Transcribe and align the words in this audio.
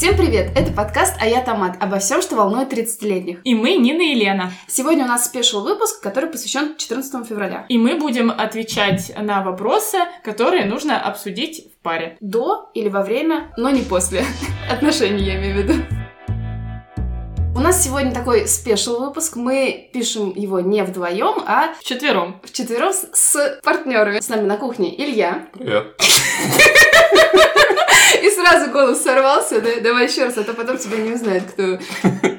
Всем 0.00 0.16
привет! 0.16 0.52
Это 0.56 0.72
подкаст 0.72 1.14
«А 1.20 1.26
я 1.26 1.42
Томат» 1.42 1.76
обо 1.78 1.98
всем, 1.98 2.22
что 2.22 2.34
волнует 2.34 2.72
30-летних. 2.72 3.40
И 3.44 3.54
мы 3.54 3.74
Нина 3.74 4.00
и 4.00 4.14
Лена. 4.14 4.50
Сегодня 4.66 5.04
у 5.04 5.06
нас 5.06 5.26
special 5.26 5.62
выпуск, 5.62 6.00
который 6.00 6.30
посвящен 6.30 6.74
14 6.78 7.26
февраля. 7.28 7.66
И 7.68 7.76
мы 7.76 7.96
будем 7.96 8.30
отвечать 8.30 9.12
на 9.20 9.42
вопросы, 9.42 9.98
которые 10.24 10.64
нужно 10.64 10.98
обсудить 10.98 11.70
в 11.70 11.82
паре. 11.82 12.16
До 12.20 12.70
или 12.72 12.88
во 12.88 13.02
время, 13.02 13.52
но 13.58 13.68
не 13.68 13.82
после 13.82 14.24
отношений, 14.72 15.22
я 15.22 15.36
имею 15.36 15.54
в 15.54 15.58
виду. 15.58 15.74
У 17.54 17.58
нас 17.60 17.84
сегодня 17.84 18.10
такой 18.10 18.48
special 18.48 19.00
выпуск. 19.00 19.36
Мы 19.36 19.90
пишем 19.92 20.32
его 20.34 20.60
не 20.60 20.82
вдвоем, 20.82 21.42
а 21.46 21.74
Вчетвером. 21.78 22.40
вчетвером 22.42 22.94
с, 22.94 23.06
с 23.12 23.60
партнерами. 23.62 24.20
С 24.20 24.30
нами 24.30 24.46
на 24.46 24.56
кухне 24.56 24.98
Илья. 24.98 25.46
Привет. 25.52 25.94
И 28.22 28.30
сразу 28.30 28.70
голос 28.70 29.02
сорвался, 29.02 29.60
да? 29.60 29.80
Давай 29.80 30.06
еще 30.06 30.24
раз, 30.24 30.36
а 30.38 30.44
то 30.44 30.54
потом 30.54 30.78
тебя 30.78 30.98
не 30.98 31.12
узнают, 31.12 31.44
кто. 31.44 31.78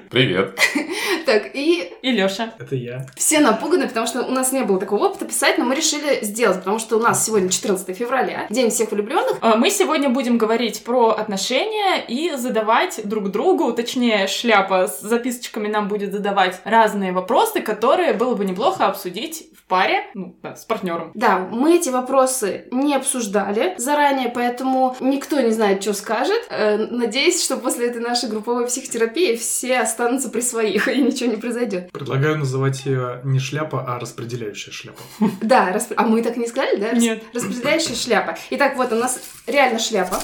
Привет. 0.09 0.59
Так, 1.25 1.55
и 1.55 1.93
И 2.01 2.11
Лёша. 2.11 2.53
Это 2.59 2.75
я. 2.75 3.05
все 3.15 3.39
напуганы, 3.39 3.87
потому 3.87 4.07
что 4.07 4.23
у 4.23 4.31
нас 4.31 4.51
не 4.51 4.63
было 4.63 4.79
такого 4.79 5.05
опыта 5.07 5.25
писать, 5.25 5.57
но 5.57 5.65
мы 5.65 5.75
решили 5.75 6.19
сделать, 6.23 6.57
потому 6.59 6.79
что 6.79 6.97
у 6.97 6.99
нас 6.99 7.25
сегодня 7.25 7.49
14 7.49 7.95
февраля, 7.95 8.47
День 8.49 8.69
всех 8.69 8.91
влюбленных. 8.91 9.37
А, 9.41 9.55
Мы 9.55 9.69
сегодня 9.69 10.09
будем 10.09 10.37
говорить 10.37 10.83
про 10.83 11.09
отношения 11.09 12.03
и 12.07 12.31
задавать 12.35 13.01
друг 13.03 13.29
другу, 13.31 13.71
точнее, 13.73 14.27
шляпа 14.27 14.87
с 14.87 15.01
записочками 15.01 15.67
нам 15.67 15.87
будет 15.87 16.11
задавать 16.11 16.59
разные 16.63 17.11
вопросы, 17.11 17.61
которые 17.61 18.13
было 18.13 18.35
бы 18.35 18.45
неплохо 18.45 18.87
обсудить 18.87 19.49
в 19.57 19.67
паре, 19.67 20.05
ну, 20.13 20.35
да, 20.41 20.55
с 20.55 20.65
партнером. 20.65 21.11
Да, 21.13 21.37
мы 21.51 21.75
эти 21.75 21.89
вопросы 21.89 22.65
не 22.71 22.95
обсуждали 22.95 23.75
заранее, 23.77 24.29
поэтому 24.29 24.95
никто 24.99 25.39
не 25.39 25.51
знает, 25.51 25.81
что 25.81 25.93
скажет. 25.93 26.41
Э, 26.49 26.77
Надеюсь, 26.91 27.43
что 27.43 27.57
после 27.57 27.87
этой 27.87 28.01
нашей 28.01 28.29
групповой 28.29 28.65
психотерапии 28.67 29.35
все 29.35 29.79
останутся 29.79 30.29
при 30.29 30.41
своих, 30.41 30.87
и 30.93 31.01
ничего 31.11 31.29
не 31.31 31.37
произойдет. 31.37 31.91
Предлагаю 31.91 32.37
называть 32.37 32.85
ее 32.85 33.21
не 33.23 33.39
шляпа, 33.39 33.83
а 33.87 33.99
распределяющая 33.99 34.71
шляпа. 34.73 35.01
Да, 35.41 35.71
расп- 35.75 35.93
а 35.97 36.03
мы 36.03 36.21
так 36.21 36.37
не 36.37 36.47
сказали, 36.47 36.79
да? 36.79 36.91
Нет. 36.93 37.23
Распределяющая 37.33 37.95
шляпа. 37.95 38.37
Итак, 38.51 38.75
вот 38.77 38.91
у 38.91 38.95
нас 38.95 39.19
реально 39.47 39.79
шляпа. 39.79 40.19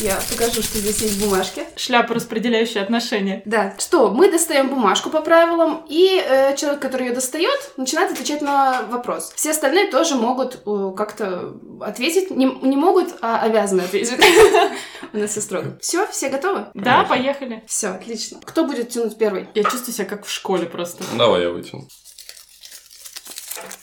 Я 0.00 0.18
покажу, 0.30 0.62
что 0.62 0.78
здесь 0.78 1.02
есть 1.02 1.22
бумажки. 1.22 1.66
Шляпа, 1.76 2.14
распределяющая 2.14 2.82
отношения. 2.82 3.42
Да. 3.44 3.74
Что, 3.78 4.10
мы 4.10 4.30
достаем 4.30 4.68
бумажку 4.70 5.10
по 5.10 5.20
правилам, 5.20 5.84
и 5.90 6.24
э, 6.26 6.56
человек, 6.56 6.80
который 6.80 7.08
ее 7.08 7.14
достает, 7.14 7.72
начинает 7.76 8.12
отвечать 8.12 8.40
на 8.40 8.82
вопрос. 8.84 9.30
Все 9.36 9.50
остальные 9.50 9.90
тоже 9.90 10.14
могут 10.14 10.62
э, 10.64 10.92
как-то 10.96 11.54
ответить. 11.82 12.30
Не, 12.30 12.46
не 12.46 12.76
могут, 12.76 13.14
а 13.20 13.40
обязаны 13.42 13.82
ответить. 13.82 14.18
У 15.12 15.18
нас 15.18 15.32
все 15.32 15.42
строго. 15.42 15.78
Все, 15.82 16.06
все 16.06 16.30
готовы? 16.30 16.68
Да, 16.72 17.04
поехали. 17.04 17.62
Все, 17.66 17.88
отлично. 17.88 18.40
Кто 18.42 18.64
будет 18.64 18.88
тянуть 18.88 19.18
первый? 19.18 19.48
Я 19.54 19.64
чувствую 19.64 19.92
себя 19.92 20.06
как 20.06 20.24
в 20.24 20.30
школе 20.30 20.64
просто. 20.64 21.04
Давай 21.14 21.42
я 21.42 21.50
вытяну. 21.50 21.86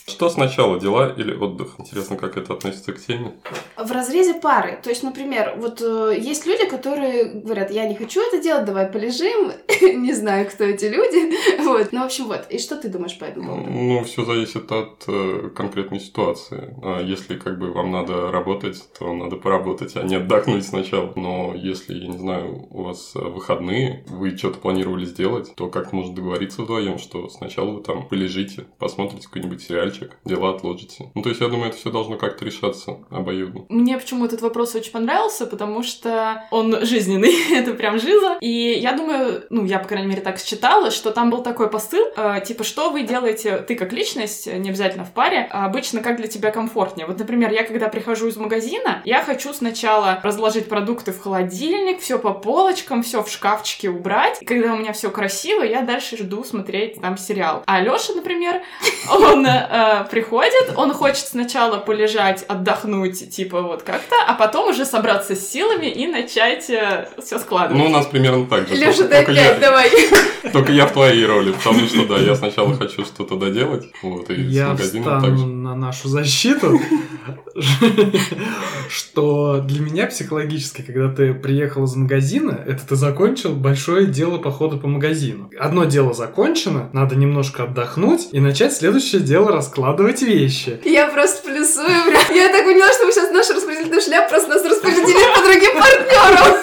Что 0.09 0.29
сначала, 0.29 0.79
дела 0.79 1.13
или 1.17 1.35
отдых? 1.35 1.75
Интересно, 1.79 2.15
как 2.15 2.37
это 2.37 2.53
относится 2.53 2.93
к 2.93 2.99
теме. 2.99 3.33
В 3.75 3.91
разрезе 3.91 4.35
пары. 4.35 4.79
То 4.81 4.89
есть, 4.89 5.03
например, 5.03 5.55
вот 5.57 5.81
э, 5.81 6.15
есть 6.17 6.45
люди, 6.45 6.65
которые 6.65 7.25
говорят, 7.25 7.71
я 7.71 7.85
не 7.85 7.93
хочу 7.93 8.21
это 8.21 8.41
делать, 8.41 8.63
давай 8.63 8.87
полежим. 8.87 9.51
Не 9.81 10.13
знаю, 10.13 10.47
кто 10.49 10.63
эти 10.63 10.85
люди. 10.85 11.35
Вот. 11.67 11.91
Ну, 11.91 12.01
в 12.01 12.05
общем, 12.05 12.27
вот. 12.27 12.45
И 12.49 12.57
что 12.59 12.77
ты 12.77 12.87
думаешь 12.87 13.19
по 13.19 13.25
этому 13.25 13.49
поводу? 13.49 13.69
Ну, 13.69 14.03
все 14.05 14.23
зависит 14.23 14.71
от 14.71 15.03
э, 15.07 15.49
конкретной 15.53 15.99
ситуации. 15.99 16.73
А 16.81 17.01
Если 17.01 17.37
как 17.37 17.59
бы 17.59 17.73
вам 17.73 17.91
надо 17.91 18.31
работать, 18.31 18.81
то 18.97 19.13
надо 19.13 19.35
поработать, 19.35 19.97
а 19.97 20.03
не 20.03 20.15
отдохнуть 20.15 20.65
сначала. 20.65 21.11
Но 21.17 21.53
если, 21.53 21.93
я 21.93 22.07
не 22.07 22.17
знаю, 22.17 22.67
у 22.69 22.83
вас 22.83 23.11
выходные, 23.13 24.05
вы 24.07 24.37
что-то 24.37 24.59
планировали 24.59 25.03
сделать, 25.03 25.53
то 25.55 25.67
как 25.67 25.91
можно 25.91 26.15
договориться 26.15 26.61
вдвоем, 26.61 26.97
что 26.97 27.27
сначала 27.27 27.71
вы 27.71 27.83
там 27.83 28.07
полежите, 28.07 28.65
посмотрите 28.79 29.27
какой-нибудь 29.27 29.61
сериальчик, 29.61 29.96
дела 30.25 30.51
отложите. 30.51 31.11
Ну, 31.15 31.21
то 31.21 31.29
есть, 31.29 31.41
я 31.41 31.47
думаю, 31.47 31.69
это 31.69 31.77
все 31.77 31.91
должно 31.91 32.17
как-то 32.17 32.45
решаться 32.45 32.97
обоюдно. 33.09 33.65
Мне 33.69 33.97
почему 33.97 34.25
этот 34.25 34.41
вопрос 34.41 34.75
очень 34.75 34.91
понравился, 34.91 35.45
потому 35.45 35.83
что 35.83 36.43
он 36.51 36.85
жизненный, 36.85 37.33
это 37.53 37.73
прям 37.73 37.99
жиза. 37.99 38.37
И 38.41 38.77
я 38.79 38.93
думаю, 38.93 39.43
ну, 39.49 39.65
я, 39.65 39.79
по 39.79 39.87
крайней 39.87 40.07
мере, 40.07 40.21
так 40.21 40.39
считала, 40.39 40.91
что 40.91 41.11
там 41.11 41.29
был 41.29 41.43
такой 41.43 41.69
посыл, 41.69 42.05
э, 42.15 42.41
типа, 42.45 42.63
что 42.63 42.89
вы 42.89 43.03
делаете, 43.03 43.57
ты 43.57 43.75
как 43.75 43.93
личность, 43.93 44.47
не 44.47 44.69
обязательно 44.69 45.05
в 45.05 45.11
паре, 45.11 45.47
а 45.51 45.65
обычно 45.65 46.01
как 46.01 46.17
для 46.17 46.27
тебя 46.27 46.51
комфортнее. 46.51 47.07
Вот, 47.07 47.19
например, 47.19 47.51
я 47.51 47.63
когда 47.63 47.87
прихожу 47.87 48.27
из 48.27 48.37
магазина, 48.37 49.01
я 49.05 49.23
хочу 49.23 49.53
сначала 49.53 50.19
разложить 50.23 50.69
продукты 50.69 51.11
в 51.11 51.19
холодильник, 51.21 51.99
все 51.99 52.19
по 52.19 52.33
полочкам, 52.33 53.03
все 53.03 53.23
в 53.23 53.29
шкафчике 53.29 53.89
убрать. 53.89 54.41
И 54.41 54.45
когда 54.45 54.73
у 54.73 54.77
меня 54.77 54.93
все 54.93 55.09
красиво, 55.09 55.63
я 55.63 55.81
дальше 55.81 56.17
жду 56.17 56.43
смотреть 56.43 57.01
там 57.01 57.17
сериал. 57.17 57.63
А 57.65 57.81
Лёша, 57.81 58.13
например, 58.13 58.61
он 59.11 59.45
э, 59.45 59.67
приходит, 60.11 60.73
он 60.75 60.93
хочет 60.93 61.27
сначала 61.27 61.77
полежать, 61.77 62.43
отдохнуть, 62.47 63.29
типа 63.29 63.61
вот 63.61 63.83
как-то, 63.83 64.15
а 64.27 64.33
потом 64.33 64.69
уже 64.69 64.85
собраться 64.85 65.35
с 65.35 65.47
силами 65.49 65.87
и 65.87 66.07
начать 66.07 66.63
все 66.63 67.39
складывать. 67.39 67.81
Ну, 67.83 67.85
у 67.89 67.89
нас 67.91 68.05
примерно 68.07 68.45
так 68.47 68.67
же. 68.67 68.75
Леша, 68.75 68.97
Только- 68.97 69.09
дай 69.09 69.25
только 69.25 69.41
я- 69.41 69.49
пять, 69.51 69.59
давай. 69.59 69.89
Только 70.53 70.71
я 70.71 70.85
в 70.85 70.93
твоей 70.93 71.25
роли, 71.25 71.51
потому 71.51 71.79
что, 71.87 72.05
да, 72.07 72.17
я 72.17 72.33
сначала 72.35 72.73
хочу 72.73 73.03
что-то 73.03 73.35
доделать, 73.35 73.85
вот, 74.01 74.29
и 74.29 74.35
с 74.35 74.51
Я 74.51 74.69
магазином 74.69 75.03
встану 75.03 75.21
также. 75.27 75.45
на 75.45 75.75
нашу 75.75 76.07
защиту, 76.07 76.79
что 78.89 79.59
для 79.61 79.81
меня 79.81 80.07
психологически, 80.07 80.81
когда 80.81 81.09
ты 81.13 81.33
приехал 81.33 81.83
из 81.83 81.95
магазина, 81.95 82.63
это 82.65 82.87
ты 82.87 82.95
закончил 82.95 83.53
большое 83.55 84.05
дело 84.07 84.37
похода 84.37 84.77
по 84.77 84.87
магазину. 84.87 85.49
Одно 85.59 85.85
дело 85.85 86.13
закончено, 86.13 86.89
надо 86.93 87.15
немножко 87.15 87.63
отдохнуть 87.63 88.29
и 88.31 88.39
начать 88.39 88.73
следующее 88.73 89.21
дело 89.21 89.51
раскладывать 89.51 89.76
вещи. 90.21 90.79
Я 90.83 91.07
просто 91.07 91.43
плюсую, 91.43 91.87
бля. 92.05 92.19
Я 92.35 92.49
так 92.49 92.65
поняла, 92.65 92.91
что 92.93 93.05
вы 93.05 93.11
сейчас 93.11 93.31
нашу 93.31 93.53
распределительную 93.53 94.01
шляпу 94.01 94.29
просто 94.29 94.49
нас 94.49 94.63
распределили 94.65 95.35
по 95.35 95.41
другим 95.45 95.73
партнерам. 95.79 96.57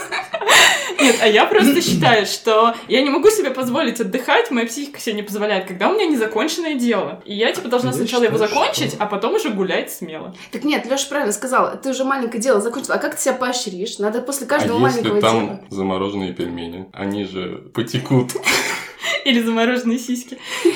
Нет, 1.00 1.16
а 1.20 1.26
я 1.28 1.44
просто 1.46 1.82
считаю, 1.82 2.24
что 2.24 2.74
я 2.88 3.02
не 3.02 3.10
могу 3.10 3.28
себе 3.28 3.50
позволить 3.50 4.00
отдыхать, 4.00 4.50
моя 4.50 4.66
психика 4.66 5.00
себе 5.00 5.16
не 5.16 5.22
позволяет, 5.22 5.66
когда 5.66 5.88
у 5.90 5.94
меня 5.94 6.06
незаконченное 6.06 6.74
дело. 6.74 7.22
И 7.26 7.34
я, 7.34 7.52
типа, 7.52 7.68
должна 7.68 7.90
Я 7.90 7.96
сначала 7.96 8.22
его 8.24 8.34
считаю, 8.34 8.50
закончить, 8.50 8.94
что- 8.94 9.02
а 9.02 9.06
потом 9.06 9.34
уже 9.34 9.50
гулять 9.50 9.92
смело. 9.92 10.34
Так 10.50 10.64
нет, 10.64 10.86
Леша 10.86 11.06
правильно 11.08 11.32
сказал. 11.32 11.78
Ты 11.82 11.90
уже 11.90 12.04
маленькое 12.04 12.42
дело 12.42 12.60
закончила. 12.60 12.94
А 12.94 12.98
как 12.98 13.16
ты 13.16 13.22
себя 13.22 13.34
поощришь? 13.34 13.98
Надо 13.98 14.22
после 14.22 14.46
каждого 14.46 14.78
а 14.78 14.88
если 14.88 15.00
маленького 15.00 15.20
там 15.20 15.46
дела. 15.46 15.60
замороженные 15.70 16.32
пельмени, 16.32 16.86
они 16.92 17.24
же 17.24 17.64
потекут. 17.74 18.32
Или 19.28 19.42
замороженные 19.42 19.98
сиськи. 19.98 20.38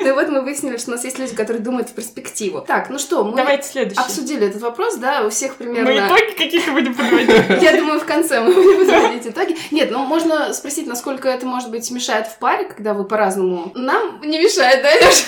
Ну 0.00 0.10
и 0.10 0.12
вот 0.12 0.28
мы 0.28 0.40
выяснили, 0.44 0.76
что 0.76 0.90
у 0.90 0.94
нас 0.94 1.04
есть 1.04 1.18
люди, 1.18 1.34
которые 1.34 1.62
думают 1.62 1.88
в 1.88 1.94
перспективу. 1.94 2.60
Так, 2.60 2.90
ну 2.90 2.98
что, 2.98 3.24
мы 3.24 3.34
Давайте 3.34 3.66
следующий. 3.66 3.98
обсудили 3.98 4.48
этот 4.48 4.60
вопрос, 4.60 4.96
да, 4.96 5.24
у 5.24 5.30
всех 5.30 5.56
примерно... 5.56 5.90
Мы 5.90 5.96
итоги 5.96 6.36
какие-то 6.36 6.72
будем 6.72 6.94
подводить. 6.94 7.62
Я 7.62 7.74
думаю, 7.78 8.00
в 8.00 8.04
конце 8.04 8.40
мы 8.40 8.52
будем 8.52 8.86
подводить 8.86 9.26
итоги. 9.26 9.56
Нет, 9.70 9.90
ну 9.90 10.00
можно 10.00 10.52
спросить, 10.52 10.86
насколько 10.86 11.30
это, 11.30 11.46
может 11.46 11.70
быть, 11.70 11.90
мешает 11.90 12.26
в 12.26 12.36
паре, 12.36 12.66
когда 12.66 12.92
вы 12.92 13.04
по-разному... 13.04 13.72
Нам 13.74 14.20
не 14.22 14.38
мешает, 14.38 14.82
да, 14.82 14.94
Леша? 14.94 15.24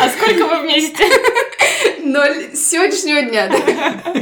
А 0.00 0.08
сколько 0.10 0.46
вы 0.46 0.62
вместе? 0.62 1.04
Ноль 2.04 2.54
сегодняшнего 2.54 3.22
дня, 3.22 3.48
да? 3.48 4.12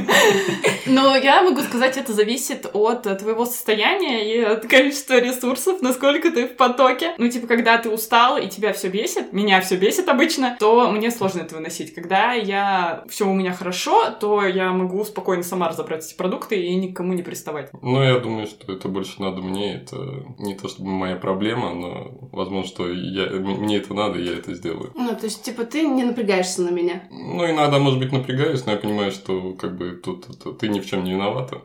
Ну, 0.91 1.15
я 1.15 1.43
могу 1.43 1.61
сказать, 1.61 1.97
это 1.97 2.13
зависит 2.13 2.69
от 2.73 3.19
твоего 3.19 3.47
состояния 3.47 4.35
и 4.35 4.41
от 4.41 4.67
количества 4.67 5.21
ресурсов, 5.21 5.81
насколько 5.83 6.33
ты 6.33 6.49
в 6.49 6.57
потоке. 6.57 7.15
Ну, 7.17 7.29
типа, 7.29 7.47
когда 7.47 7.79
ты 7.79 7.91
устал 7.91 8.39
и 8.39 8.49
тебя 8.49 8.73
все 8.73 8.89
бесит, 8.89 9.33
меня 9.33 9.61
все 9.61 9.77
бесит 9.77 10.09
обычно, 10.09 10.57
то 10.59 10.91
мне 10.91 11.11
сложно 11.11 11.43
это 11.43 11.55
выносить. 11.55 11.95
Когда 11.95 12.33
я 12.33 13.05
все 13.09 13.29
у 13.29 13.33
меня 13.33 13.53
хорошо, 13.53 14.11
то 14.21 14.45
я 14.45 14.73
могу 14.73 15.05
спокойно 15.05 15.45
сама 15.45 15.69
разобрать 15.69 16.05
эти 16.05 16.15
продукты 16.17 16.61
и 16.61 16.75
никому 16.75 17.13
не 17.13 17.23
приставать. 17.23 17.71
Ну, 17.83 18.03
я 18.03 18.19
думаю, 18.19 18.47
что 18.47 18.73
это 18.73 18.89
больше 18.89 19.23
надо 19.23 19.43
мне. 19.43 19.75
Это 19.75 19.97
не 20.39 20.55
то 20.55 20.69
чтобы 20.69 20.91
моя 20.91 21.17
проблема, 21.17 21.73
но 21.73 22.11
возможно, 22.33 22.69
что 22.69 22.89
я, 22.89 23.27
мне 23.31 23.77
это 23.77 23.95
надо, 23.95 24.19
и 24.19 24.25
я 24.25 24.33
это 24.33 24.55
сделаю. 24.55 24.91
Ну, 24.95 25.15
то 25.15 25.25
есть, 25.25 25.43
типа, 25.45 25.65
ты 25.65 25.87
не 25.87 26.03
напрягаешься 26.03 26.63
на 26.63 26.71
меня. 26.71 27.05
Ну, 27.11 27.49
иногда, 27.49 27.79
может 27.79 28.01
быть, 28.01 28.13
напрягаюсь, 28.13 28.67
но 28.67 28.73
я 28.73 28.79
понимаю, 28.79 29.13
что 29.13 29.53
как 29.53 29.77
бы 29.77 29.93
тут, 29.93 30.27
тут 30.43 30.59
ты 30.59 30.69
ни 30.81 30.87
в 30.87 30.89
чем 30.89 31.05
не 31.05 31.13
виновата. 31.13 31.61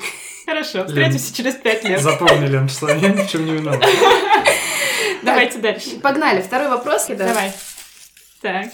Хорошо, 0.45 0.85
встретимся 0.85 1.35
через 1.35 1.55
пять 1.55 1.83
лет. 1.83 2.01
Запомни, 2.01 2.47
Лен, 2.47 2.69
что 2.69 2.89
я 2.89 3.09
ни 3.09 3.21
в 3.21 3.29
чем 3.29 3.45
не 3.45 3.53
виноват. 3.53 3.83
Давайте 5.23 5.57
дальше. 5.57 5.99
Погнали, 6.01 6.41
второй 6.41 6.69
вопрос. 6.69 7.07
Да. 7.07 7.15
Давай. 7.15 7.51
Так. 8.41 8.67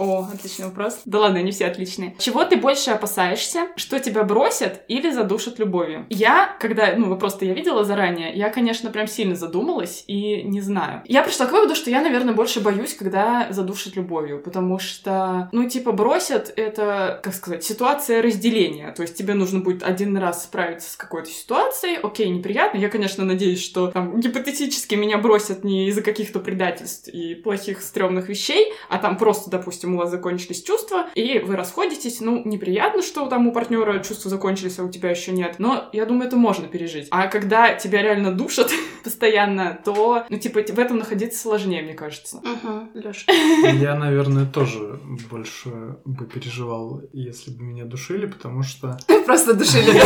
О, 0.00 0.26
отличный 0.32 0.64
вопрос. 0.64 1.02
Да 1.04 1.18
ладно, 1.18 1.40
они 1.40 1.50
все 1.50 1.66
отличные. 1.66 2.16
Чего 2.18 2.44
ты 2.44 2.56
больше 2.56 2.90
опасаешься? 2.90 3.68
Что 3.76 3.98
тебя 4.00 4.24
бросят 4.24 4.80
или 4.88 5.10
задушат 5.10 5.58
любовью? 5.58 6.06
Я, 6.08 6.56
когда, 6.58 6.94
ну, 6.96 7.10
вопрос-то 7.10 7.44
я 7.44 7.52
видела 7.52 7.84
заранее, 7.84 8.32
я, 8.32 8.48
конечно, 8.48 8.88
прям 8.90 9.06
сильно 9.06 9.34
задумалась 9.34 10.04
и 10.06 10.42
не 10.42 10.62
знаю. 10.62 11.02
Я 11.04 11.22
пришла 11.22 11.44
к 11.44 11.52
выводу, 11.52 11.74
что 11.74 11.90
я, 11.90 12.00
наверное, 12.00 12.32
больше 12.32 12.60
боюсь, 12.60 12.94
когда 12.94 13.48
задушат 13.50 13.94
любовью, 13.94 14.42
потому 14.42 14.78
что, 14.78 15.50
ну, 15.52 15.68
типа, 15.68 15.92
бросят— 15.92 16.50
это, 16.56 17.20
как 17.22 17.34
сказать, 17.34 17.62
ситуация 17.62 18.22
разделения. 18.22 18.92
То 18.92 19.02
есть 19.02 19.18
тебе 19.18 19.34
нужно 19.34 19.60
будет 19.60 19.82
один 19.82 20.16
раз 20.16 20.44
справиться 20.44 20.90
с 20.90 20.96
какой-то 20.96 21.28
ситуацией, 21.28 21.98
окей, 22.02 22.30
неприятно. 22.30 22.78
Я, 22.78 22.88
конечно, 22.88 23.26
надеюсь, 23.26 23.62
что 23.62 23.88
там 23.88 24.18
гипотетически 24.18 24.94
меня 24.94 25.18
бросят 25.18 25.62
не 25.62 25.88
из-за 25.88 26.00
каких-то 26.00 26.40
предательств 26.40 27.08
и 27.08 27.34
плохих, 27.34 27.82
стрёмных 27.82 28.30
вещей, 28.30 28.72
а 28.88 28.96
там 28.96 29.18
просто, 29.18 29.50
допустим, 29.50 29.89
у 29.94 29.98
вас 29.98 30.10
закончились 30.10 30.62
чувства, 30.62 31.06
и 31.14 31.38
вы 31.38 31.56
расходитесь. 31.56 32.20
Ну, 32.20 32.42
неприятно, 32.44 33.02
что 33.02 33.26
там 33.26 33.46
у 33.46 33.52
партнера 33.52 33.98
чувства 34.00 34.30
закончились, 34.30 34.78
а 34.78 34.84
у 34.84 34.90
тебя 34.90 35.10
еще 35.10 35.32
нет. 35.32 35.56
Но 35.58 35.88
я 35.92 36.06
думаю, 36.06 36.28
это 36.28 36.36
можно 36.36 36.68
пережить. 36.68 37.08
А 37.10 37.28
когда 37.28 37.74
тебя 37.74 38.02
реально 38.02 38.32
душат 38.32 38.70
постоянно, 39.04 39.78
то, 39.84 40.24
ну, 40.28 40.38
типа, 40.38 40.60
в 40.60 40.78
этом 40.78 40.98
находиться 40.98 41.40
сложнее, 41.40 41.82
мне 41.82 41.94
кажется. 41.94 42.38
Угу, 42.38 43.00
Лёш. 43.00 43.26
Я, 43.74 43.94
наверное, 43.94 44.46
тоже 44.46 45.00
больше 45.30 45.96
бы 46.04 46.26
переживал, 46.26 47.02
если 47.12 47.50
бы 47.50 47.62
меня 47.62 47.84
душили, 47.84 48.26
потому 48.26 48.62
что... 48.62 48.98
Просто 49.26 49.54
душили. 49.54 49.90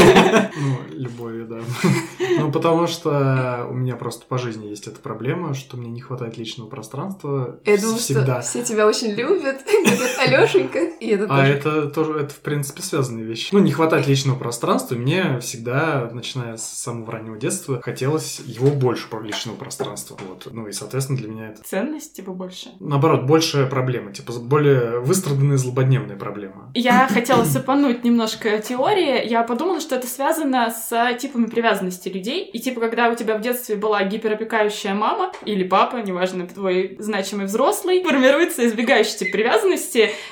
Ну, 0.56 0.76
любовью, 0.98 1.46
да. 1.46 1.60
Ну, 2.38 2.52
потому 2.52 2.86
что 2.86 3.66
у 3.70 3.74
меня 3.74 3.96
просто 3.96 4.24
по 4.26 4.38
жизни 4.38 4.66
есть 4.66 4.86
эта 4.86 5.00
проблема, 5.00 5.54
что 5.54 5.76
мне 5.76 5.90
не 5.90 6.00
хватает 6.00 6.36
личного 6.38 6.68
пространства 6.68 7.60
Я 7.64 7.76
думаю, 7.78 7.98
всегда. 7.98 8.40
что 8.40 8.50
все 8.50 8.62
тебя 8.64 8.86
очень 8.86 9.12
любят. 9.12 9.56
Говорят, 9.94 10.18
Алёшенька. 10.18 10.78
И 11.00 11.08
это 11.08 11.24
А 11.24 11.28
тоже. 11.40 11.52
это 11.52 11.86
тоже, 11.88 12.12
это 12.20 12.30
в 12.34 12.38
принципе 12.40 12.82
связанные 12.82 13.24
вещи. 13.24 13.50
Ну, 13.52 13.58
не 13.58 13.72
хватает 13.72 14.06
личного 14.06 14.38
пространства, 14.38 14.94
мне 14.94 15.38
всегда, 15.40 16.08
начиная 16.12 16.56
с 16.56 16.64
самого 16.64 17.12
раннего 17.12 17.36
детства, 17.36 17.80
хотелось 17.82 18.40
его 18.46 18.68
больше 18.70 19.08
по 19.08 19.20
личного 19.20 19.56
пространства. 19.56 20.18
Вот. 20.28 20.48
Ну 20.50 20.66
и, 20.68 20.72
соответственно, 20.72 21.18
для 21.18 21.28
меня 21.28 21.48
это 21.50 21.62
Ценность, 21.62 22.14
типа, 22.14 22.32
больше. 22.32 22.70
наоборот, 22.80 23.24
большая 23.24 23.66
проблема, 23.66 24.12
типа 24.12 24.32
более 24.40 25.00
выстраданная 25.00 25.56
злободневная 25.56 26.16
проблема. 26.16 26.70
Я 26.74 27.06
хотела 27.12 27.44
сыпануть 27.44 28.04
немножко 28.04 28.58
теории. 28.58 29.26
Я 29.28 29.42
подумала, 29.42 29.80
что 29.80 29.96
это 29.96 30.06
связано 30.06 30.70
с 30.70 31.14
типами 31.18 31.46
привязанности 31.46 32.08
людей. 32.08 32.44
И 32.46 32.58
типа, 32.58 32.80
когда 32.80 33.10
у 33.10 33.14
тебя 33.14 33.36
в 33.36 33.40
детстве 33.40 33.76
была 33.76 34.02
гиперопекающая 34.04 34.94
мама 34.94 35.32
или 35.44 35.64
папа, 35.64 35.96
неважно, 35.96 36.46
твой 36.46 36.96
значимый 36.98 37.46
взрослый, 37.46 38.02
формируется 38.02 38.66
избегающий 38.66 39.18
тип 39.18 39.32
привязанности, 39.32 39.73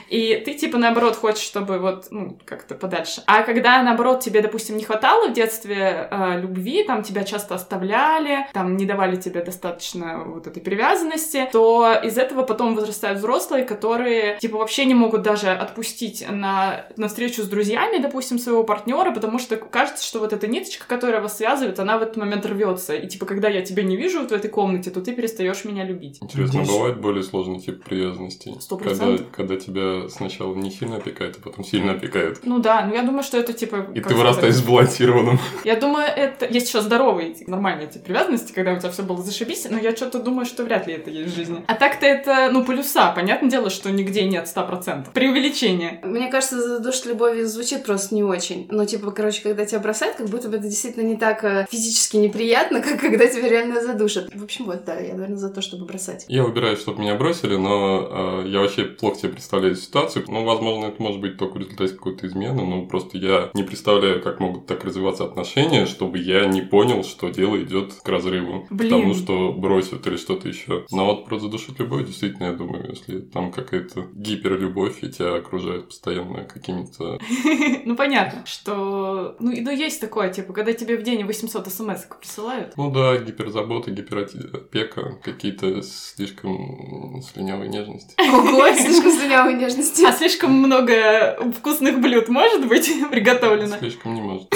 и 0.09 0.43
ты 0.44 0.55
типа 0.55 0.79
наоборот 0.79 1.17
хочешь, 1.17 1.43
чтобы 1.44 1.79
вот, 1.79 2.06
ну, 2.11 2.39
как-то 2.44 2.75
подальше. 2.75 3.23
А 3.27 3.43
когда 3.43 3.83
наоборот 3.83 4.21
тебе, 4.21 4.41
допустим, 4.43 4.77
не 4.77 4.85
хватало 4.85 5.29
в 5.29 5.33
детстве 5.33 6.09
э, 6.11 6.41
любви, 6.41 6.85
там 6.85 7.03
тебя 7.03 7.25
часто 7.25 7.55
оставляли, 7.55 8.47
там 8.53 8.77
не 8.77 8.87
давали 8.87 9.17
тебе 9.17 9.43
достаточно 9.43 10.25
вот 10.25 10.47
этой 10.47 10.62
привязанности, 10.62 11.49
то 11.53 11.93
из 12.03 12.19
этого 12.19 12.43
потом 12.43 12.75
возрастают 12.75 13.19
взрослые, 13.19 13.65
которые 13.65 14.39
типа 14.39 14.59
вообще 14.59 14.85
не 14.85 14.94
могут 14.94 15.23
даже 15.23 15.50
отпустить 15.50 16.25
на, 16.29 16.87
на 16.97 17.09
встречу 17.09 17.43
с 17.43 17.49
друзьями, 17.49 17.99
допустим, 18.00 18.39
своего 18.39 18.65
партнера, 18.65 19.12
потому 19.12 19.39
что 19.39 19.56
кажется, 19.56 20.05
что 20.05 20.19
вот 20.21 20.33
эта 20.33 20.47
ниточка, 20.47 20.87
которая 20.87 21.21
вас 21.21 21.37
связывает, 21.37 21.79
она 21.79 21.99
в 21.99 22.03
этот 22.03 22.17
момент 22.17 22.47
рвется. 22.47 22.94
И 22.94 23.06
типа, 23.09 23.27
когда 23.27 23.49
я 23.49 23.62
тебя 23.62 23.83
не 23.83 23.97
вижу 23.97 24.21
вот 24.21 24.31
в 24.31 24.35
этой 24.35 24.50
комнате, 24.50 24.91
то 24.91 25.00
ты 25.00 25.12
перестаешь 25.12 25.65
меня 25.65 25.85
любить. 25.85 26.19
Интересно, 26.23 26.65
Здесь- 26.65 26.77
бывает 26.77 27.00
более 27.00 27.23
сложный 27.23 27.61
тип 27.61 27.83
привязанности? 27.85 28.55
Сто 28.61 28.77
Когда, 28.77 28.91
процентов. 28.91 29.27
Когда 29.34 29.56
тебя 29.56 30.08
сначала 30.08 30.55
не 30.55 30.70
сильно 30.70 30.96
опекает, 30.96 31.37
а 31.38 31.43
потом 31.43 31.64
сильно 31.64 31.93
опекает. 31.93 32.40
Ну 32.44 32.58
да, 32.58 32.84
ну 32.87 32.94
я 32.94 33.02
думаю, 33.02 33.23
что 33.23 33.38
это 33.38 33.52
типа... 33.52 33.87
И 33.94 34.00
ты 34.00 34.14
вырастаешь 34.14 34.55
сбалансированным. 34.55 35.38
Я 35.64 35.76
думаю, 35.76 36.06
это 36.06 36.46
есть 36.46 36.69
еще 36.69 36.81
здоровые, 36.81 37.34
нормальные 37.46 37.88
эти 37.88 37.99
привязанности, 37.99 38.52
когда 38.52 38.73
у 38.73 38.79
тебя 38.79 38.90
все 38.90 39.02
было 39.02 39.23
зашибись, 39.23 39.67
но 39.69 39.79
я 39.79 39.94
что-то 39.94 40.23
думаю, 40.23 40.46
что 40.46 40.64
вряд 40.64 40.87
ли 40.87 40.94
это 40.94 41.11
есть 41.11 41.32
в 41.32 41.37
жизни. 41.37 41.64
А 41.67 41.75
так-то 41.75 42.06
это, 42.06 42.50
ну, 42.52 42.64
полюса. 42.64 43.12
Понятное 43.12 43.50
дело, 43.50 43.70
что 43.70 43.90
нигде 43.90 44.25
нет 44.25 44.50
100%. 44.55 45.12
Преувеличение. 45.12 46.00
Мне 46.02 46.29
кажется, 46.29 46.61
задушить 46.61 47.06
любовью 47.06 47.46
звучит 47.46 47.84
просто 47.84 48.14
не 48.14 48.23
очень. 48.23 48.67
Ну, 48.70 48.84
типа, 48.84 49.11
короче, 49.11 49.43
когда 49.43 49.64
тебя 49.64 49.81
бросают, 49.81 50.17
как 50.17 50.29
будто 50.29 50.49
бы 50.49 50.56
это 50.56 50.64
действительно 50.64 51.05
не 51.05 51.17
так 51.17 51.44
э, 51.44 51.67
физически 51.70 52.17
неприятно, 52.17 52.81
как 52.82 53.00
когда 53.00 53.26
тебя 53.26 53.49
реально 53.49 53.81
задушат. 53.82 54.31
В 54.34 54.44
общем, 54.44 54.67
вот, 54.67 54.84
да, 54.84 54.99
я, 54.99 55.14
наверное, 55.14 55.37
за 55.37 55.50
то, 55.50 55.61
чтобы 55.61 55.87
бросать. 55.87 56.25
Я 56.29 56.44
выбираю, 56.44 56.76
чтобы 56.76 57.00
меня 57.00 57.14
бросили, 57.14 57.56
но 57.56 58.43
э, 58.44 58.49
я 58.49 58.61
вообще 58.61 58.84
плохо 58.84 59.12
себе 59.17 59.32
представляю 59.32 59.76
ситуацию. 59.76 60.25
Ну, 60.29 60.44
возможно, 60.44 60.87
это 60.87 61.03
может 61.03 61.20
быть 61.20 61.37
только 61.37 61.55
в 61.55 61.61
результате 61.61 61.94
какой-то 61.94 62.26
измены, 62.26 62.64
но 62.64 62.87
просто 62.87 63.19
я 63.19 63.50
не 63.55 63.62
представляю, 63.62 64.23
как 64.23 64.41
могут 64.41 64.67
так 64.67 64.85
развиваться 64.85 65.25
отношения, 65.25 65.87
чтобы 65.87 66.19
я 66.19 66.47
не 66.47 66.62
понял, 66.62 67.05
что 67.05 67.29
дело 67.29 67.62
идет 67.62 67.94
к 68.03 68.09
разрыву. 68.09 68.67
Блин. 68.70 68.88
К 68.88 68.91
тому, 68.91 69.14
что 69.14 69.53
бросят 69.53 70.06
или 70.06 70.17
что-то 70.17 70.49
еще. 70.49 70.87
Но 70.91 71.06
вот 71.06 71.25
про 71.26 71.38
задушить 71.38 71.79
любовь, 71.79 72.06
действительно, 72.06 72.47
я 72.47 72.53
думаю, 72.53 72.91
если 72.91 73.20
там 73.20 73.53
какая-то 73.53 74.06
гиперлюбовь, 74.12 75.03
и 75.03 75.11
тебя 75.11 75.35
окружают 75.37 75.88
постоянно 75.88 76.44
какими-то... 76.44 77.19
Ну, 77.85 77.97
понятно, 77.97 78.44
что... 78.47 79.37
Ну, 79.41 79.50
и 79.50 79.61
ну, 79.61 79.70
есть 79.70 80.00
такое, 80.00 80.32
типа, 80.32 80.53
когда 80.53 80.73
тебе 80.73 80.97
в 80.97 81.03
день 81.03 81.25
800 81.25 81.69
смс 81.69 82.06
присылают. 82.20 82.76
Ну 82.76 82.91
да, 82.91 83.17
гиперзабота, 83.17 83.91
гиперопека, 83.91 85.19
какие-то 85.23 85.82
слишком 85.82 87.23
слюнявые 87.23 87.69
нежности. 87.69 88.15
Ого, 88.19 88.73
слишком 88.75 89.01
слюнявой 89.10 89.54
нежности. 89.54 90.04
А 90.04 90.12
слишком 90.12 90.52
много 90.52 91.38
вкусных 91.58 92.00
блюд 92.00 92.28
может 92.28 92.66
быть 92.66 92.90
приготовлено? 93.10 93.76
Слишком 93.78 94.14
не 94.14 94.20
может. 94.20 94.49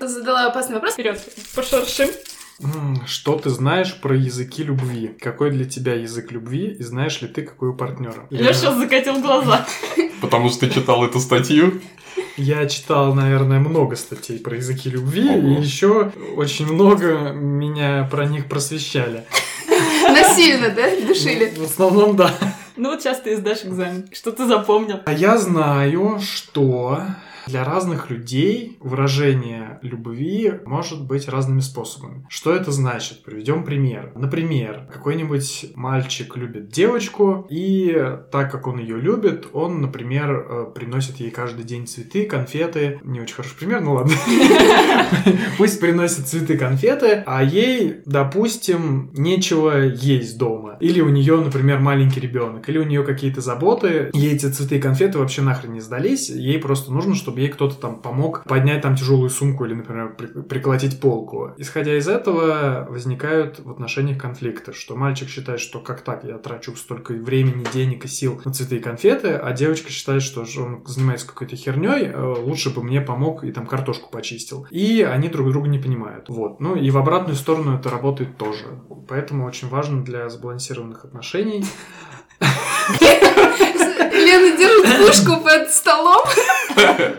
Задала 0.00 0.46
опасный 0.46 0.74
вопрос. 0.74 0.94
Вперед, 0.94 1.20
пошуршим. 1.54 2.08
Что 3.06 3.36
ты 3.38 3.50
знаешь 3.50 3.94
про 4.00 4.16
языки 4.16 4.64
любви? 4.64 5.16
Какой 5.20 5.50
для 5.50 5.64
тебя 5.64 5.94
язык 5.94 6.32
любви? 6.32 6.76
И 6.78 6.82
знаешь 6.82 7.20
ли 7.22 7.28
ты, 7.28 7.42
какой 7.42 7.68
у 7.68 7.74
партнера? 7.74 8.26
Леша 8.30 8.74
закатил 8.74 9.20
глаза. 9.20 9.66
Потому 10.20 10.50
что 10.50 10.66
ты 10.66 10.70
читал 10.74 11.04
эту 11.04 11.20
статью. 11.20 11.80
Я 12.36 12.66
читал, 12.66 13.14
наверное, 13.14 13.58
много 13.60 13.94
статей 13.96 14.38
про 14.38 14.56
языки 14.56 14.90
любви, 14.90 15.28
Ого. 15.28 15.38
и 15.38 15.60
еще 15.60 16.12
очень 16.36 16.72
много 16.72 17.32
меня 17.32 18.08
про 18.10 18.26
них 18.26 18.46
просвещали. 18.48 19.24
Насильно, 20.12 20.70
да? 20.70 20.88
Душили. 21.06 21.52
В 21.56 21.64
основном, 21.64 22.16
да. 22.16 22.32
Ну 22.76 22.90
вот 22.90 23.02
сейчас 23.02 23.20
ты 23.20 23.36
сдашь 23.36 23.64
экзамен. 23.64 24.08
Что 24.12 24.30
ты 24.30 24.46
запомнил? 24.46 25.00
А 25.04 25.12
я 25.12 25.36
знаю, 25.38 26.20
что 26.20 27.00
для 27.48 27.64
разных 27.64 28.10
людей 28.10 28.76
выражение 28.80 29.78
любви 29.82 30.52
может 30.66 31.06
быть 31.06 31.28
разными 31.28 31.60
способами. 31.60 32.26
Что 32.28 32.54
это 32.54 32.70
значит? 32.70 33.24
Приведем 33.24 33.64
пример. 33.64 34.12
Например, 34.14 34.86
какой-нибудь 34.92 35.72
мальчик 35.74 36.36
любит 36.36 36.68
девочку, 36.68 37.46
и 37.50 38.16
так 38.30 38.52
как 38.52 38.66
он 38.66 38.78
ее 38.78 39.00
любит, 39.00 39.48
он, 39.52 39.80
например, 39.80 40.30
э, 40.30 40.66
приносит 40.74 41.16
ей 41.16 41.30
каждый 41.30 41.64
день 41.64 41.86
цветы, 41.86 42.26
конфеты. 42.26 43.00
Не 43.02 43.20
очень 43.20 43.34
хороший 43.34 43.56
пример, 43.56 43.80
ну 43.80 43.94
ладно. 43.94 44.12
Пусть 45.58 45.80
приносит 45.80 46.26
цветы, 46.26 46.58
конфеты, 46.58 47.22
а 47.26 47.42
ей, 47.42 48.02
допустим, 48.04 49.10
нечего 49.14 49.86
есть 49.86 50.38
дома. 50.38 50.76
Или 50.80 51.00
у 51.00 51.08
нее, 51.08 51.36
например, 51.36 51.78
маленький 51.78 52.20
ребенок, 52.20 52.68
или 52.68 52.78
у 52.78 52.84
нее 52.84 53.02
какие-то 53.04 53.40
заботы, 53.40 54.10
ей 54.12 54.34
эти 54.34 54.46
цветы 54.46 54.76
и 54.76 54.80
конфеты 54.80 55.18
вообще 55.18 55.42
нахрен 55.42 55.72
не 55.72 55.80
сдались, 55.80 56.28
ей 56.28 56.58
просто 56.58 56.92
нужно, 56.92 57.14
чтобы 57.14 57.37
ей 57.38 57.48
кто-то 57.48 57.76
там 57.76 58.00
помог 58.00 58.44
поднять 58.44 58.82
там 58.82 58.96
тяжелую 58.96 59.30
сумку 59.30 59.64
или, 59.64 59.74
например, 59.74 60.14
при- 60.16 60.42
приколотить 60.42 61.00
полку. 61.00 61.52
Исходя 61.56 61.96
из 61.96 62.08
этого, 62.08 62.86
возникают 62.88 63.60
в 63.60 63.70
отношениях 63.70 64.18
конфликты, 64.18 64.72
что 64.72 64.96
мальчик 64.96 65.28
считает, 65.28 65.60
что 65.60 65.80
как 65.80 66.02
так, 66.02 66.24
я 66.24 66.38
трачу 66.38 66.74
столько 66.76 67.12
времени, 67.14 67.64
денег 67.72 68.04
и 68.04 68.08
сил 68.08 68.40
на 68.44 68.52
цветы 68.52 68.76
и 68.76 68.80
конфеты, 68.80 69.28
а 69.28 69.52
девочка 69.52 69.90
считает, 69.90 70.22
что 70.22 70.40
он 70.40 70.84
занимается 70.86 71.26
какой-то 71.26 71.56
херней, 71.56 72.12
лучше 72.14 72.70
бы 72.70 72.82
мне 72.82 73.00
помог 73.00 73.44
и 73.44 73.52
там 73.52 73.66
картошку 73.66 74.10
почистил. 74.10 74.66
И 74.70 75.02
они 75.02 75.28
друг 75.28 75.50
друга 75.50 75.68
не 75.68 75.78
понимают. 75.78 76.28
Вот. 76.28 76.60
Ну 76.60 76.74
и 76.76 76.90
в 76.90 76.98
обратную 76.98 77.36
сторону 77.36 77.76
это 77.76 77.90
работает 77.90 78.36
тоже. 78.36 78.64
Поэтому 79.08 79.46
очень 79.46 79.68
важно 79.68 80.02
для 80.04 80.28
сбалансированных 80.28 81.04
отношений 81.04 81.64
Лена 84.12 84.57
держит 84.58 85.06
пушку 85.06 85.42
под 85.42 85.70
столом. 85.70 86.24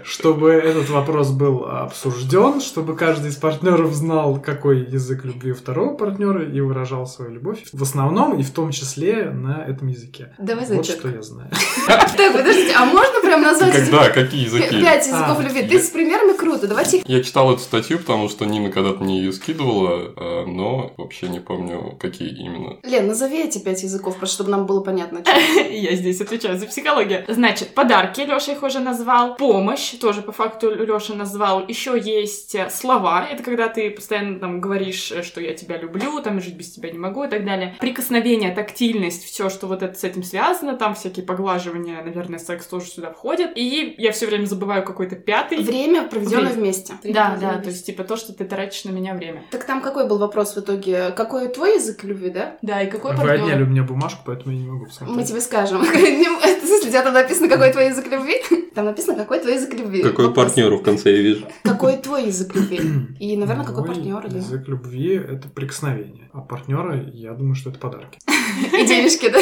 Чтобы 0.03 0.51
этот 0.51 0.89
вопрос 0.89 1.29
был 1.31 1.65
обсужден, 1.65 2.61
чтобы 2.61 2.95
каждый 2.95 3.29
из 3.29 3.35
партнеров 3.35 3.93
знал, 3.93 4.39
какой 4.39 4.85
язык 4.85 5.25
любви 5.25 5.51
второго 5.53 5.95
партнера 5.95 6.43
и 6.49 6.59
выражал 6.61 7.05
свою 7.07 7.31
любовь. 7.31 7.63
В 7.73 7.83
основном 7.83 8.37
и 8.39 8.43
в 8.43 8.51
том 8.51 8.71
числе 8.71 9.29
на 9.31 9.65
этом 9.67 9.87
языке. 9.87 10.33
Давай 10.37 10.65
Вот 10.65 10.85
зачет. 10.85 10.99
что 10.99 11.09
я 11.09 11.21
знаю. 11.21 11.49
Так, 11.87 12.33
подождите, 12.33 12.73
а 12.75 12.85
можно 12.85 13.21
прям 13.21 13.41
назвать 13.41 13.73
Когда? 13.73 14.09
Какие 14.09 14.45
языки? 14.45 14.81
пять 14.81 15.07
языков 15.07 15.37
А, 15.39 15.41
любви? 15.43 15.67
Ты 15.67 15.79
с 15.81 15.89
примерами 15.89 16.35
круто. 16.37 16.67
Давайте 16.67 17.01
Я 17.05 17.23
читал 17.23 17.51
эту 17.53 17.61
статью, 17.61 17.99
потому 17.99 18.29
что 18.29 18.45
Нина 18.45 18.71
когда-то 18.71 19.03
мне 19.03 19.19
ее 19.19 19.31
скидывала, 19.33 20.13
э, 20.15 20.45
но 20.45 20.93
вообще 20.97 21.29
не 21.29 21.39
помню, 21.39 21.97
какие 21.99 22.29
именно. 22.29 22.77
Лен, 22.83 23.07
назови 23.07 23.43
эти 23.43 23.59
пять 23.59 23.83
языков, 23.83 24.17
просто 24.17 24.35
чтобы 24.35 24.51
нам 24.51 24.65
было 24.65 24.81
понятно. 24.81 25.21
Я 25.69 25.95
здесь 25.95 26.21
отвечаю 26.21 26.57
за 26.59 26.65
психологию. 26.67 27.23
Значит, 27.29 27.69
подарки, 27.75 28.21
Леша 28.21 28.53
их 28.53 28.63
уже 28.63 28.79
назвал. 28.79 29.35
Помощь, 29.35 29.91
тоже 29.99 30.21
по 30.21 30.31
факту 30.31 30.71
Леша 30.71 31.13
назвал. 31.13 31.65
Еще 31.67 31.99
есть 31.99 32.55
э, 32.55 32.69
слова. 32.69 33.25
Это 33.29 33.43
когда 33.43 33.67
ты 33.67 33.91
постоянно 33.91 34.39
там 34.39 34.59
говоришь, 34.61 35.11
э, 35.11 35.23
что 35.23 35.39
я 35.41 35.53
тебя 35.53 35.77
люблю, 35.77 36.21
там 36.21 36.41
жить 36.41 36.55
без 36.55 36.71
тебя 36.71 36.89
не 36.91 36.97
могу 36.97 37.23
и 37.23 37.27
так 37.27 37.45
далее. 37.45 37.75
Прикосновение, 37.79 38.51
тактильность, 38.51 39.23
все, 39.23 39.49
что 39.49 39.67
вот 39.67 39.83
это 39.83 39.97
с 39.97 40.03
этим 40.03 40.23
связано, 40.23 40.75
там 40.75 40.95
всякие 40.95 41.25
поглаживания, 41.25 42.01
наверное, 42.03 42.39
секс 42.39 42.65
тоже 42.65 42.87
сюда 42.87 43.11
входит. 43.11 43.51
И 43.55 43.95
я 43.97 44.11
все 44.11 44.25
время 44.25 44.45
забываю 44.45 44.83
какой-то 44.83 45.15
пятый. 45.15 45.59
Время, 45.59 46.07
проведенное 46.07 46.47
Время. 46.47 46.61
вместе. 46.61 46.93
Да, 47.03 47.37
да, 47.39 47.59
то 47.59 47.69
есть 47.69 47.85
типа 47.85 48.03
то, 48.03 48.15
что 48.15 48.33
ты 48.33 48.45
тратишь 48.45 48.85
на 48.85 48.89
меня 48.89 49.13
время. 49.13 49.43
Так 49.51 49.65
там 49.65 49.81
какой 49.81 50.07
был 50.07 50.17
вопрос 50.17 50.55
в 50.55 50.59
итоге? 50.59 51.11
Какой 51.11 51.47
твой 51.49 51.75
язык 51.75 52.03
любви, 52.03 52.29
да? 52.29 52.57
Да, 52.61 52.81
и 52.81 52.89
какой 52.89 53.11
Вы 53.11 53.17
партнер? 53.17 53.43
отняли 53.45 53.63
у 53.63 53.67
меня 53.67 53.83
бумажку, 53.83 54.21
поэтому 54.25 54.53
я 54.53 54.61
не 54.61 54.67
могу 54.67 54.85
посмотреть. 54.85 55.17
Мы 55.17 55.23
тебе 55.23 55.41
скажем. 55.41 55.81
В 55.83 55.85
смысле, 55.85 56.87
у 56.87 56.91
тебя 56.91 57.01
там 57.01 57.13
написано, 57.21 57.49
какой 57.49 57.71
твой 57.71 57.87
язык 57.87 58.07
любви? 58.11 58.35
Там 58.75 58.85
написано, 58.85 59.17
какой 59.17 59.39
твой 59.39 59.55
язык 59.55 59.73
любви. 59.73 60.01
Какой 60.01 60.27
Вопрос. 60.27 60.45
партнер 60.45 60.73
в 60.73 60.83
конце 60.83 61.11
я 61.15 61.21
вижу? 61.21 61.45
Какой 61.63 61.97
твой 61.97 62.27
язык 62.27 62.55
любви? 62.55 62.79
И, 63.19 63.37
наверное, 63.37 63.65
какой 63.65 63.85
партнер. 63.85 64.25
Язык 64.25 64.67
любви 64.67 65.15
это 65.15 65.47
прикосновение. 65.49 66.29
А 66.33 66.41
партнера, 66.41 67.01
я 67.13 67.33
думаю, 67.33 67.55
что 67.55 67.69
это 67.69 67.79
подарки. 67.79 68.19
И 68.73 68.85
денежки, 68.85 69.29
да? 69.29 69.39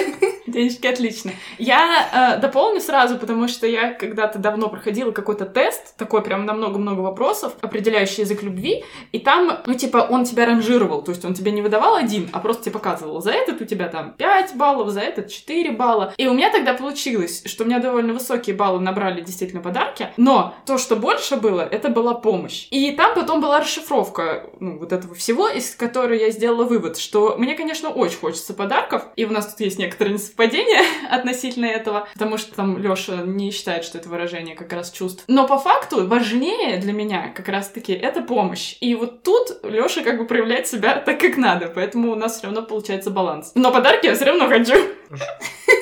Денежки, 0.58 0.88
отлично. 0.88 1.32
Я 1.60 2.36
э, 2.36 2.42
дополню 2.42 2.82
сразу, 2.82 3.18
потому 3.20 3.48
что 3.48 3.68
я 3.68 3.94
когда-то 3.94 4.40
давно 4.40 4.70
проходила 4.70 5.12
какой-то 5.12 5.46
тест, 5.46 5.96
такой 5.98 6.24
прям 6.24 6.46
на 6.46 6.54
много-много 6.54 7.02
вопросов, 7.02 7.54
определяющий 7.62 8.22
язык 8.22 8.42
любви, 8.42 8.84
и 9.12 9.20
там, 9.20 9.60
ну, 9.68 9.74
типа, 9.76 10.08
он 10.10 10.26
тебя 10.26 10.48
ранжировал, 10.48 11.04
то 11.04 11.12
есть 11.12 11.24
он 11.24 11.36
тебе 11.36 11.52
не 11.52 11.62
выдавал 11.62 11.96
один, 11.96 12.28
а 12.34 12.40
просто 12.40 12.64
тебе 12.64 12.74
показывал, 12.74 13.22
за 13.22 13.32
этот 13.32 13.62
у 13.62 13.66
тебя 13.66 13.88
там 13.88 14.14
5 14.18 14.56
баллов, 14.56 14.90
за 14.90 15.02
этот 15.02 15.30
4 15.30 15.72
балла. 15.74 16.14
И 16.18 16.28
у 16.28 16.34
меня 16.34 16.52
тогда 16.52 16.74
получилось, 16.74 17.44
что 17.46 17.64
у 17.64 17.68
меня 17.68 17.78
довольно 17.78 18.14
высокие 18.14 18.56
баллы 18.56 18.80
набрали 18.80 19.22
действительно 19.22 19.62
подарки, 19.62 20.10
но 20.18 20.56
то, 20.66 20.80
что 20.80 20.96
больше 20.96 21.36
было, 21.36 21.62
это 21.62 21.90
была 21.90 22.16
помощь. 22.16 22.68
И 22.72 22.92
там 22.94 23.14
потом 23.14 23.42
была 23.42 23.60
расшифровка 23.60 24.50
ну, 24.60 24.80
вот 24.80 24.92
этого 24.92 25.14
всего, 25.14 25.48
из 25.48 25.76
которой 25.76 26.20
я 26.20 26.32
сделала 26.32 26.64
вывод, 26.64 26.98
что 26.98 27.36
мне, 27.38 27.54
конечно, 27.54 27.90
очень 27.90 28.18
хочется 28.18 28.56
подарков, 28.56 29.04
и 29.16 29.26
у 29.26 29.32
нас 29.32 29.46
тут 29.46 29.60
есть 29.60 29.78
некоторые 29.78 30.16
несовпадения 30.16 30.47
относительно 31.10 31.66
этого, 31.66 32.08
потому 32.14 32.38
что 32.38 32.56
там 32.56 32.78
Лёша 32.78 33.24
не 33.26 33.52
считает, 33.52 33.84
что 33.84 33.98
это 33.98 34.10
выражение 34.10 34.56
как 34.56 34.72
раз 34.74 34.92
чувств. 34.92 35.24
Но 35.28 35.48
по 35.48 35.58
факту 35.58 36.08
важнее 36.08 36.78
для 36.78 36.94
меня 36.94 37.32
как 37.36 37.48
раз-таки 37.48 37.94
это 37.94 38.22
помощь. 38.22 38.78
И 38.82 38.96
вот 38.96 39.24
тут 39.24 39.60
Лёша 39.64 40.02
как 40.04 40.18
бы 40.18 40.26
проявляет 40.26 40.68
себя 40.68 40.96
так, 41.06 41.20
как 41.20 41.38
надо, 41.38 41.72
поэтому 41.74 42.12
у 42.12 42.16
нас 42.16 42.38
все 42.38 42.48
равно 42.48 42.64
получается 42.64 43.10
баланс. 43.12 43.52
Но 43.56 43.72
подарки 43.72 44.06
я 44.06 44.16
все 44.16 44.26
равно 44.26 44.48
хочу. 44.48 44.76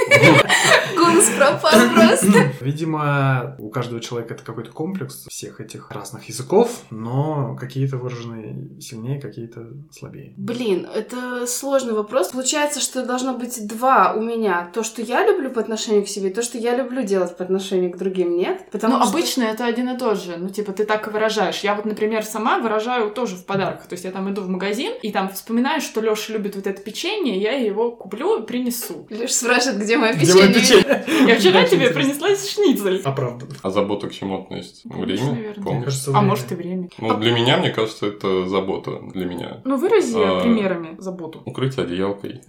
Гунс 0.97 1.29
пропал 1.38 1.71
просто. 1.93 2.51
Видимо, 2.62 3.55
у 3.59 3.69
каждого 3.69 4.00
человека 4.01 4.33
это 4.35 4.43
какой-то 4.43 4.71
комплекс 4.71 5.25
всех 5.29 5.59
этих 5.62 5.91
разных 5.91 6.27
языков, 6.29 6.81
но 6.89 7.55
какие-то 7.59 7.97
выражены 7.97 8.79
сильнее, 8.79 9.19
какие-то 9.19 9.67
слабее. 9.91 10.33
Блин, 10.38 10.88
это 10.93 11.45
сложный 11.47 11.93
вопрос. 11.93 12.29
Получается, 12.29 12.79
что 12.79 13.05
должно 13.05 13.38
быть 13.38 13.65
два 13.67 14.13
у 14.13 14.21
меня. 14.21 14.69
То, 14.74 14.83
что 14.83 15.01
я 15.01 15.25
люблю 15.25 15.50
по 15.51 15.62
отношению 15.62 16.03
к 16.03 16.07
себе, 16.07 16.29
и 16.29 16.33
то, 16.33 16.41
что 16.41 16.57
я 16.57 16.75
люблю 16.75 17.03
делать 17.03 17.35
по 17.38 17.43
отношению 17.43 17.91
к 17.91 17.97
другим, 17.97 18.35
нет? 18.38 18.69
Потому 18.71 18.97
Ну, 18.97 19.01
что... 19.01 19.09
обычно 19.12 19.43
это 19.43 19.65
один 19.65 19.89
и 19.89 19.97
тот 19.97 20.21
же. 20.21 20.38
Ну, 20.38 20.50
типа, 20.50 20.71
ты 20.71 20.85
так 20.85 21.07
и 21.07 21.12
выражаешь. 21.12 21.59
Я 21.59 21.75
вот, 21.75 21.85
например, 21.85 22.24
сама 22.24 22.59
выражаю 22.59 23.12
тоже 23.12 23.35
в 23.35 23.45
подарках. 23.45 23.88
То 23.88 23.93
есть 23.93 24.05
я 24.05 24.12
там 24.12 24.31
иду 24.31 24.41
в 24.41 24.50
магазин 24.50 24.93
и 25.01 25.12
там 25.12 25.29
вспоминаю, 25.29 25.81
что 25.81 26.01
Лёша 26.01 26.33
любит 26.33 26.55
вот 26.55 26.67
это 26.67 26.81
печенье, 26.81 27.38
я 27.39 27.51
его 27.53 27.91
куплю 27.91 28.41
и 28.41 28.45
принесу. 28.45 29.05
Лишь 29.09 29.33
спрашивает, 29.35 29.79
где 29.81 29.94
мое 29.97 30.13
Где 30.13 30.33
мое 30.33 30.47
печенье. 30.53 30.83
печенье? 30.83 31.27
Я 31.27 31.39
вчера 31.39 31.63
тебе 31.65 31.89
принесла 31.89 32.29
шницель. 32.35 33.01
Оправдан. 33.03 33.49
А 33.63 33.69
забота 33.71 34.07
к 34.07 34.13
чему 34.13 34.41
относится? 34.41 34.87
Время? 34.87 35.31
Мне 35.31 35.53
Помощь? 35.63 35.85
кажется, 35.85 36.09
А 36.11 36.13
время. 36.13 36.27
может 36.27 36.51
и 36.51 36.55
время. 36.55 36.89
Ну, 36.97 37.17
для 37.17 37.31
меня, 37.31 37.57
мне 37.57 37.69
кажется, 37.71 38.07
это 38.07 38.47
забота. 38.47 38.99
Для 39.13 39.25
меня. 39.25 39.61
Ну, 39.65 39.77
вырази 39.77 40.15
А. 40.17 40.41
примерами 40.41 40.95
заботу. 40.99 41.41
Укрыть 41.45 41.77
одеялкой. 41.77 42.41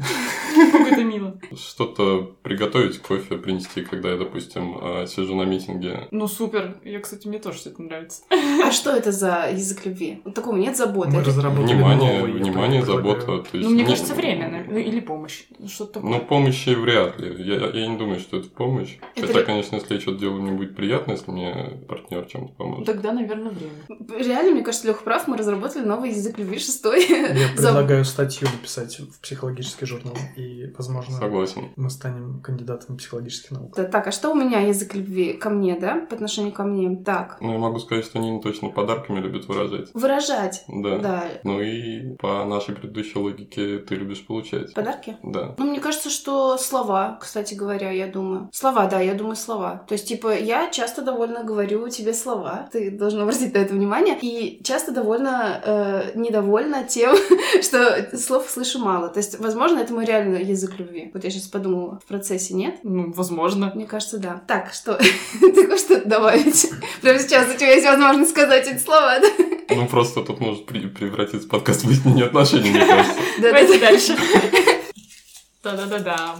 Как 0.72 0.92
это 0.92 1.04
мило. 1.04 1.38
Что-то 1.56 2.34
приготовить, 2.42 2.98
кофе 2.98 3.36
принести, 3.36 3.82
когда 3.82 4.10
я, 4.10 4.16
допустим, 4.16 4.78
э, 4.80 5.06
сижу 5.06 5.34
на 5.34 5.42
митинге. 5.42 6.08
Ну, 6.10 6.28
супер. 6.28 6.76
Я, 6.84 7.00
кстати, 7.00 7.26
мне 7.28 7.38
тоже 7.38 7.58
это 7.66 7.82
нравится. 7.82 8.22
А 8.64 8.70
что 8.70 8.90
это 8.90 9.12
за 9.12 9.48
язык 9.52 9.84
любви? 9.86 10.20
Вот 10.24 10.34
такого 10.34 10.56
нет 10.56 10.76
заботы. 10.76 11.10
Мы 11.10 11.22
разработали 11.22 11.74
Внимание, 11.74 12.18
новый, 12.18 12.32
внимание, 12.32 12.82
забота. 12.84 13.44
Ну, 13.52 13.70
мне 13.70 13.82
не- 13.82 13.88
кажется, 13.88 14.14
время, 14.14 14.48
наверное, 14.48 14.82
или 14.82 15.00
помощь. 15.00 15.44
Ну, 15.58 15.68
Что-то 15.68 15.94
такое. 15.94 16.10
Ну, 16.10 16.20
помощи 16.20 16.70
вряд 16.70 17.18
ли. 17.20 17.35
Я, 17.38 17.66
я 17.68 17.86
не 17.86 17.96
думаю, 17.96 18.20
что 18.20 18.38
это 18.38 18.48
помощь. 18.48 18.96
Это 19.14 19.26
Хотя, 19.26 19.40
ли- 19.40 19.46
конечно, 19.46 19.76
если 19.76 19.94
я 19.94 20.00
что-то 20.00 20.18
делаю, 20.18 20.42
мне 20.42 20.52
будет 20.52 20.76
приятно, 20.76 21.12
если 21.12 21.30
мне 21.30 21.80
партнер 21.88 22.24
чем-то 22.26 22.54
поможет. 22.54 22.86
Тогда, 22.86 23.12
наверное, 23.12 23.50
время. 23.52 24.22
Реально, 24.22 24.52
мне 24.52 24.62
кажется, 24.62 24.86
Лех 24.86 25.02
прав, 25.02 25.26
мы 25.28 25.36
разработали 25.36 25.84
новый 25.84 26.10
язык 26.10 26.38
любви 26.38 26.58
шестой. 26.58 27.06
Я 27.08 27.48
предлагаю 27.54 28.04
статью 28.04 28.48
написать 28.52 28.98
в 28.98 29.20
психологический 29.20 29.86
журнал, 29.86 30.14
и, 30.36 30.66
возможно, 30.76 31.16
Согласен. 31.16 31.70
мы 31.76 31.90
станем 31.90 32.40
кандидатами 32.40 32.96
психологических 32.96 33.50
наук. 33.52 33.74
Да, 33.76 33.84
Так, 33.84 34.06
а 34.06 34.12
что 34.12 34.30
у 34.30 34.34
меня 34.34 34.60
язык 34.60 34.94
любви 34.94 35.32
ко 35.34 35.50
мне, 35.50 35.78
да? 35.78 36.06
По 36.08 36.14
отношению 36.14 36.52
ко 36.52 36.64
мне? 36.64 36.96
Так. 37.04 37.38
Ну, 37.40 37.52
я 37.52 37.58
могу 37.58 37.78
сказать, 37.78 38.04
что 38.04 38.18
Нина 38.18 38.40
точно 38.40 38.68
подарками 38.70 39.20
любит 39.20 39.46
выражать. 39.48 39.90
Выражать. 39.94 40.64
Да. 40.68 40.98
Да. 40.98 41.24
Ну 41.44 41.60
и 41.60 42.16
по 42.16 42.44
нашей 42.44 42.74
предыдущей 42.74 43.18
логике 43.18 43.78
ты 43.78 43.94
любишь 43.94 44.24
получать. 44.26 44.72
Подарки? 44.74 45.16
Да. 45.22 45.54
Ну, 45.58 45.66
мне 45.70 45.80
кажется, 45.80 46.10
что 46.10 46.56
слова, 46.58 47.18
кстати 47.26 47.54
говоря, 47.54 47.90
я 47.90 48.06
думаю. 48.06 48.48
Слова, 48.52 48.86
да, 48.86 49.00
я 49.00 49.14
думаю, 49.14 49.36
слова. 49.36 49.84
То 49.88 49.94
есть, 49.94 50.06
типа, 50.06 50.38
я 50.38 50.70
часто 50.70 51.02
довольно 51.02 51.42
говорю 51.42 51.88
тебе 51.88 52.14
слова. 52.14 52.68
Ты 52.72 52.90
должен 52.90 53.20
обратить 53.20 53.52
на 53.52 53.58
это 53.58 53.74
внимание. 53.74 54.16
И 54.22 54.62
часто 54.62 54.92
довольно 54.92 55.60
э, 55.64 56.12
недовольна 56.14 56.84
тем, 56.84 57.16
что 57.62 58.16
слов 58.16 58.48
слышу 58.48 58.78
мало. 58.78 59.08
То 59.08 59.18
есть, 59.18 59.38
возможно, 59.40 59.80
это 59.80 59.92
мой 59.92 60.04
реальный 60.04 60.44
язык 60.44 60.78
любви. 60.78 61.10
Вот 61.12 61.24
я 61.24 61.30
сейчас 61.30 61.48
подумала 61.48 61.98
в 62.04 62.08
процессе, 62.08 62.54
нет? 62.54 62.78
Ну, 62.84 63.12
возможно. 63.12 63.72
Мне 63.74 63.86
кажется, 63.86 64.18
да. 64.18 64.40
Так, 64.46 64.72
что? 64.72 64.94
Ты 65.40 65.66
хочешь 65.66 65.80
что-то 65.80 66.08
добавить? 66.08 66.70
Прямо 67.02 67.18
сейчас 67.18 67.48
у 67.52 67.58
тебя 67.58 67.72
есть 67.72 67.86
возможность 67.86 68.30
сказать 68.30 68.68
эти 68.68 68.78
слова, 68.78 69.18
да? 69.18 69.28
Ну, 69.74 69.88
просто 69.88 70.22
тут 70.22 70.38
может 70.38 70.64
превратиться 70.66 71.48
подкаст 71.48 71.82
в 71.82 71.86
выяснение 71.86 72.26
отношений, 72.26 72.70
мне 72.70 72.86
кажется. 72.86 73.14
Да, 73.38 73.48
Давайте 73.48 73.78
дальше. 73.80 74.16
Да-да-да-да. 75.66 76.36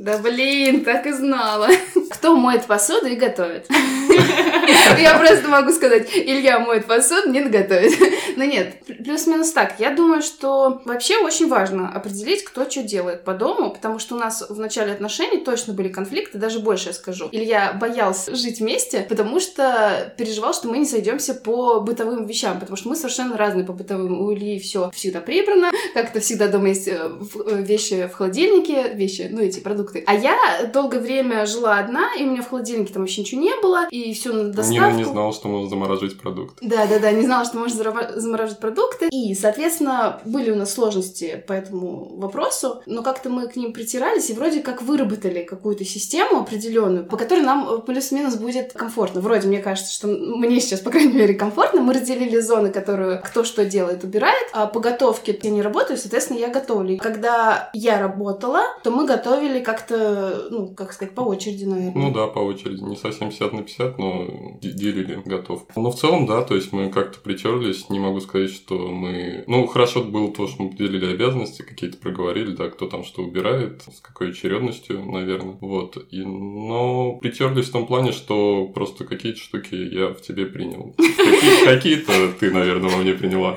Да. 0.00 0.16
Блин, 0.16 0.82
так 0.82 1.06
и 1.06 1.12
знала. 1.12 1.68
Кто 2.10 2.34
моет 2.34 2.64
посуду 2.64 3.06
и 3.06 3.16
готовит? 3.16 3.66
Я 4.98 5.18
просто 5.18 5.46
могу 5.48 5.72
сказать, 5.72 6.08
Илья 6.14 6.58
моет 6.58 6.86
посуду, 6.86 7.30
не 7.30 7.42
готовит. 7.42 7.92
Но 8.36 8.44
нет, 8.44 8.82
плюс-минус 8.86 9.52
так. 9.52 9.74
Я 9.78 9.90
думаю, 9.90 10.22
что 10.22 10.80
вообще 10.86 11.18
очень 11.18 11.48
важно 11.48 11.90
определить, 11.92 12.44
кто 12.44 12.68
что 12.68 12.82
делает 12.82 13.24
по 13.24 13.34
дому, 13.34 13.72
потому 13.72 13.98
что 13.98 14.14
у 14.14 14.18
нас 14.18 14.42
в 14.48 14.58
начале 14.58 14.92
отношений 14.92 15.38
точно 15.44 15.74
были 15.74 15.88
конфликты, 15.88 16.38
даже 16.38 16.60
больше 16.60 16.88
я 16.88 16.92
скажу. 16.94 17.28
Илья 17.30 17.76
боялся 17.78 18.34
жить 18.34 18.60
вместе, 18.60 19.04
потому 19.06 19.38
что 19.38 20.14
переживал, 20.16 20.54
что 20.54 20.68
мы 20.68 20.78
не 20.78 20.86
сойдемся 20.86 21.34
по 21.34 21.80
бытовым 21.80 22.24
вещам, 22.24 22.58
потому 22.58 22.76
что 22.76 22.88
мы 22.88 22.96
совершенно 22.96 23.36
разные 23.36 23.66
по 23.66 23.74
бытовым. 23.74 24.18
У 24.18 24.32
Ильи 24.32 24.58
все 24.60 24.90
всегда 24.94 25.20
прибрано, 25.20 25.70
как-то 25.92 26.20
всегда 26.20 26.48
дома 26.48 26.68
есть 26.68 26.88
э, 26.88 26.98
э, 26.98 27.62
вещи 27.62 28.08
в 28.10 28.16
холодильнике, 28.16 28.94
вещи, 28.94 29.28
ну 29.30 29.42
эти 29.42 29.60
продукты. 29.60 29.89
А 30.06 30.14
я 30.14 30.36
долгое 30.72 31.00
время 31.00 31.46
жила 31.46 31.78
одна, 31.78 32.14
и 32.18 32.24
у 32.24 32.30
меня 32.30 32.42
в 32.42 32.50
холодильнике 32.50 32.92
там 32.92 33.02
вообще 33.02 33.22
ничего 33.22 33.40
не 33.40 33.54
было, 33.60 33.88
и 33.90 34.12
все 34.14 34.32
на 34.32 34.44
доставку. 34.44 34.72
Нина 34.72 34.90
не 34.92 35.04
знала, 35.04 35.32
что 35.32 35.48
можно 35.48 35.68
замораживать 35.68 36.18
продукты. 36.18 36.56
Да, 36.66 36.86
да, 36.86 36.98
да, 36.98 37.12
не 37.12 37.22
знала, 37.22 37.44
что 37.44 37.58
можно 37.58 38.12
замораживать 38.16 38.60
продукты. 38.60 39.08
И, 39.10 39.34
соответственно, 39.34 40.20
были 40.24 40.50
у 40.50 40.56
нас 40.56 40.72
сложности 40.72 41.42
по 41.46 41.52
этому 41.52 42.16
вопросу, 42.16 42.82
но 42.86 43.02
как-то 43.02 43.30
мы 43.30 43.48
к 43.48 43.56
ним 43.56 43.72
притирались 43.72 44.30
и 44.30 44.34
вроде 44.34 44.60
как 44.60 44.82
выработали 44.82 45.42
какую-то 45.42 45.84
систему 45.84 46.40
определенную, 46.40 47.06
по 47.06 47.16
которой 47.16 47.40
нам 47.40 47.82
плюс-минус 47.82 48.36
будет 48.36 48.72
комфортно. 48.72 49.20
Вроде 49.20 49.48
мне 49.48 49.58
кажется, 49.58 49.92
что 49.92 50.06
мне 50.08 50.60
сейчас, 50.60 50.80
по 50.80 50.90
крайней 50.90 51.12
мере, 51.12 51.34
комфортно. 51.34 51.80
Мы 51.80 51.94
разделили 51.94 52.38
зоны, 52.40 52.70
которые 52.70 53.18
кто 53.18 53.44
что 53.44 53.64
делает, 53.64 54.04
убирает. 54.04 54.46
А 54.52 54.66
по 54.66 54.80
готовке 54.80 55.38
я 55.42 55.50
не 55.50 55.62
работаю, 55.62 55.98
соответственно, 55.98 56.38
я 56.38 56.48
готовлю. 56.48 56.98
Когда 56.98 57.70
я 57.72 57.98
работала, 57.98 58.62
то 58.82 58.90
мы 58.90 59.06
готовили 59.06 59.60
как-то, 59.80 60.48
ну, 60.50 60.68
как 60.74 60.92
сказать, 60.92 61.14
по 61.14 61.22
очереди, 61.22 61.64
наверное. 61.64 61.92
Ну 61.94 62.12
да, 62.12 62.26
по 62.26 62.38
очереди. 62.40 62.80
Не 62.82 62.96
совсем 62.96 63.28
50 63.30 63.52
на 63.52 63.62
50, 63.62 63.98
но 63.98 64.26
де- 64.60 64.72
делили 64.72 65.20
готовку. 65.24 65.72
Но 65.80 65.90
в 65.90 65.96
целом, 65.96 66.26
да, 66.26 66.42
то 66.42 66.54
есть 66.54 66.72
мы 66.72 66.90
как-то 66.90 67.18
притерлись. 67.20 67.88
Не 67.90 67.98
могу 67.98 68.20
сказать, 68.20 68.50
что 68.50 68.76
мы... 68.88 69.44
Ну, 69.46 69.66
хорошо 69.66 70.02
было 70.04 70.30
то, 70.32 70.46
что 70.46 70.62
мы 70.62 70.70
поделили 70.70 71.12
обязанности, 71.12 71.62
какие-то 71.62 71.98
проговорили, 71.98 72.54
да, 72.54 72.68
кто 72.68 72.86
там 72.86 73.04
что 73.04 73.22
убирает, 73.22 73.82
с 73.94 74.00
какой 74.00 74.30
очередностью, 74.30 75.04
наверное. 75.04 75.56
Вот. 75.60 75.96
И... 76.10 76.22
Но 76.22 77.14
притерлись 77.20 77.68
в 77.68 77.72
том 77.72 77.86
плане, 77.86 78.12
что 78.12 78.66
просто 78.74 79.04
какие-то 79.04 79.38
штуки 79.38 79.74
я 79.74 80.08
в 80.08 80.20
тебе 80.22 80.46
принял. 80.46 80.94
Какие- 80.96 81.64
Какие-то 81.64 82.32
ты, 82.38 82.50
наверное, 82.50 82.90
во 82.90 82.98
мне 82.98 83.14
приняла. 83.14 83.56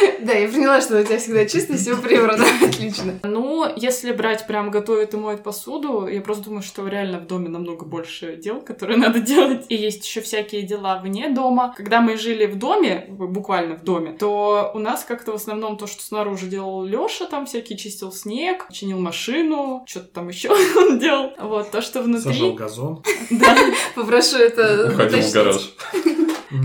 Да, 0.20 0.32
я 0.32 0.48
поняла, 0.48 0.80
что 0.80 1.00
у 1.00 1.04
тебя 1.04 1.18
всегда 1.18 1.46
чисто 1.46 1.76
все 1.76 1.96
прибрано. 1.96 2.44
Отлично. 2.62 3.20
Ну, 3.22 3.66
если 3.76 4.12
брать 4.12 4.46
прям 4.46 4.70
готовит 4.70 5.14
и 5.14 5.16
моет 5.16 5.42
посуду, 5.42 6.06
я 6.06 6.20
просто 6.20 6.44
думаю, 6.44 6.62
что 6.62 6.86
реально 6.88 7.20
в 7.20 7.26
доме 7.26 7.48
намного 7.48 7.84
больше 7.84 8.36
дел, 8.36 8.60
которые 8.60 8.98
надо 9.06 9.20
делать. 9.20 9.66
И 9.68 9.76
есть 9.76 10.04
еще 10.04 10.20
всякие 10.20 10.62
дела 10.62 10.98
вне 10.98 11.30
дома. 11.30 11.74
Когда 11.76 12.00
мы 12.00 12.16
жили 12.16 12.46
в 12.46 12.58
доме, 12.58 13.06
буквально 13.08 13.76
в 13.76 13.84
доме, 13.84 14.12
то 14.12 14.70
у 14.74 14.78
нас 14.78 15.04
как-то 15.04 15.32
в 15.32 15.36
основном 15.36 15.76
то, 15.76 15.86
что 15.86 16.02
снаружи 16.02 16.46
делал 16.46 16.84
Лёша, 16.84 17.26
там 17.26 17.46
всякий 17.46 17.76
чистил 17.76 18.12
снег, 18.12 18.66
чинил 18.72 18.98
машину, 18.98 19.84
что-то 19.86 20.08
там 20.08 20.28
еще 20.28 20.50
он 20.76 20.98
делал. 20.98 21.32
Вот, 21.38 21.70
то, 21.70 21.80
что 21.80 22.02
Сажал 22.02 22.04
внутри... 22.04 22.52
газон. 22.52 23.02
Да, 23.30 23.56
Попрошу 23.94 24.38
это 24.38 24.90
Уходил 24.92 25.20
в 25.20 25.32
гараж. 25.32 25.70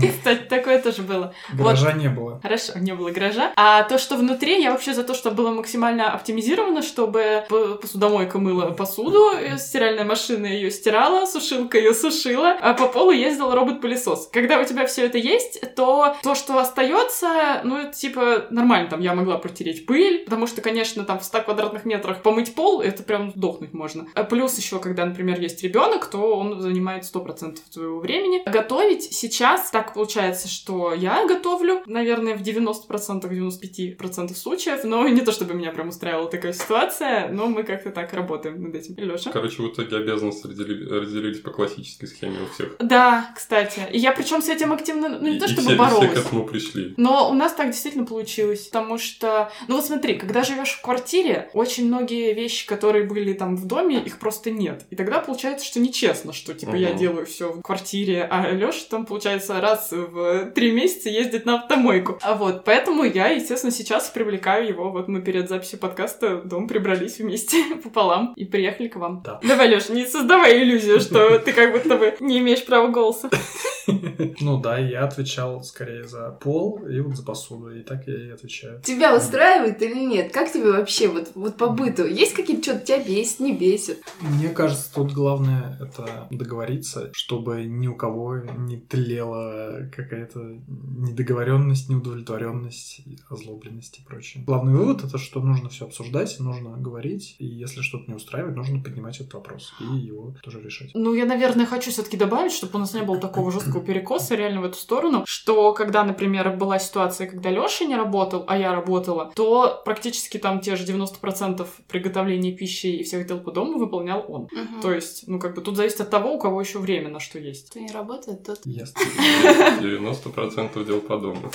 Кстати, 0.00 0.42
такое 0.48 0.80
тоже 0.80 1.02
было. 1.02 1.34
гаража 1.52 1.92
не 1.92 2.08
было. 2.08 2.40
Хорошо, 2.42 2.78
не 2.78 2.94
было 2.94 3.10
гаража. 3.10 3.52
А 3.56 3.82
то, 3.84 3.98
что 3.98 4.16
внутри, 4.16 4.62
я 4.62 4.70
вообще 4.70 4.94
за 4.94 5.04
то, 5.04 5.14
чтобы 5.14 5.36
было 5.36 5.50
максимально 5.50 6.12
оптимизировано, 6.12 6.82
чтобы 6.82 7.44
посудомойка 7.48 8.38
мыла 8.38 8.70
посуду, 8.70 9.32
э, 9.32 9.58
стиральная 9.58 10.04
машина 10.04 10.46
ее 10.46 10.70
стирала, 10.70 11.26
сушилка 11.26 11.78
ее 11.78 11.94
сушила, 11.94 12.56
а 12.60 12.74
по 12.74 12.88
полу 12.88 13.10
ездил 13.10 13.52
робот-пылесос. 13.54 14.28
Когда 14.32 14.60
у 14.60 14.64
тебя 14.64 14.86
все 14.86 15.06
это 15.06 15.18
есть, 15.18 15.74
то 15.74 16.16
то, 16.22 16.34
что 16.34 16.58
остается, 16.58 17.60
ну, 17.64 17.78
это 17.78 17.92
типа 17.92 18.46
нормально. 18.50 18.90
Там 18.90 19.00
я 19.00 19.14
могла 19.14 19.38
протереть 19.38 19.86
пыль, 19.86 20.24
потому 20.24 20.46
что, 20.46 20.60
конечно, 20.60 21.04
там 21.04 21.18
в 21.18 21.24
100 21.24 21.42
квадратных 21.42 21.84
метрах 21.84 22.22
помыть 22.22 22.54
пол, 22.54 22.80
это 22.80 23.02
прям 23.02 23.30
сдохнуть 23.30 23.72
можно. 23.72 24.06
А 24.14 24.24
плюс 24.24 24.56
еще, 24.58 24.78
когда, 24.78 25.04
например, 25.04 25.40
есть 25.40 25.62
ребенок, 25.62 26.06
то 26.06 26.36
он 26.36 26.60
занимает 26.60 27.04
100% 27.04 27.58
твоего 27.72 28.00
времени. 28.00 28.42
Готовить 28.46 29.12
сейчас 29.12 29.70
так 29.70 29.81
получается, 29.82 30.48
что 30.48 30.92
я 30.94 31.26
готовлю, 31.26 31.82
наверное, 31.86 32.36
в 32.36 32.42
90%, 32.42 33.28
95% 33.28 34.34
случаев, 34.34 34.84
но 34.84 35.06
не 35.08 35.20
то, 35.20 35.32
чтобы 35.32 35.54
меня 35.54 35.70
прям 35.72 35.88
устраивала 35.88 36.28
такая 36.30 36.52
ситуация, 36.52 37.28
но 37.28 37.46
мы 37.46 37.62
как-то 37.64 37.90
так 37.90 38.12
работаем 38.14 38.62
над 38.62 38.74
этим. 38.74 38.94
Лёша? 38.96 39.30
Короче, 39.30 39.62
в 39.62 39.68
итоге 39.72 39.96
обязанности 39.96 40.46
разделили- 40.46 40.88
разделились 40.88 41.40
по 41.40 41.50
классической 41.50 42.06
схеме 42.06 42.38
у 42.42 42.46
всех. 42.54 42.76
Да, 42.78 43.30
кстати. 43.34 43.80
И 43.92 43.98
я 43.98 44.12
причем 44.12 44.42
с 44.42 44.48
этим 44.48 44.72
активно, 44.72 45.08
ну 45.08 45.28
не 45.28 45.36
И- 45.36 45.40
то 45.40 45.48
чтобы 45.48 45.68
все, 45.68 45.76
боролась. 45.76 46.10
все 46.10 46.22
к 46.22 46.26
этому 46.26 46.46
пришли. 46.46 46.94
Но 46.96 47.30
у 47.30 47.34
нас 47.34 47.52
так 47.54 47.66
действительно 47.70 48.04
получилось, 48.04 48.60
потому 48.66 48.98
что, 48.98 49.50
ну 49.68 49.76
вот 49.76 49.84
смотри, 49.86 50.14
когда 50.14 50.42
живешь 50.44 50.70
в 50.72 50.82
квартире, 50.82 51.50
очень 51.54 51.86
многие 51.86 52.32
вещи, 52.34 52.66
которые 52.66 53.04
были 53.06 53.32
там 53.32 53.56
в 53.56 53.66
доме, 53.66 53.98
их 54.02 54.18
просто 54.18 54.50
нет. 54.50 54.84
И 54.90 54.96
тогда 54.96 55.18
получается, 55.20 55.64
что 55.66 55.80
нечестно, 55.80 56.32
что 56.32 56.54
типа 56.54 56.74
я 56.76 56.90
Мгм. 56.90 56.98
делаю 56.98 57.26
все 57.26 57.52
в 57.52 57.62
квартире, 57.62 58.26
а 58.30 58.50
Леша 58.50 58.84
там, 58.90 59.06
получается, 59.06 59.60
раз 59.60 59.71
в 59.90 60.50
три 60.52 60.72
месяца 60.72 61.08
ездит 61.08 61.46
на 61.46 61.56
автомойку. 61.56 62.18
А 62.22 62.34
вот, 62.34 62.64
поэтому 62.64 63.04
я, 63.04 63.28
естественно, 63.28 63.72
сейчас 63.72 64.10
привлекаю 64.10 64.66
его. 64.68 64.90
Вот 64.90 65.08
мы 65.08 65.22
перед 65.22 65.48
записью 65.48 65.78
подкаста 65.78 66.42
дом 66.42 66.68
прибрались 66.68 67.18
вместе 67.18 67.62
пополам 67.82 68.32
и 68.36 68.44
приехали 68.44 68.88
к 68.88 68.96
вам. 68.96 69.22
Да. 69.24 69.40
Давай, 69.42 69.68
Леша, 69.68 69.92
не 69.92 70.06
создавай 70.06 70.62
иллюзию, 70.62 71.00
что 71.00 71.38
ты 71.38 71.52
как 71.52 71.72
будто 71.72 71.96
бы 71.96 72.14
не 72.20 72.38
имеешь 72.38 72.64
права 72.64 72.88
голоса. 72.88 73.30
Ну 74.40 74.60
да, 74.60 74.78
я 74.78 75.04
отвечал 75.04 75.62
скорее 75.62 76.04
за 76.04 76.30
пол 76.30 76.84
и 76.86 77.00
вот 77.00 77.16
за 77.16 77.22
посуду, 77.22 77.70
и 77.74 77.82
так 77.82 78.06
я 78.06 78.28
и 78.28 78.30
отвечаю. 78.30 78.80
Тебя 78.82 79.16
устраивает 79.16 79.80
или 79.82 79.98
нет? 79.98 80.32
Как 80.32 80.52
тебе 80.52 80.72
вообще 80.72 81.08
вот, 81.08 81.30
вот 81.34 81.56
по 81.56 81.68
быту? 81.68 82.06
Есть 82.06 82.34
какие-то 82.34 82.62
что-то 82.62 82.86
тебя 82.86 83.04
бесит, 83.04 83.40
не 83.40 83.56
бесит? 83.56 84.02
Мне 84.20 84.48
кажется, 84.48 84.92
тут 84.94 85.12
главное 85.12 85.78
это 85.80 86.28
договориться, 86.30 87.10
чтобы 87.12 87.64
ни 87.64 87.86
у 87.86 87.94
кого 87.94 88.38
не 88.38 88.78
тлела 88.78 89.88
какая-то 89.94 90.40
недоговоренность, 90.66 91.88
неудовлетворенность, 91.88 93.02
озлобленность 93.28 93.98
и 93.98 94.04
прочее. 94.04 94.44
Главный 94.44 94.74
вывод 94.74 95.04
это, 95.04 95.18
что 95.18 95.40
нужно 95.40 95.68
все 95.68 95.86
обсуждать, 95.86 96.38
нужно 96.40 96.76
говорить, 96.76 97.36
и 97.38 97.46
если 97.46 97.82
что-то 97.82 98.10
не 98.10 98.14
устраивает, 98.14 98.56
нужно 98.56 98.82
поднимать 98.82 99.20
этот 99.20 99.34
вопрос 99.34 99.72
и 99.80 99.96
его 99.96 100.34
тоже 100.42 100.60
решать. 100.60 100.90
Ну, 100.94 101.14
я, 101.14 101.24
наверное, 101.24 101.66
хочу 101.66 101.90
все-таки 101.90 102.16
добавить, 102.16 102.52
чтобы 102.52 102.76
у 102.76 102.78
нас 102.78 102.94
не 102.94 103.02
было 103.02 103.18
такого 103.18 103.50
жесткого 103.50 103.71
перекоса 103.80 104.34
реально 104.34 104.60
в 104.60 104.64
эту 104.64 104.76
сторону, 104.76 105.24
что 105.26 105.72
когда, 105.72 106.04
например, 106.04 106.50
была 106.50 106.78
ситуация, 106.78 107.26
когда 107.26 107.50
Леша 107.50 107.84
не 107.84 107.96
работал, 107.96 108.44
а 108.46 108.56
я 108.58 108.72
работала, 108.72 109.32
то 109.34 109.82
практически 109.84 110.38
там 110.38 110.60
те 110.60 110.76
же 110.76 110.84
90% 110.84 111.66
приготовления 111.88 112.52
пищи 112.52 112.86
и 112.86 113.02
всех 113.02 113.26
дел 113.26 113.40
по 113.40 113.50
дому 113.50 113.78
выполнял 113.78 114.24
он. 114.28 114.48
То 114.80 114.92
есть, 114.92 115.24
ну, 115.26 115.38
как 115.38 115.54
бы 115.54 115.62
тут 115.62 115.76
зависит 115.76 116.00
от 116.00 116.10
того, 116.10 116.34
у 116.34 116.38
кого 116.38 116.60
еще 116.60 116.78
время 116.78 117.08
на 117.08 117.20
что 117.20 117.38
есть. 117.38 117.70
Кто 117.70 117.80
не 117.80 117.92
работает, 117.92 118.44
тот... 118.44 118.60
Ясно. 118.64 119.00
90% 119.80 120.84
дел 120.84 121.00
по 121.00 121.16
дому. 121.18 121.50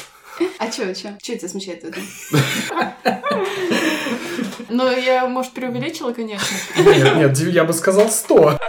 А 0.60 0.70
чё, 0.70 0.94
чё? 0.94 1.10
Чё 1.22 1.38
тебя 1.38 1.50
смущает 1.50 1.84
в 1.84 1.86
этом? 1.86 2.04
Но 4.70 4.92
я, 4.92 5.28
может, 5.28 5.54
преувеличила, 5.54 6.14
конечно. 6.14 6.56
Нет, 6.78 7.16
нет, 7.16 7.40
я 7.54 7.64
бы 7.64 7.74
сказал 7.74 8.10
100. 8.10 8.60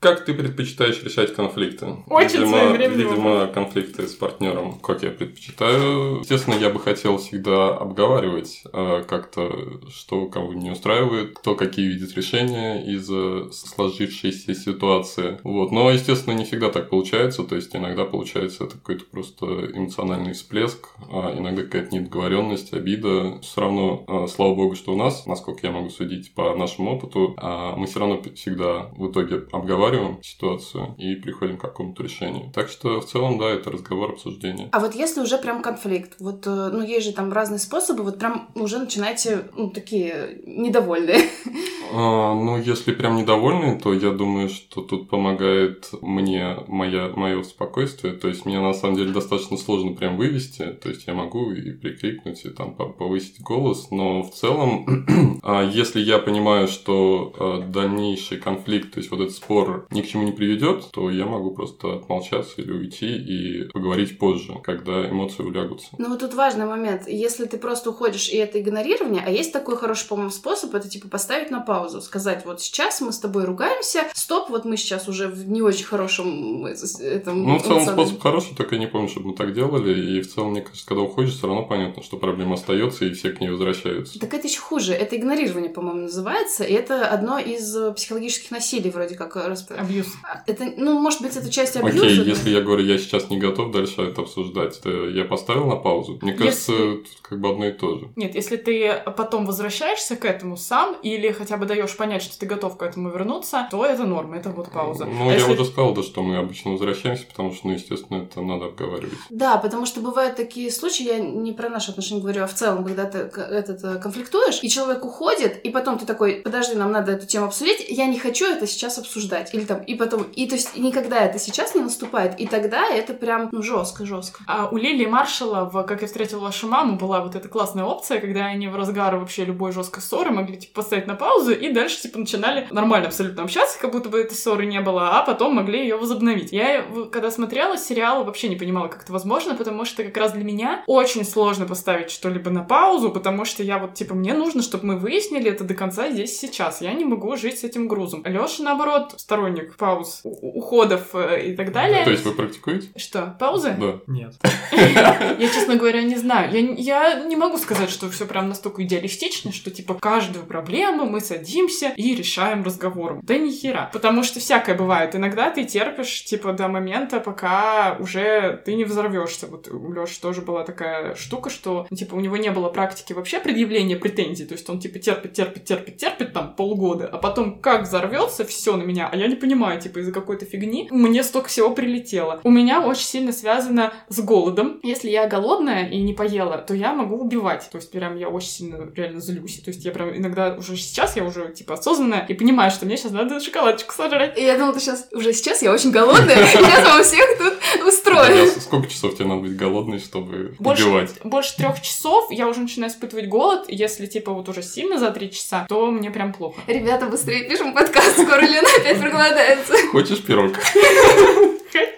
Как 0.00 0.24
ты 0.24 0.32
предпочитаешь 0.32 1.02
решать 1.02 1.34
конфликты? 1.34 1.96
Очень 2.06 2.44
видимо, 2.44 2.76
видимо, 2.76 3.46
конфликты 3.48 4.06
с 4.06 4.14
партнером. 4.14 4.78
Как 4.78 5.02
я 5.02 5.10
предпочитаю? 5.10 6.20
Естественно, 6.20 6.54
я 6.54 6.70
бы 6.70 6.78
хотел 6.78 7.18
всегда 7.18 7.76
обговаривать 7.76 8.62
э, 8.72 9.02
как-то, 9.08 9.80
что 9.90 10.26
кого 10.26 10.54
не 10.54 10.70
устраивает, 10.70 11.36
кто 11.36 11.56
какие 11.56 11.88
видит 11.88 12.16
решения 12.16 12.80
из 12.80 13.10
э, 13.10 13.50
сложившейся 13.52 14.54
ситуации. 14.54 15.40
Вот. 15.42 15.72
Но, 15.72 15.90
естественно, 15.90 16.34
не 16.34 16.44
всегда 16.44 16.70
так 16.70 16.90
получается. 16.90 17.42
То 17.42 17.56
есть, 17.56 17.74
иногда 17.74 18.04
получается 18.04 18.64
это 18.64 18.76
какой-то 18.76 19.04
просто 19.04 19.46
эмоциональный 19.46 20.32
всплеск, 20.32 20.90
а 21.10 21.34
иногда 21.36 21.62
какая-то 21.62 21.96
недоговоренность, 21.96 22.72
обида. 22.72 23.40
Все 23.40 23.62
равно, 23.62 24.04
э, 24.06 24.26
слава 24.28 24.54
богу, 24.54 24.76
что 24.76 24.92
у 24.92 24.96
нас, 24.96 25.26
насколько 25.26 25.66
я 25.66 25.72
могу 25.72 25.90
судить 25.90 26.32
по 26.34 26.54
нашему 26.54 26.92
опыту, 26.92 27.34
а 27.36 27.74
мы 27.74 27.88
все 27.88 27.98
равно 27.98 28.22
всегда 28.36 28.90
в 28.96 29.10
итоге 29.10 29.42
обговариваем 29.50 29.87
ситуацию 30.22 30.94
и 30.98 31.14
приходим 31.14 31.56
к 31.56 31.60
какому-то 31.60 32.02
решению. 32.02 32.52
Так 32.54 32.68
что 32.68 33.00
в 33.00 33.06
целом, 33.06 33.38
да, 33.38 33.50
это 33.50 33.70
разговор, 33.70 34.12
обсуждение. 34.12 34.68
А 34.72 34.80
вот 34.80 34.94
если 34.94 35.20
уже 35.20 35.38
прям 35.38 35.62
конфликт, 35.62 36.14
вот, 36.20 36.46
э, 36.46 36.70
ну, 36.72 36.82
есть 36.82 37.06
же 37.06 37.12
там 37.12 37.32
разные 37.32 37.58
способы, 37.58 38.02
вот 38.02 38.18
прям 38.18 38.50
уже 38.54 38.78
начинаете, 38.78 39.44
ну, 39.56 39.70
такие 39.70 40.40
недовольные. 40.46 41.20
А, 41.90 42.34
ну, 42.34 42.58
если 42.58 42.92
прям 42.92 43.16
недовольны, 43.16 43.78
то 43.78 43.94
я 43.94 44.10
думаю, 44.10 44.48
что 44.48 44.82
тут 44.82 45.08
помогает 45.08 45.88
мне 46.02 46.58
моя, 46.66 47.10
мое 47.14 47.42
спокойствие. 47.42 48.12
То 48.12 48.28
есть 48.28 48.44
мне 48.44 48.60
на 48.60 48.74
самом 48.74 48.96
деле 48.96 49.12
достаточно 49.12 49.56
сложно 49.56 49.94
прям 49.94 50.16
вывести. 50.16 50.66
То 50.82 50.90
есть 50.90 51.06
я 51.06 51.14
могу 51.14 51.50
и 51.52 51.72
прикрикнуть, 51.72 52.44
и 52.44 52.50
там 52.50 52.74
по- 52.74 52.90
повысить 52.90 53.40
голос. 53.40 53.90
Но 53.90 54.22
в 54.22 54.30
целом, 54.32 55.40
а, 55.42 55.62
если 55.62 56.00
я 56.00 56.18
понимаю, 56.18 56.68
что 56.68 57.32
а, 57.38 57.60
дальнейший 57.62 58.38
конфликт, 58.38 58.92
то 58.92 58.98
есть 58.98 59.10
вот 59.10 59.20
этот 59.20 59.34
спор 59.34 59.77
ни 59.90 60.02
к 60.02 60.06
чему 60.06 60.24
не 60.24 60.32
приведет, 60.32 60.90
то 60.90 61.10
я 61.10 61.26
могу 61.26 61.52
просто 61.52 61.94
отмолчаться 61.94 62.60
или 62.60 62.72
уйти 62.72 63.06
и 63.06 63.64
поговорить 63.72 64.18
позже, 64.18 64.54
когда 64.62 65.08
эмоции 65.08 65.42
улягутся. 65.42 65.88
Ну, 65.98 66.08
вот 66.08 66.20
тут 66.20 66.34
важный 66.34 66.66
момент. 66.66 67.08
Если 67.08 67.46
ты 67.46 67.58
просто 67.58 67.90
уходишь, 67.90 68.28
и 68.28 68.36
это 68.36 68.60
игнорирование, 68.60 69.22
а 69.24 69.30
есть 69.30 69.52
такой 69.52 69.76
хороший, 69.76 70.08
по-моему, 70.08 70.30
способ, 70.30 70.74
это, 70.74 70.88
типа, 70.88 71.08
поставить 71.08 71.50
на 71.50 71.60
паузу. 71.60 72.00
сказать, 72.00 72.44
вот 72.44 72.60
сейчас 72.60 73.00
мы 73.00 73.12
с 73.12 73.18
тобой 73.18 73.44
ругаемся, 73.44 74.04
стоп, 74.14 74.50
вот 74.50 74.64
мы 74.64 74.76
сейчас 74.76 75.08
уже 75.08 75.28
в 75.28 75.48
не 75.48 75.62
очень 75.62 75.84
хорошем 75.84 76.66
э, 76.66 76.74
этом... 77.02 77.44
Ну, 77.44 77.58
в 77.58 77.62
целом 77.62 77.86
способ 77.86 78.20
хороший, 78.20 78.56
только 78.56 78.74
я 78.74 78.80
не 78.80 78.86
помню, 78.86 79.08
чтобы 79.08 79.28
мы 79.28 79.34
так 79.34 79.54
делали. 79.54 80.18
И 80.18 80.20
в 80.20 80.32
целом, 80.32 80.50
мне 80.52 80.62
кажется, 80.62 80.86
когда 80.86 81.02
уходишь, 81.02 81.36
все 81.36 81.46
равно 81.46 81.64
понятно, 81.64 82.02
что 82.02 82.16
проблема 82.16 82.54
остается, 82.54 83.04
и 83.04 83.12
все 83.12 83.30
к 83.30 83.40
ней 83.40 83.50
возвращаются. 83.50 84.18
Так 84.18 84.34
это 84.34 84.46
еще 84.46 84.60
хуже. 84.60 84.92
Это 84.92 85.16
игнорирование, 85.16 85.70
по-моему, 85.70 86.02
называется. 86.02 86.64
И 86.64 86.72
это 86.72 87.08
одно 87.08 87.38
из 87.38 87.74
э, 87.76 87.92
психологических 87.92 88.50
насилий, 88.50 88.90
вроде 88.90 89.14
как. 89.14 89.36
Расп- 89.74 89.80
Абьюз. 89.80 90.06
Это, 90.46 90.72
ну, 90.76 90.98
может 90.98 91.22
быть, 91.22 91.36
это 91.36 91.50
часть 91.50 91.76
абьюза. 91.76 92.06
Окей, 92.06 92.16
да. 92.18 92.22
если 92.24 92.50
я 92.50 92.60
говорю, 92.60 92.84
я 92.84 92.98
сейчас 92.98 93.30
не 93.30 93.38
готов 93.38 93.72
дальше 93.72 94.02
это 94.02 94.22
обсуждать, 94.22 94.80
то 94.82 94.90
я 95.08 95.24
поставил 95.24 95.66
на 95.66 95.76
паузу. 95.76 96.18
Мне 96.22 96.32
кажется, 96.32 96.72
тут 96.72 97.06
как 97.22 97.40
бы 97.40 97.50
одно 97.50 97.66
и 97.66 97.72
то 97.72 97.98
же. 97.98 98.08
Нет, 98.16 98.34
если 98.34 98.56
ты 98.56 99.02
потом 99.16 99.46
возвращаешься 99.46 100.16
к 100.16 100.24
этому 100.24 100.56
сам 100.56 100.96
или 101.02 101.30
хотя 101.32 101.56
бы 101.56 101.66
даешь 101.66 101.96
понять, 101.96 102.22
что 102.22 102.38
ты 102.38 102.46
готов 102.46 102.76
к 102.76 102.82
этому 102.82 103.10
вернуться, 103.10 103.68
то 103.70 103.84
это 103.84 104.04
норма, 104.04 104.36
это 104.36 104.50
вот 104.50 104.70
пауза. 104.70 105.04
Ну, 105.04 105.24
А 105.28 105.32
я 105.32 105.38
если- 105.38 105.52
уже 105.52 105.64
сказал, 105.64 105.94
да, 105.94 106.02
что 106.02 106.22
мы 106.22 106.36
обычно 106.36 106.72
возвращаемся, 106.72 107.26
потому 107.26 107.52
что, 107.52 107.66
ну, 107.68 107.74
естественно, 107.74 108.22
это 108.22 108.40
надо 108.40 108.66
обговаривать. 108.66 109.12
Да, 109.30 109.56
потому 109.58 109.86
что 109.86 110.00
бывают 110.00 110.36
такие 110.36 110.70
случаи, 110.70 111.04
я 111.04 111.18
не 111.18 111.52
про 111.52 111.68
наши 111.68 111.90
отношения 111.90 112.20
говорю, 112.20 112.44
а 112.44 112.46
в 112.46 112.54
целом, 112.54 112.84
когда 112.84 113.04
ты 113.04 113.18
этот, 113.18 113.82
э, 113.84 113.98
конфликтуешь, 113.98 114.60
и 114.62 114.68
человек 114.68 115.04
уходит, 115.04 115.60
и 115.64 115.70
потом 115.70 115.98
ты 115.98 116.06
такой, 116.06 116.36
подожди, 116.36 116.74
нам 116.74 116.92
надо 116.92 117.12
эту 117.12 117.26
тему 117.26 117.46
обсудить, 117.46 117.84
я 117.88 118.06
не 118.06 118.18
хочу 118.18 118.46
это 118.46 118.66
сейчас 118.66 118.98
обсуждать. 118.98 119.50
Или 119.58 119.64
там, 119.66 119.80
и 119.82 119.94
потом, 119.96 120.22
и 120.22 120.46
то 120.46 120.54
есть 120.54 120.76
никогда 120.76 121.18
это 121.18 121.38
сейчас 121.38 121.74
не 121.74 121.80
наступает, 121.82 122.38
и 122.38 122.46
тогда 122.46 122.86
это 122.88 123.12
прям, 123.12 123.48
ну, 123.50 123.60
жестко, 123.62 124.06
жестко. 124.06 124.40
А 124.46 124.68
у 124.70 124.76
Лили 124.76 125.04
Маршала 125.06 125.64
в 125.68 125.82
«Как 125.82 126.00
я 126.02 126.06
встретила 126.06 126.40
вашу 126.40 126.68
маму» 126.68 126.96
была 126.96 127.20
вот 127.22 127.34
эта 127.34 127.48
классная 127.48 127.84
опция, 127.84 128.20
когда 128.20 128.46
они 128.46 128.68
в 128.68 128.76
разгар 128.76 129.16
вообще 129.16 129.44
любой 129.44 129.72
жесткой 129.72 130.02
ссоры 130.02 130.30
могли 130.30 130.56
типа 130.58 130.76
поставить 130.82 131.06
на 131.06 131.14
паузу 131.16 131.52
и 131.52 131.72
дальше 131.72 132.02
типа 132.02 132.18
начинали 132.20 132.68
нормально 132.70 133.08
абсолютно 133.08 133.42
общаться, 133.42 133.78
как 133.80 133.90
будто 133.92 134.08
бы 134.08 134.20
этой 134.20 134.34
ссоры 134.34 134.66
не 134.66 134.80
было, 134.80 135.18
а 135.18 135.22
потом 135.22 135.54
могли 135.56 135.80
ее 135.80 135.96
возобновить. 135.96 136.52
Я, 136.52 136.82
в- 136.82 137.06
когда 137.06 137.30
смотрела 137.30 137.76
сериал, 137.76 138.24
вообще 138.24 138.48
не 138.48 138.56
понимала, 138.56 138.86
как 138.88 139.02
это 139.02 139.12
возможно, 139.12 139.54
потому 139.54 139.84
что 139.84 140.04
как 140.04 140.16
раз 140.16 140.32
для 140.32 140.44
меня 140.44 140.82
очень 140.86 141.24
сложно 141.24 141.66
поставить 141.66 142.10
что-либо 142.10 142.50
на 142.50 142.62
паузу, 142.62 143.10
потому 143.10 143.44
что 143.44 143.62
я 143.62 143.78
вот, 143.78 143.94
типа, 143.94 144.14
мне 144.14 144.34
нужно, 144.34 144.62
чтобы 144.62 144.86
мы 144.86 144.96
выяснили 144.98 145.50
это 145.50 145.64
до 145.64 145.74
конца 145.74 146.10
здесь 146.10 146.38
сейчас. 146.38 146.80
Я 146.80 146.92
не 146.92 147.04
могу 147.04 147.36
жить 147.36 147.58
с 147.58 147.64
этим 147.64 147.88
грузом. 147.88 148.22
Лёша, 148.24 148.62
наоборот, 148.62 149.14
сторонник 149.48 149.76
пауз, 149.76 150.20
уходов 150.24 151.14
э, 151.14 151.48
и 151.48 151.56
так 151.56 151.72
далее. 151.72 152.04
То 152.04 152.10
есть 152.10 152.24
вы 152.24 152.32
практикуете? 152.32 152.88
Что, 152.96 153.36
паузы? 153.38 153.74
Да. 153.78 153.98
Нет. 154.06 154.34
Я, 154.72 155.48
честно 155.48 155.76
говоря, 155.76 156.02
не 156.02 156.16
знаю. 156.16 156.52
Я, 156.52 156.62
не- 156.62 156.80
я 156.82 157.24
не 157.24 157.36
могу 157.36 157.56
сказать, 157.58 157.90
что 157.90 158.08
все 158.10 158.26
прям 158.26 158.48
настолько 158.48 158.82
идеалистично, 158.84 159.52
что, 159.52 159.70
типа, 159.70 159.94
каждую 159.94 160.44
проблему 160.46 161.06
мы 161.06 161.20
садимся 161.20 161.92
и 161.96 162.14
решаем 162.14 162.62
разговором. 162.64 163.20
Да 163.22 163.38
ни 163.38 163.50
хера. 163.50 163.90
Потому 163.92 164.22
что 164.22 164.40
всякое 164.40 164.74
бывает. 164.76 165.14
Иногда 165.14 165.50
ты 165.50 165.64
терпишь, 165.64 166.24
типа, 166.24 166.52
до 166.52 166.68
момента, 166.68 167.20
пока 167.20 167.96
уже 167.98 168.60
ты 168.64 168.74
не 168.74 168.84
взорвешься. 168.84 169.46
Вот 169.46 169.68
у 169.68 169.92
Лёши 169.92 170.20
тоже 170.20 170.42
была 170.42 170.64
такая 170.64 171.14
штука, 171.14 171.50
что, 171.50 171.86
типа, 171.94 172.14
у 172.14 172.20
него 172.20 172.36
не 172.36 172.50
было 172.50 172.68
практики 172.68 173.12
вообще 173.12 173.40
предъявления 173.40 173.96
претензий. 173.96 174.46
То 174.46 174.54
есть 174.54 174.68
он, 174.68 174.80
типа, 174.80 174.98
терпит, 174.98 175.32
терпит, 175.34 175.64
терпит, 175.64 175.96
терпит 175.96 176.32
там 176.32 176.54
полгода, 176.54 177.08
а 177.08 177.18
потом 177.18 177.60
как 177.60 177.82
взорвется 177.82 178.44
все 178.44 178.76
на 178.76 178.82
меня, 178.82 179.08
а 179.10 179.16
я 179.16 179.26
не 179.26 179.36
понимаю, 179.38 179.80
типа, 179.80 179.98
из-за 180.00 180.12
какой-то 180.12 180.44
фигни 180.44 180.88
мне 180.90 181.22
столько 181.22 181.48
всего 181.48 181.70
прилетело. 181.70 182.40
У 182.44 182.50
меня 182.50 182.80
очень 182.80 183.06
сильно 183.06 183.32
связано 183.32 183.92
с 184.08 184.20
голодом. 184.20 184.80
Если 184.82 185.10
я 185.10 185.26
голодная 185.26 185.88
и 185.88 186.00
не 186.00 186.12
поела, 186.12 186.58
то 186.58 186.74
я 186.74 186.92
могу 186.92 187.16
убивать. 187.16 187.68
То 187.70 187.78
есть 187.78 187.90
прям 187.90 188.16
я 188.16 188.28
очень 188.28 188.48
сильно 188.48 188.90
реально 188.94 189.20
злюсь. 189.20 189.60
То 189.60 189.70
есть 189.70 189.84
я 189.84 189.92
прям 189.92 190.16
иногда 190.16 190.54
уже 190.54 190.76
сейчас 190.76 191.16
я 191.16 191.24
уже 191.24 191.52
типа 191.52 191.74
осознанная 191.74 192.26
и 192.28 192.34
понимаю, 192.34 192.70
что 192.70 192.86
мне 192.86 192.96
сейчас 192.96 193.12
надо 193.12 193.40
шоколадочку 193.40 193.94
сожрать. 193.94 194.38
И 194.38 194.42
я 194.42 194.56
думала, 194.56 194.74
ты 194.74 194.80
сейчас, 194.80 195.08
уже 195.12 195.32
сейчас 195.32 195.62
я 195.62 195.72
очень 195.72 195.90
голодная, 195.90 196.36
я 196.36 196.84
вам 196.84 197.02
всех 197.02 197.26
тут 197.38 197.54
устрою. 197.86 198.50
Сколько 198.60 198.88
часов 198.88 199.14
тебе 199.14 199.26
надо 199.26 199.42
быть 199.42 199.56
голодной, 199.56 199.98
чтобы 199.98 200.56
убивать? 200.58 201.10
больше 201.24 201.56
трех 201.56 201.80
часов 201.80 202.30
я 202.30 202.48
уже 202.48 202.60
начинаю 202.60 202.90
испытывать 202.90 203.28
голод. 203.28 203.64
Если 203.68 204.06
типа 204.06 204.32
вот 204.32 204.48
уже 204.48 204.62
сильно 204.62 204.98
за 204.98 205.10
три 205.10 205.30
часа, 205.30 205.66
то 205.68 205.90
мне 205.90 206.10
прям 206.10 206.32
плохо. 206.32 206.60
Ребята, 206.66 207.06
быстрее 207.06 207.48
пишем 207.48 207.72
подкаст, 207.72 208.12
скоро 208.12 208.40
Лена 208.40 208.68
опять 208.80 208.98
проголодается. 209.28 209.76
Хочешь 209.88 210.22
пирог? 210.22 210.56
Хочу. 210.56 211.58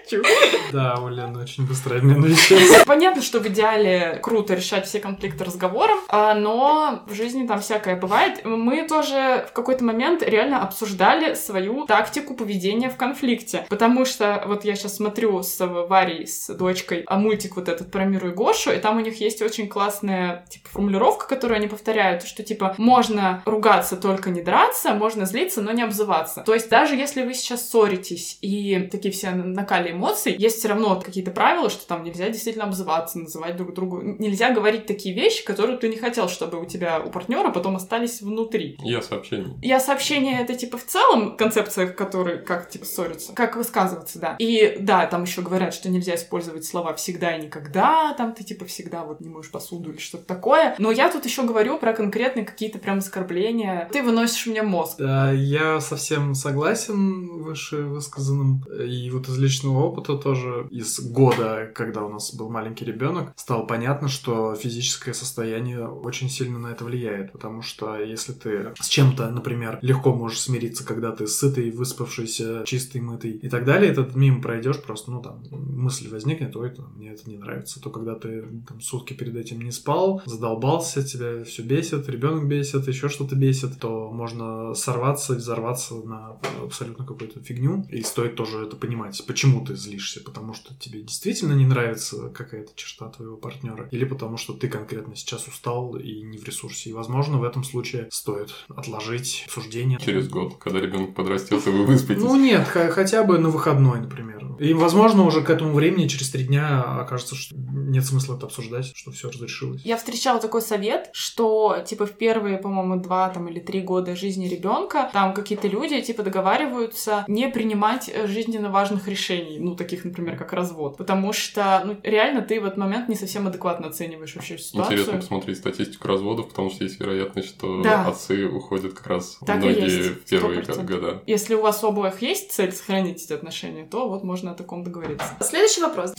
Да, 0.71 0.95
у 0.99 1.09
Лены 1.09 1.39
очень 1.39 1.67
быстрый 1.67 1.99
обмен 1.99 2.23
веществ. 2.23 2.83
Понятно, 2.87 3.21
что 3.21 3.39
в 3.39 3.47
идеале 3.47 4.19
круто 4.21 4.53
решать 4.53 4.85
все 4.85 4.99
конфликты 4.99 5.43
разговором, 5.43 5.97
а, 6.07 6.33
но 6.33 7.03
в 7.07 7.13
жизни 7.13 7.45
там 7.47 7.59
всякое 7.59 7.95
бывает. 7.95 8.43
Мы 8.45 8.87
тоже 8.87 9.45
в 9.49 9.53
какой-то 9.53 9.83
момент 9.83 10.23
реально 10.23 10.63
обсуждали 10.63 11.33
свою 11.33 11.85
тактику 11.85 12.33
поведения 12.33 12.89
в 12.89 12.97
конфликте. 12.97 13.65
Потому 13.69 14.05
что 14.05 14.43
вот 14.47 14.65
я 14.65 14.75
сейчас 14.75 14.97
смотрю 14.97 15.43
с 15.43 15.65
Варей, 15.65 16.27
с 16.27 16.53
дочкой, 16.53 17.03
а 17.07 17.17
мультик 17.17 17.55
вот 17.55 17.69
этот 17.69 17.91
про 17.91 18.05
Миру 18.05 18.29
и 18.29 18.33
Гошу, 18.33 18.71
и 18.71 18.77
там 18.77 18.97
у 18.97 18.99
них 19.01 19.19
есть 19.19 19.41
очень 19.41 19.67
классная 19.67 20.45
типа 20.49 20.69
формулировка, 20.69 21.27
которую 21.27 21.57
они 21.57 21.67
повторяют, 21.67 22.23
что 22.23 22.43
типа 22.43 22.75
можно 22.77 23.41
ругаться, 23.45 23.97
только 23.97 24.29
не 24.29 24.41
драться, 24.41 24.93
можно 24.93 25.25
злиться, 25.25 25.61
но 25.61 25.71
не 25.71 25.83
обзываться. 25.83 26.43
То 26.45 26.53
есть 26.53 26.69
даже 26.69 26.95
если 26.95 27.23
вы 27.23 27.33
сейчас 27.33 27.69
ссоритесь 27.69 28.37
и 28.41 28.89
такие 28.91 29.13
все 29.13 29.31
накали 29.31 29.91
эмоций, 30.01 30.35
есть 30.37 30.59
все 30.59 30.69
равно 30.69 30.99
какие-то 30.99 31.31
правила, 31.31 31.69
что 31.69 31.87
там 31.87 32.03
нельзя 32.03 32.29
действительно 32.29 32.65
обзываться, 32.65 33.19
называть 33.19 33.55
друг 33.55 33.73
другу. 33.73 34.01
Нельзя 34.01 34.51
говорить 34.51 34.87
такие 34.87 35.13
вещи, 35.13 35.45
которые 35.45 35.77
ты 35.77 35.87
не 35.89 35.97
хотел, 35.97 36.27
чтобы 36.27 36.59
у 36.59 36.65
тебя, 36.65 36.99
у 36.99 37.11
партнера 37.11 37.51
потом 37.51 37.75
остались 37.75 38.21
внутри. 38.21 38.77
Я 38.83 39.01
сообщение. 39.01 39.57
Я 39.61 39.79
сообщение 39.79 40.41
это 40.41 40.55
типа 40.55 40.77
в 40.77 40.85
целом 40.85 41.37
концепция, 41.37 41.87
в 41.87 41.95
которой 41.95 42.43
как 42.43 42.69
типа 42.69 42.85
ссориться, 42.85 43.33
как 43.33 43.55
высказываться, 43.55 44.19
да. 44.19 44.35
И 44.39 44.77
да, 44.79 45.05
там 45.05 45.23
еще 45.23 45.41
говорят, 45.41 45.73
что 45.73 45.89
нельзя 45.89 46.15
использовать 46.15 46.65
слова 46.65 46.93
всегда 46.95 47.37
и 47.37 47.43
никогда, 47.43 48.13
там 48.17 48.33
ты 48.33 48.43
типа 48.43 48.65
всегда 48.65 49.03
вот 49.03 49.21
не 49.21 49.29
можешь 49.29 49.51
посуду 49.51 49.91
или 49.91 49.99
что-то 49.99 50.25
такое. 50.25 50.75
Но 50.79 50.91
я 50.91 51.09
тут 51.09 51.25
еще 51.25 51.43
говорю 51.43 51.77
про 51.77 51.93
конкретные 51.93 52.45
какие-то 52.45 52.79
прям 52.79 52.97
оскорбления. 52.99 53.87
Ты 53.91 54.01
выносишь 54.01 54.47
мне 54.47 54.63
мозг. 54.63 54.97
Да, 54.97 55.31
я 55.31 55.79
совсем 55.79 56.33
согласен 56.35 57.41
выше 57.41 57.77
высказанным. 57.77 58.63
И 58.83 59.09
вот 59.11 59.27
из 59.27 59.37
личного 59.37 59.80
опыта 59.81 60.17
тоже, 60.17 60.67
из 60.71 60.99
года, 60.99 61.71
когда 61.73 62.03
у 62.03 62.09
нас 62.09 62.33
был 62.33 62.49
маленький 62.49 62.85
ребенок, 62.85 63.33
стало 63.35 63.65
понятно, 63.65 64.07
что 64.07 64.55
физическое 64.55 65.13
состояние 65.13 65.87
очень 65.87 66.29
сильно 66.29 66.59
на 66.59 66.67
это 66.67 66.85
влияет. 66.85 67.31
Потому 67.31 67.61
что 67.61 67.97
если 67.97 68.33
ты 68.33 68.73
с 68.79 68.87
чем-то, 68.87 69.29
например, 69.29 69.79
легко 69.81 70.13
можешь 70.13 70.41
смириться, 70.41 70.85
когда 70.85 71.11
ты 71.11 71.27
сытый, 71.27 71.71
выспавшийся, 71.71 72.63
чистый, 72.65 73.01
мытый 73.01 73.31
и 73.31 73.49
так 73.49 73.65
далее, 73.65 73.91
этот 73.91 74.15
мимо 74.15 74.41
пройдешь 74.41 74.81
просто, 74.81 75.11
ну 75.11 75.21
там, 75.21 75.43
мысль 75.51 76.09
возникнет, 76.09 76.55
ой, 76.55 76.69
это, 76.69 76.83
мне 76.95 77.11
это 77.11 77.29
не 77.29 77.37
нравится. 77.37 77.81
То 77.81 77.89
когда 77.89 78.15
ты 78.15 78.43
там, 78.67 78.81
сутки 78.81 79.13
перед 79.13 79.35
этим 79.35 79.61
не 79.61 79.71
спал, 79.71 80.21
задолбался, 80.25 81.03
тебя 81.03 81.43
все 81.43 81.63
бесит, 81.63 82.07
ребенок 82.09 82.47
бесит, 82.47 82.87
еще 82.87 83.09
что-то 83.09 83.35
бесит, 83.35 83.79
то 83.79 84.09
можно 84.11 84.73
сорваться 84.73 85.35
взорваться 85.35 85.95
на 85.95 86.37
абсолютно 86.63 87.05
какую-то 87.05 87.41
фигню. 87.41 87.85
И 87.89 88.01
стоит 88.01 88.35
тоже 88.35 88.65
это 88.65 88.75
понимать, 88.75 89.21
почему 89.27 89.65
ты 89.65 89.70
злишься, 89.75 90.21
потому 90.21 90.53
что 90.53 90.73
тебе 90.79 91.01
действительно 91.01 91.53
не 91.53 91.65
нравится 91.65 92.29
какая-то 92.29 92.71
черта 92.75 93.09
твоего 93.09 93.37
партнера, 93.37 93.87
или 93.91 94.05
потому 94.05 94.37
что 94.37 94.53
ты 94.53 94.67
конкретно 94.67 95.15
сейчас 95.15 95.47
устал 95.47 95.95
и 95.95 96.21
не 96.21 96.37
в 96.37 96.43
ресурсе. 96.43 96.89
И, 96.89 96.93
возможно, 96.93 97.39
в 97.39 97.43
этом 97.43 97.63
случае 97.63 98.07
стоит 98.11 98.53
отложить 98.69 99.43
обсуждение. 99.47 99.99
Через 99.99 100.27
год, 100.27 100.57
когда 100.57 100.79
ребенок 100.79 101.15
подрастет, 101.15 101.65
и 101.65 101.69
вы 101.69 101.85
выспитесь. 101.85 102.21
Ну 102.21 102.35
нет, 102.35 102.67
хотя 102.67 103.23
бы 103.23 103.37
на 103.37 103.49
выходной, 103.49 103.99
например. 103.99 104.41
И, 104.59 104.73
возможно, 104.73 105.23
уже 105.23 105.41
к 105.41 105.49
этому 105.49 105.73
времени, 105.73 106.07
через 106.07 106.29
три 106.29 106.43
дня, 106.43 106.83
окажется, 106.83 107.35
что 107.35 107.55
нет 107.55 108.05
смысла 108.05 108.35
это 108.35 108.45
обсуждать, 108.45 108.91
что 108.95 109.11
все 109.11 109.29
разрешилось. 109.29 109.81
Я 109.83 109.97
встречала 109.97 110.39
такой 110.39 110.61
совет, 110.61 111.09
что, 111.13 111.83
типа, 111.85 112.05
в 112.05 112.11
первые, 112.11 112.57
по-моему, 112.57 113.01
два 113.01 113.29
там 113.29 113.47
или 113.47 113.59
три 113.59 113.81
года 113.81 114.15
жизни 114.15 114.47
ребенка 114.47 115.09
там 115.13 115.33
какие-то 115.33 115.67
люди, 115.67 115.99
типа, 116.01 116.21
договариваются 116.23 117.25
не 117.27 117.49
принимать 117.49 118.11
жизненно 118.25 118.69
важных 118.69 119.07
решений, 119.07 119.57
ну, 119.61 119.75
таких, 119.75 120.05
например, 120.05 120.37
как 120.37 120.53
развод. 120.53 120.97
Потому 120.97 121.33
что, 121.33 121.81
ну, 121.85 121.97
реально 122.03 122.41
ты 122.41 122.59
в 122.59 122.65
этот 122.65 122.77
момент 122.77 123.09
не 123.09 123.15
совсем 123.15 123.47
адекватно 123.47 123.87
оцениваешь 123.87 124.35
вообще 124.35 124.57
ситуацию. 124.57 124.97
Интересно 124.99 125.19
посмотреть 125.19 125.57
статистику 125.57 126.07
разводов, 126.07 126.49
потому 126.49 126.69
что 126.69 126.83
есть 126.83 126.99
вероятность, 126.99 127.49
что 127.49 127.81
Да. 127.81 128.07
отцы 128.07 128.45
уходят 128.47 128.93
как 128.93 129.07
раз 129.07 129.37
Так 129.45 129.57
многие 129.57 130.09
в 130.09 130.25
первые 130.25 130.61
100%. 130.63 130.85
года. 130.85 131.23
Если 131.27 131.55
у 131.55 131.61
вас 131.61 131.83
у 131.83 131.87
обоих 131.87 132.21
есть 132.21 132.51
цель 132.51 132.71
сохранить 132.71 133.23
эти 133.23 133.33
отношения, 133.33 133.85
то 133.85 134.09
вот 134.09 134.23
можно 134.23 134.51
о 134.51 134.55
таком 134.55 134.83
договориться. 134.83 135.25
Следующий 135.41 135.81
вопрос. 135.81 136.13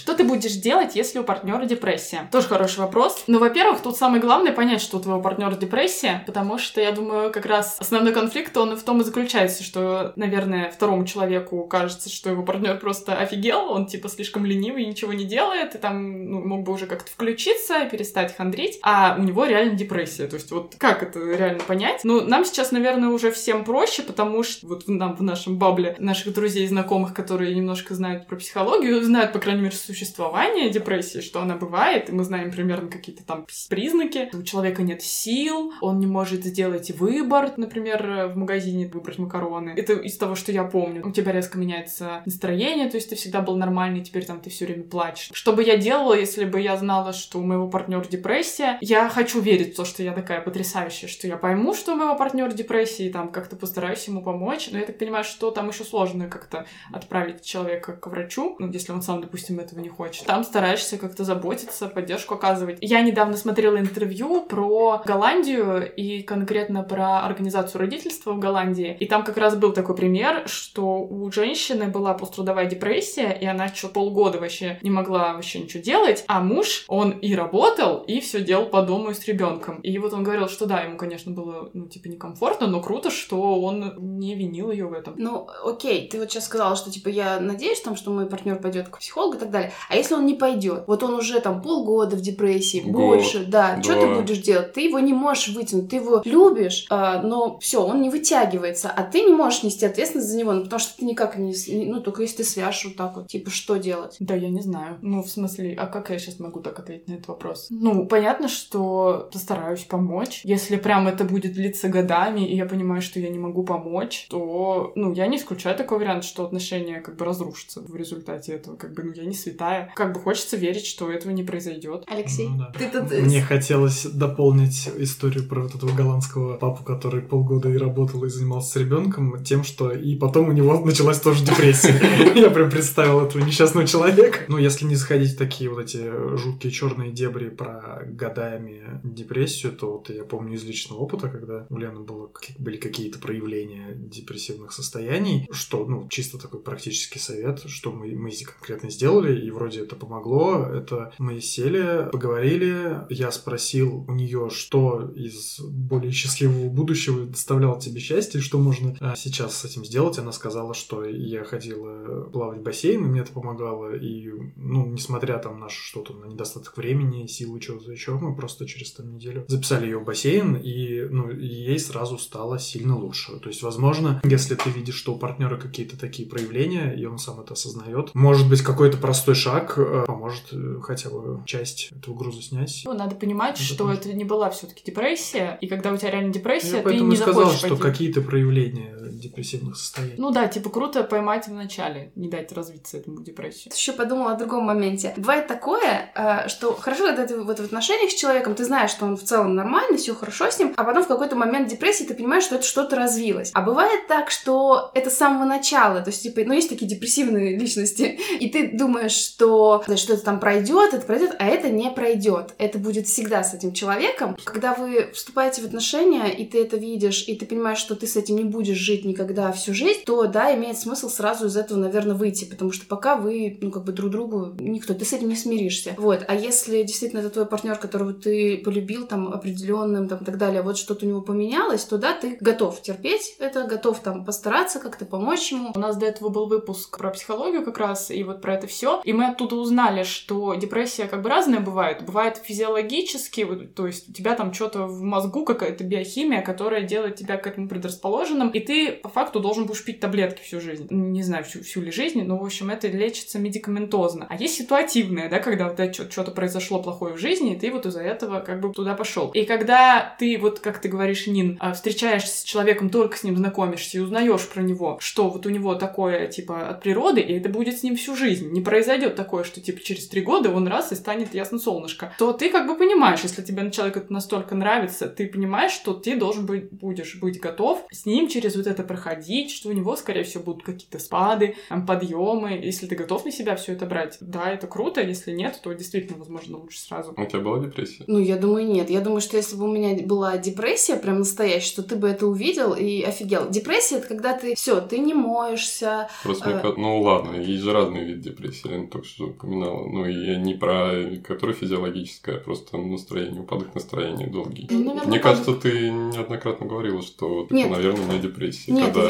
Что 0.00 0.14
ты 0.14 0.24
будешь 0.24 0.54
делать, 0.54 0.96
если 0.96 1.18
у 1.18 1.24
партнера 1.24 1.66
депрессия? 1.66 2.26
Тоже 2.32 2.48
хороший 2.48 2.78
вопрос. 2.78 3.22
Но, 3.26 3.38
во-первых, 3.38 3.82
тут 3.82 3.98
самое 3.98 4.22
главное 4.22 4.50
понять, 4.50 4.80
что 4.80 4.96
у 4.96 5.00
твоего 5.00 5.20
партнера 5.20 5.54
депрессия, 5.54 6.24
потому 6.26 6.56
что 6.56 6.80
я 6.80 6.90
думаю, 6.90 7.30
как 7.30 7.44
раз 7.44 7.76
основной 7.78 8.14
конфликт, 8.14 8.56
он 8.56 8.78
в 8.78 8.82
том 8.82 9.02
и 9.02 9.04
заключается, 9.04 9.62
что, 9.62 10.14
наверное, 10.16 10.70
второму 10.70 11.04
человеку 11.04 11.64
кажется, 11.64 12.08
что 12.08 12.30
его 12.30 12.42
партнер 12.42 12.78
просто 12.78 13.14
офигел, 13.14 13.70
он 13.70 13.84
типа 13.84 14.08
слишком 14.08 14.46
ленивый 14.46 14.84
и 14.84 14.86
ничего 14.86 15.12
не 15.12 15.26
делает, 15.26 15.74
и 15.74 15.78
там 15.78 16.30
ну, 16.30 16.46
мог 16.46 16.62
бы 16.62 16.72
уже 16.72 16.86
как-то 16.86 17.10
включиться 17.10 17.82
и 17.82 17.90
перестать 17.90 18.34
хандрить, 18.34 18.78
а 18.82 19.16
у 19.18 19.22
него 19.22 19.44
реально 19.44 19.74
депрессия. 19.74 20.28
То 20.28 20.36
есть 20.36 20.50
вот 20.50 20.76
как 20.78 21.02
это 21.02 21.20
реально 21.20 21.62
понять? 21.64 22.00
Ну, 22.04 22.22
нам 22.22 22.46
сейчас, 22.46 22.72
наверное, 22.72 23.10
уже 23.10 23.30
всем 23.32 23.66
проще, 23.66 24.02
потому 24.02 24.44
что 24.44 24.66
вот 24.66 24.88
нам 24.88 25.14
в 25.14 25.22
нашем 25.22 25.58
бабле 25.58 25.94
наших 25.98 26.32
друзей 26.32 26.64
и 26.64 26.68
знакомых, 26.68 27.12
которые 27.12 27.54
немножко 27.54 27.94
знают 27.94 28.26
про 28.26 28.36
психологию, 28.36 29.04
знают, 29.04 29.34
по 29.34 29.38
крайней 29.38 29.60
мере, 29.60 29.76
существование 29.90 30.70
депрессии, 30.70 31.20
что 31.20 31.40
она 31.42 31.56
бывает, 31.56 32.08
и 32.08 32.12
мы 32.12 32.22
знаем 32.22 32.52
примерно 32.52 32.88
какие-то 32.88 33.24
там 33.24 33.46
признаки. 33.68 34.30
У 34.32 34.42
человека 34.42 34.82
нет 34.82 35.02
сил, 35.02 35.72
он 35.80 35.98
не 35.98 36.06
может 36.06 36.44
сделать 36.44 36.90
выбор, 36.92 37.52
например, 37.56 38.30
в 38.32 38.36
магазине 38.36 38.86
выбрать 38.86 39.18
макароны. 39.18 39.74
Это 39.76 39.94
из 39.94 40.16
того, 40.16 40.36
что 40.36 40.52
я 40.52 40.64
помню. 40.64 41.06
У 41.06 41.10
тебя 41.10 41.32
резко 41.32 41.58
меняется 41.58 42.22
настроение, 42.24 42.88
то 42.88 42.96
есть 42.96 43.10
ты 43.10 43.16
всегда 43.16 43.40
был 43.40 43.56
нормальный, 43.56 44.04
теперь 44.04 44.24
там 44.24 44.40
ты 44.40 44.50
все 44.50 44.66
время 44.66 44.84
плачешь. 44.84 45.30
Что 45.32 45.52
бы 45.52 45.64
я 45.64 45.76
делала, 45.76 46.14
если 46.14 46.44
бы 46.44 46.60
я 46.60 46.76
знала, 46.76 47.12
что 47.12 47.40
у 47.40 47.42
моего 47.42 47.68
партнера 47.68 48.04
депрессия? 48.04 48.78
Я 48.80 49.08
хочу 49.08 49.40
верить 49.40 49.74
в 49.74 49.76
то, 49.76 49.84
что 49.84 50.02
я 50.04 50.12
такая 50.12 50.40
потрясающая, 50.40 51.08
что 51.08 51.26
я 51.26 51.36
пойму, 51.36 51.74
что 51.74 51.94
у 51.94 51.96
моего 51.96 52.14
партнера 52.14 52.52
депрессия, 52.52 53.08
и 53.08 53.12
там 53.12 53.32
как-то 53.32 53.56
постараюсь 53.56 54.06
ему 54.06 54.22
помочь. 54.22 54.68
Но 54.70 54.78
я 54.78 54.86
так 54.86 54.98
понимаю, 54.98 55.24
что 55.24 55.50
там 55.50 55.68
еще 55.68 55.82
сложно 55.82 56.28
как-то 56.28 56.66
отправить 56.92 57.42
человека 57.42 57.92
к 57.94 58.06
врачу, 58.06 58.54
ну, 58.60 58.70
если 58.70 58.92
он 58.92 59.02
сам, 59.02 59.20
допустим, 59.20 59.58
этого 59.58 59.79
не 59.80 59.88
хочет. 59.88 60.26
Там 60.26 60.44
стараешься 60.44 60.98
как-то 60.98 61.24
заботиться, 61.24 61.88
поддержку 61.88 62.34
оказывать. 62.34 62.78
Я 62.80 63.02
недавно 63.02 63.36
смотрела 63.36 63.78
интервью 63.78 64.42
про 64.42 65.02
Голландию 65.04 65.92
и 65.94 66.22
конкретно 66.22 66.82
про 66.82 67.20
организацию 67.20 67.80
родительства 67.80 68.32
в 68.32 68.38
Голландии. 68.38 68.96
И 69.00 69.06
там 69.06 69.24
как 69.24 69.36
раз 69.36 69.56
был 69.56 69.72
такой 69.72 69.96
пример, 69.96 70.44
что 70.46 70.98
у 70.98 71.30
женщины 71.32 71.86
была 71.86 72.14
пострадовая 72.14 72.66
депрессия, 72.66 73.36
и 73.40 73.46
она 73.46 73.68
что 73.68 73.88
полгода 73.88 74.38
вообще 74.38 74.78
не 74.82 74.90
могла 74.90 75.34
вообще 75.34 75.60
ничего 75.60 75.82
делать, 75.82 76.24
а 76.26 76.40
муж, 76.40 76.84
он 76.88 77.10
и 77.10 77.34
работал, 77.34 78.02
и 78.02 78.20
все 78.20 78.42
делал 78.42 78.66
по 78.66 78.82
дому 78.82 79.10
и 79.10 79.14
с 79.14 79.26
ребенком. 79.26 79.80
И 79.80 79.98
вот 79.98 80.12
он 80.12 80.22
говорил, 80.22 80.48
что 80.48 80.66
да, 80.66 80.80
ему, 80.80 80.96
конечно, 80.96 81.32
было, 81.32 81.70
ну, 81.72 81.88
типа, 81.88 82.08
некомфортно, 82.08 82.66
но 82.66 82.80
круто, 82.80 83.10
что 83.10 83.60
он 83.60 83.94
не 84.18 84.34
винил 84.34 84.70
ее 84.70 84.86
в 84.86 84.92
этом. 84.92 85.14
Ну, 85.16 85.48
окей, 85.64 86.08
ты 86.08 86.18
вот 86.18 86.30
сейчас 86.30 86.46
сказала, 86.46 86.76
что, 86.76 86.90
типа, 86.90 87.08
я 87.08 87.40
надеюсь, 87.40 87.80
там, 87.80 87.96
что 87.96 88.10
мой 88.10 88.26
партнер 88.26 88.56
пойдет 88.60 88.88
к 88.88 88.98
психологу 88.98 89.36
и 89.36 89.40
так 89.40 89.50
далее. 89.50 89.69
А 89.88 89.96
если 89.96 90.14
он 90.14 90.26
не 90.26 90.34
пойдет? 90.34 90.84
Вот 90.86 91.02
он 91.02 91.14
уже 91.14 91.40
там 91.40 91.62
полгода 91.62 92.16
в 92.16 92.20
депрессии, 92.20 92.80
Год, 92.80 92.92
больше, 92.92 93.44
да. 93.46 93.76
да. 93.76 93.82
Что 93.82 93.94
ты 93.94 94.14
будешь 94.14 94.38
делать? 94.38 94.72
Ты 94.72 94.82
его 94.82 94.98
не 94.98 95.12
можешь 95.12 95.48
вытянуть, 95.48 95.88
ты 95.88 95.96
его 95.96 96.22
любишь, 96.24 96.86
а, 96.90 97.22
но 97.22 97.58
все, 97.58 97.82
он 97.84 98.02
не 98.02 98.10
вытягивается, 98.10 98.90
а 98.90 99.02
ты 99.02 99.22
не 99.22 99.32
можешь 99.32 99.62
нести 99.62 99.86
ответственность 99.86 100.28
за 100.28 100.36
него, 100.36 100.52
ну, 100.52 100.62
потому 100.64 100.80
что 100.80 100.96
ты 100.98 101.04
никак 101.04 101.36
не, 101.36 101.54
ну, 101.86 102.00
только 102.00 102.22
если 102.22 102.38
ты 102.38 102.44
свяжешь 102.44 102.84
вот 102.84 102.96
так 102.96 103.16
вот, 103.16 103.28
типа, 103.28 103.50
что 103.50 103.76
делать? 103.76 104.16
Да, 104.20 104.34
я 104.34 104.48
не 104.48 104.60
знаю. 104.60 104.98
Ну, 105.02 105.22
в 105.22 105.28
смысле, 105.28 105.74
а 105.78 105.86
как 105.86 106.10
я 106.10 106.18
сейчас 106.18 106.38
могу 106.40 106.60
так 106.60 106.78
ответить 106.78 107.08
на 107.08 107.14
этот 107.14 107.28
вопрос? 107.28 107.66
Ну, 107.70 108.06
понятно, 108.06 108.48
что 108.48 109.28
постараюсь 109.32 109.84
помочь. 109.84 110.40
Если 110.44 110.76
прям 110.76 111.08
это 111.08 111.24
будет 111.24 111.52
длиться 111.52 111.88
годами, 111.88 112.46
и 112.46 112.56
я 112.56 112.66
понимаю, 112.66 113.02
что 113.02 113.20
я 113.20 113.28
не 113.28 113.38
могу 113.38 113.62
помочь, 113.62 114.26
то, 114.30 114.92
ну, 114.94 115.12
я 115.12 115.26
не 115.26 115.36
исключаю 115.36 115.76
такой 115.76 115.98
вариант, 115.98 116.24
что 116.24 116.44
отношения 116.44 117.00
как 117.00 117.16
бы 117.16 117.24
разрушатся 117.24 117.80
в 117.80 117.94
результате 117.96 118.52
этого. 118.52 118.76
Как 118.76 118.92
бы, 118.94 119.02
ну, 119.02 119.12
я 119.12 119.24
не 119.24 119.34
святая. 119.34 119.59
Как 119.94 120.14
бы 120.14 120.20
хочется 120.20 120.56
верить, 120.56 120.86
что 120.86 121.10
этого 121.10 121.32
не 121.32 121.42
произойдет. 121.42 122.04
Алексей, 122.06 122.48
Ну 122.48 122.58
да. 122.58 122.72
ты 122.76 122.88
тут... 122.90 123.10
Мне 123.10 123.42
хотелось 123.42 124.04
дополнить 124.04 124.88
историю 124.96 125.46
про 125.46 125.62
вот 125.62 125.74
этого 125.74 125.94
голландского 125.94 126.56
папу, 126.56 126.82
который 126.84 127.22
полгода 127.22 127.68
и 127.68 127.76
работал, 127.76 128.24
и 128.24 128.30
занимался 128.30 128.72
с 128.72 128.76
ребенком, 128.76 129.42
тем, 129.44 129.64
что 129.64 129.90
и 129.90 130.16
потом 130.16 130.48
у 130.48 130.52
него 130.52 130.78
началась 130.84 131.20
тоже 131.20 131.44
депрессия. 131.44 132.00
Я 132.34 132.50
прям 132.50 132.70
представил 132.70 133.20
этого 133.20 133.42
несчастного 133.42 133.86
человека. 133.86 134.40
Ну, 134.48 134.58
если 134.58 134.86
не 134.86 134.94
заходить 134.94 135.32
в 135.32 135.38
такие 135.38 135.70
вот 135.70 135.80
эти 135.80 136.10
жуткие 136.36 136.72
черные 136.72 137.12
дебри 137.12 137.48
про 137.48 138.02
годами 138.06 139.00
депрессию, 139.04 139.72
то 139.72 139.92
вот 139.92 140.10
я 140.10 140.24
помню 140.24 140.54
из 140.54 140.64
личного 140.64 141.00
опыта, 141.00 141.28
когда 141.28 141.66
у 141.68 141.76
Лены 141.76 142.00
было, 142.00 142.30
были 142.58 142.76
какие-то 142.76 143.18
проявления 143.18 143.94
депрессивных 143.94 144.72
состояний, 144.72 145.48
что, 145.50 145.84
ну, 145.86 146.08
чисто 146.08 146.38
такой 146.38 146.60
практический 146.60 147.18
совет, 147.18 147.62
что 147.66 147.92
мы, 147.92 148.14
мы 148.14 148.30
конкретно 148.44 148.90
сделали, 148.90 149.38
и 149.38 149.49
вроде 149.50 149.82
это 149.82 149.96
помогло. 149.96 150.66
Это 150.66 151.12
мы 151.18 151.40
сели, 151.40 152.08
поговорили, 152.10 153.06
я 153.10 153.30
спросил 153.30 154.04
у 154.08 154.12
нее, 154.12 154.48
что 154.50 155.10
из 155.14 155.60
более 155.60 156.12
счастливого 156.12 156.68
будущего 156.68 157.26
доставляло 157.26 157.80
тебе 157.80 158.00
счастье, 158.00 158.40
что 158.40 158.58
можно 158.58 158.96
а, 159.00 159.16
сейчас 159.16 159.56
с 159.56 159.64
этим 159.64 159.84
сделать. 159.84 160.18
Она 160.18 160.32
сказала, 160.32 160.74
что 160.74 161.04
я 161.04 161.44
ходила 161.44 162.24
плавать 162.32 162.60
в 162.60 162.62
бассейн, 162.62 163.04
и 163.04 163.08
мне 163.08 163.20
это 163.20 163.32
помогало, 163.32 163.96
и, 163.96 164.30
ну, 164.56 164.86
несмотря 164.86 165.38
там 165.38 165.60
на 165.60 165.68
что-то, 165.68 166.14
на 166.14 166.26
недостаток 166.26 166.76
времени, 166.76 167.26
силы, 167.26 167.60
чего-то 167.60 167.90
еще, 167.92 168.12
мы 168.12 168.34
просто 168.34 168.66
через 168.66 168.92
там 168.92 169.12
неделю 169.12 169.44
записали 169.48 169.86
ее 169.86 169.98
в 169.98 170.04
бассейн, 170.04 170.56
и, 170.56 171.06
ну, 171.10 171.30
ей 171.30 171.78
сразу 171.78 172.18
стало 172.18 172.58
сильно 172.58 172.96
лучше. 172.96 173.38
То 173.38 173.48
есть, 173.48 173.62
возможно, 173.62 174.20
если 174.24 174.54
ты 174.54 174.70
видишь, 174.70 174.96
что 174.96 175.14
у 175.14 175.18
партнера 175.18 175.56
какие-то 175.56 175.98
такие 175.98 176.28
проявления, 176.28 176.94
и 176.94 177.04
он 177.04 177.18
сам 177.18 177.40
это 177.40 177.54
осознает, 177.54 178.14
может 178.14 178.48
быть, 178.48 178.62
какой-то 178.62 178.98
простой 178.98 179.34
шаг 179.40 179.74
э, 179.76 180.04
поможет 180.06 180.52
э, 180.52 180.80
хотя 180.82 181.10
бы 181.10 181.42
часть 181.46 181.90
этого 181.92 182.14
груза 182.14 182.42
снять. 182.42 182.82
Ну, 182.84 182.92
надо 182.92 183.16
понимать, 183.16 183.54
Это 183.54 183.62
что 183.62 183.92
это 183.92 184.12
не 184.12 184.24
была 184.24 184.50
все-таки 184.50 184.82
депрессия, 184.84 185.58
и 185.60 185.66
когда 185.66 185.92
у 185.92 185.96
тебя 185.96 186.10
реально 186.10 186.32
депрессия, 186.32 186.76
Я 186.76 186.78
ты 186.78 186.84
поэтому 186.84 187.10
не 187.10 187.16
сказал, 187.16 187.50
что 187.50 187.76
какие-то 187.76 188.20
проявления 188.20 188.96
депрессивных 189.20 189.76
состояний. 189.76 190.14
Ну 190.18 190.30
да, 190.30 190.48
типа 190.48 190.70
круто 190.70 191.04
поймать 191.04 191.46
в 191.46 191.52
начале, 191.52 192.12
не 192.16 192.28
дать 192.28 192.52
развиться 192.52 192.96
этому 192.96 193.22
депрессии. 193.22 193.70
еще 193.74 193.92
подумала 193.92 194.32
о 194.32 194.36
другом 194.36 194.64
моменте. 194.64 195.14
Бывает 195.16 195.46
такое, 195.46 196.10
э, 196.14 196.48
что 196.48 196.74
хорошо, 196.74 197.06
когда 197.06 197.26
ты 197.26 197.40
вот 197.40 197.58
в 197.60 197.64
отношениях 197.64 198.10
с 198.10 198.14
человеком, 198.14 198.54
ты 198.54 198.64
знаешь, 198.64 198.90
что 198.90 199.04
он 199.04 199.16
в 199.16 199.22
целом 199.22 199.54
нормальный, 199.54 199.98
все 199.98 200.14
хорошо 200.14 200.50
с 200.50 200.58
ним, 200.58 200.74
а 200.76 200.84
потом 200.84 201.04
в 201.04 201.08
какой-то 201.08 201.36
момент 201.36 201.68
депрессии 201.68 202.04
ты 202.04 202.14
понимаешь, 202.14 202.44
что 202.44 202.56
это 202.56 202.64
что-то 202.64 202.96
развилось. 202.96 203.50
А 203.54 203.62
бывает 203.62 204.06
так, 204.08 204.30
что 204.30 204.90
это 204.94 205.10
с 205.10 205.16
самого 205.16 205.44
начала, 205.44 206.00
то 206.00 206.10
есть, 206.10 206.22
типа, 206.22 206.40
ну, 206.44 206.54
есть 206.54 206.68
такие 206.68 206.88
депрессивные 206.88 207.58
личности, 207.58 208.18
и 208.40 208.48
ты 208.48 208.76
думаешь, 208.76 209.29
что 209.30 209.82
значит, 209.86 210.04
что-то 210.04 210.24
там 210.24 210.40
пройдет, 210.40 210.94
это 210.94 211.06
пройдет, 211.06 211.36
а 211.38 211.46
это 211.46 211.70
не 211.70 211.90
пройдет. 211.90 212.54
Это 212.58 212.78
будет 212.78 213.06
всегда 213.06 213.44
с 213.44 213.54
этим 213.54 213.72
человеком. 213.72 214.36
Когда 214.44 214.74
вы 214.74 215.10
вступаете 215.12 215.62
в 215.62 215.66
отношения, 215.66 216.28
и 216.28 216.44
ты 216.44 216.62
это 216.62 216.76
видишь, 216.76 217.24
и 217.26 217.34
ты 217.36 217.46
понимаешь, 217.46 217.78
что 217.78 217.94
ты 217.94 218.06
с 218.06 218.16
этим 218.16 218.36
не 218.36 218.44
будешь 218.44 218.76
жить 218.76 219.04
никогда 219.04 219.52
всю 219.52 219.74
жизнь, 219.74 220.00
то 220.04 220.26
да, 220.26 220.54
имеет 220.54 220.78
смысл 220.78 221.08
сразу 221.08 221.46
из 221.46 221.56
этого, 221.56 221.78
наверное, 221.78 222.16
выйти, 222.16 222.44
потому 222.44 222.72
что 222.72 222.86
пока 222.86 223.16
вы, 223.16 223.58
ну, 223.60 223.70
как 223.70 223.84
бы 223.84 223.92
друг 223.92 224.10
другу 224.10 224.54
никто, 224.58 224.94
ты 224.94 225.04
с 225.04 225.12
этим 225.12 225.28
не 225.28 225.36
смиришься. 225.36 225.94
Вот. 225.96 226.24
А 226.26 226.34
если 226.34 226.82
действительно 226.82 227.20
это 227.20 227.30
твой 227.30 227.46
партнер, 227.46 227.76
которого 227.76 228.12
ты 228.12 228.58
полюбил 228.58 229.06
там 229.06 229.28
определенным, 229.28 230.08
там, 230.08 230.18
и 230.18 230.24
так 230.24 230.38
далее, 230.38 230.62
вот 230.62 230.76
что-то 230.76 231.06
у 231.06 231.08
него 231.08 231.20
поменялось, 231.20 231.84
то 231.84 231.98
да, 231.98 232.14
ты 232.14 232.36
готов 232.40 232.82
терпеть 232.82 233.36
это, 233.38 233.64
готов 233.64 234.00
там 234.00 234.24
постараться 234.24 234.80
как-то 234.80 235.04
помочь 235.04 235.52
ему. 235.52 235.72
У 235.74 235.78
нас 235.78 235.96
до 235.96 236.06
этого 236.06 236.28
был 236.28 236.46
выпуск 236.46 236.98
про 236.98 237.10
психологию 237.10 237.64
как 237.64 237.78
раз, 237.78 238.10
и 238.10 238.22
вот 238.22 238.40
про 238.40 238.54
это 238.54 238.66
все. 238.66 239.00
И 239.04 239.12
мы 239.12 239.19
оттуда 239.26 239.56
узнали, 239.56 240.02
что 240.02 240.54
депрессия 240.54 241.06
как 241.06 241.22
бы 241.22 241.28
разная 241.28 241.60
бывает. 241.60 242.04
Бывает 242.04 242.38
физиологически, 242.42 243.42
вот, 243.42 243.74
то 243.74 243.86
есть 243.86 244.08
у 244.08 244.12
тебя 244.12 244.34
там 244.34 244.52
что-то 244.52 244.86
в 244.86 245.02
мозгу, 245.02 245.44
какая-то 245.44 245.84
биохимия, 245.84 246.42
которая 246.42 246.82
делает 246.82 247.16
тебя 247.16 247.36
к 247.36 247.46
этому 247.46 247.68
предрасположенным, 247.68 248.50
и 248.50 248.60
ты 248.60 248.92
по 248.92 249.08
факту 249.08 249.40
должен 249.40 249.66
будешь 249.66 249.84
пить 249.84 250.00
таблетки 250.00 250.42
всю 250.42 250.60
жизнь. 250.60 250.86
Не 250.90 251.22
знаю, 251.22 251.44
всю, 251.44 251.62
всю 251.62 251.80
ли 251.80 251.90
жизнь, 251.90 252.22
но, 252.22 252.38
в 252.38 252.44
общем, 252.44 252.70
это 252.70 252.88
лечится 252.88 253.38
медикаментозно. 253.38 254.26
А 254.28 254.36
есть 254.36 254.54
ситуативное, 254.54 255.28
да, 255.28 255.38
когда 255.38 255.68
у 255.68 255.74
тебя 255.74 255.92
что-то 255.92 256.30
произошло 256.30 256.82
плохое 256.82 257.14
в 257.14 257.18
жизни, 257.18 257.54
и 257.54 257.58
ты 257.58 257.70
вот 257.70 257.86
из-за 257.86 258.02
этого 258.02 258.40
как 258.40 258.60
бы 258.60 258.72
туда 258.72 258.94
пошел. 258.94 259.30
И 259.30 259.44
когда 259.44 260.14
ты, 260.18 260.38
вот 260.38 260.60
как 260.60 260.80
ты 260.80 260.88
говоришь, 260.88 261.26
Нин, 261.26 261.56
а, 261.60 261.72
встречаешься 261.72 262.40
с 262.40 262.42
человеком, 262.42 262.90
только 262.90 263.16
с 263.16 263.24
ним 263.24 263.36
знакомишься 263.36 263.98
и 263.98 264.00
узнаешь 264.00 264.48
про 264.48 264.62
него, 264.62 264.98
что 265.00 265.28
вот 265.28 265.46
у 265.46 265.50
него 265.50 265.74
такое, 265.74 266.26
типа, 266.28 266.68
от 266.68 266.82
природы, 266.82 267.20
и 267.20 267.32
это 267.34 267.48
будет 267.48 267.78
с 267.78 267.82
ним 267.82 267.96
всю 267.96 268.16
жизнь. 268.16 268.50
Не 268.50 268.60
произойдет 268.60 269.09
такое, 269.10 269.44
что, 269.44 269.60
типа, 269.60 269.80
через 269.80 270.08
три 270.08 270.22
года 270.22 270.50
он 270.50 270.66
раз 270.68 270.92
и 270.92 270.94
станет 270.94 271.34
ясно 271.34 271.58
солнышко. 271.58 272.12
То 272.18 272.32
ты 272.32 272.50
как 272.50 272.66
бы 272.66 272.76
понимаешь, 272.76 273.20
если 273.22 273.42
тебе 273.42 273.70
человек 273.70 273.96
это 273.96 274.12
настолько 274.12 274.54
нравится, 274.54 275.06
ты 275.08 275.26
понимаешь, 275.26 275.72
что 275.72 275.92
ты 275.94 276.16
должен 276.16 276.46
быть, 276.46 276.70
будешь 276.70 277.16
быть 277.16 277.40
готов 277.40 277.84
с 277.90 278.06
ним 278.06 278.28
через 278.28 278.56
вот 278.56 278.66
это 278.66 278.82
проходить, 278.82 279.50
что 279.50 279.68
у 279.68 279.72
него, 279.72 279.96
скорее 279.96 280.24
всего, 280.24 280.42
будут 280.44 280.62
какие-то 280.64 280.98
спады, 280.98 281.56
там, 281.68 281.86
подъемы. 281.86 282.52
Если 282.62 282.86
ты 282.86 282.94
готов 282.96 283.24
на 283.24 283.30
себя 283.30 283.56
все 283.56 283.72
это 283.72 283.86
брать, 283.86 284.16
да, 284.20 284.50
это 284.50 284.66
круто. 284.66 285.00
Если 285.00 285.32
нет, 285.32 285.60
то 285.62 285.72
действительно, 285.72 286.18
возможно, 286.18 286.58
лучше 286.58 286.80
сразу. 286.80 287.14
У 287.16 287.24
тебя 287.26 287.40
была 287.40 287.58
депрессия? 287.60 288.04
Ну, 288.06 288.18
я 288.18 288.36
думаю, 288.36 288.66
нет. 288.66 288.90
Я 288.90 289.00
думаю, 289.00 289.20
что 289.20 289.36
если 289.36 289.56
бы 289.56 289.64
у 289.64 289.72
меня 289.72 289.96
была 290.06 290.38
депрессия 290.38 290.96
прям 290.96 291.18
настоящая, 291.18 291.66
что 291.66 291.82
ты 291.82 291.96
бы 291.96 292.08
это 292.08 292.26
увидел 292.26 292.74
и 292.74 293.02
офигел. 293.02 293.48
Депрессия— 293.50 293.96
это 293.98 294.08
когда 294.08 294.32
ты 294.32 294.54
все, 294.54 294.80
ты 294.80 294.98
не 294.98 295.14
моешься, 295.14 296.08
Просто 296.22 296.58
А. 296.58 296.60
ка- 296.60 296.74
Ну 296.76 297.00
ладно, 297.02 297.36
есть 297.36 297.62
же 297.62 297.72
разные 297.72 298.04
виды 298.04 298.30
депрессии. 298.30 298.86
Только 298.90 299.06
что 299.06 299.26
упоминала. 299.26 299.86
Ну, 299.88 300.06
и 300.06 300.36
не 300.36 300.54
про 300.54 300.92
которое 301.26 301.52
физиологическое, 301.54 302.36
а 302.36 302.40
просто 302.40 302.76
настроение, 302.78 303.40
упадок 303.42 303.74
настроения 303.74 304.26
долгий. 304.26 304.66
Ну, 304.70 304.78
наверное, 304.84 305.06
Мне 305.06 305.18
кажется, 305.18 305.54
ты 305.54 305.90
неоднократно 305.90 306.66
говорила, 306.66 307.02
что 307.02 307.44
это, 307.44 307.54
Нет. 307.54 307.70
наверное, 307.70 308.06
не 308.14 308.18
депрессия, 308.18 308.72
Нет, 308.72 308.86
когда 308.86 309.08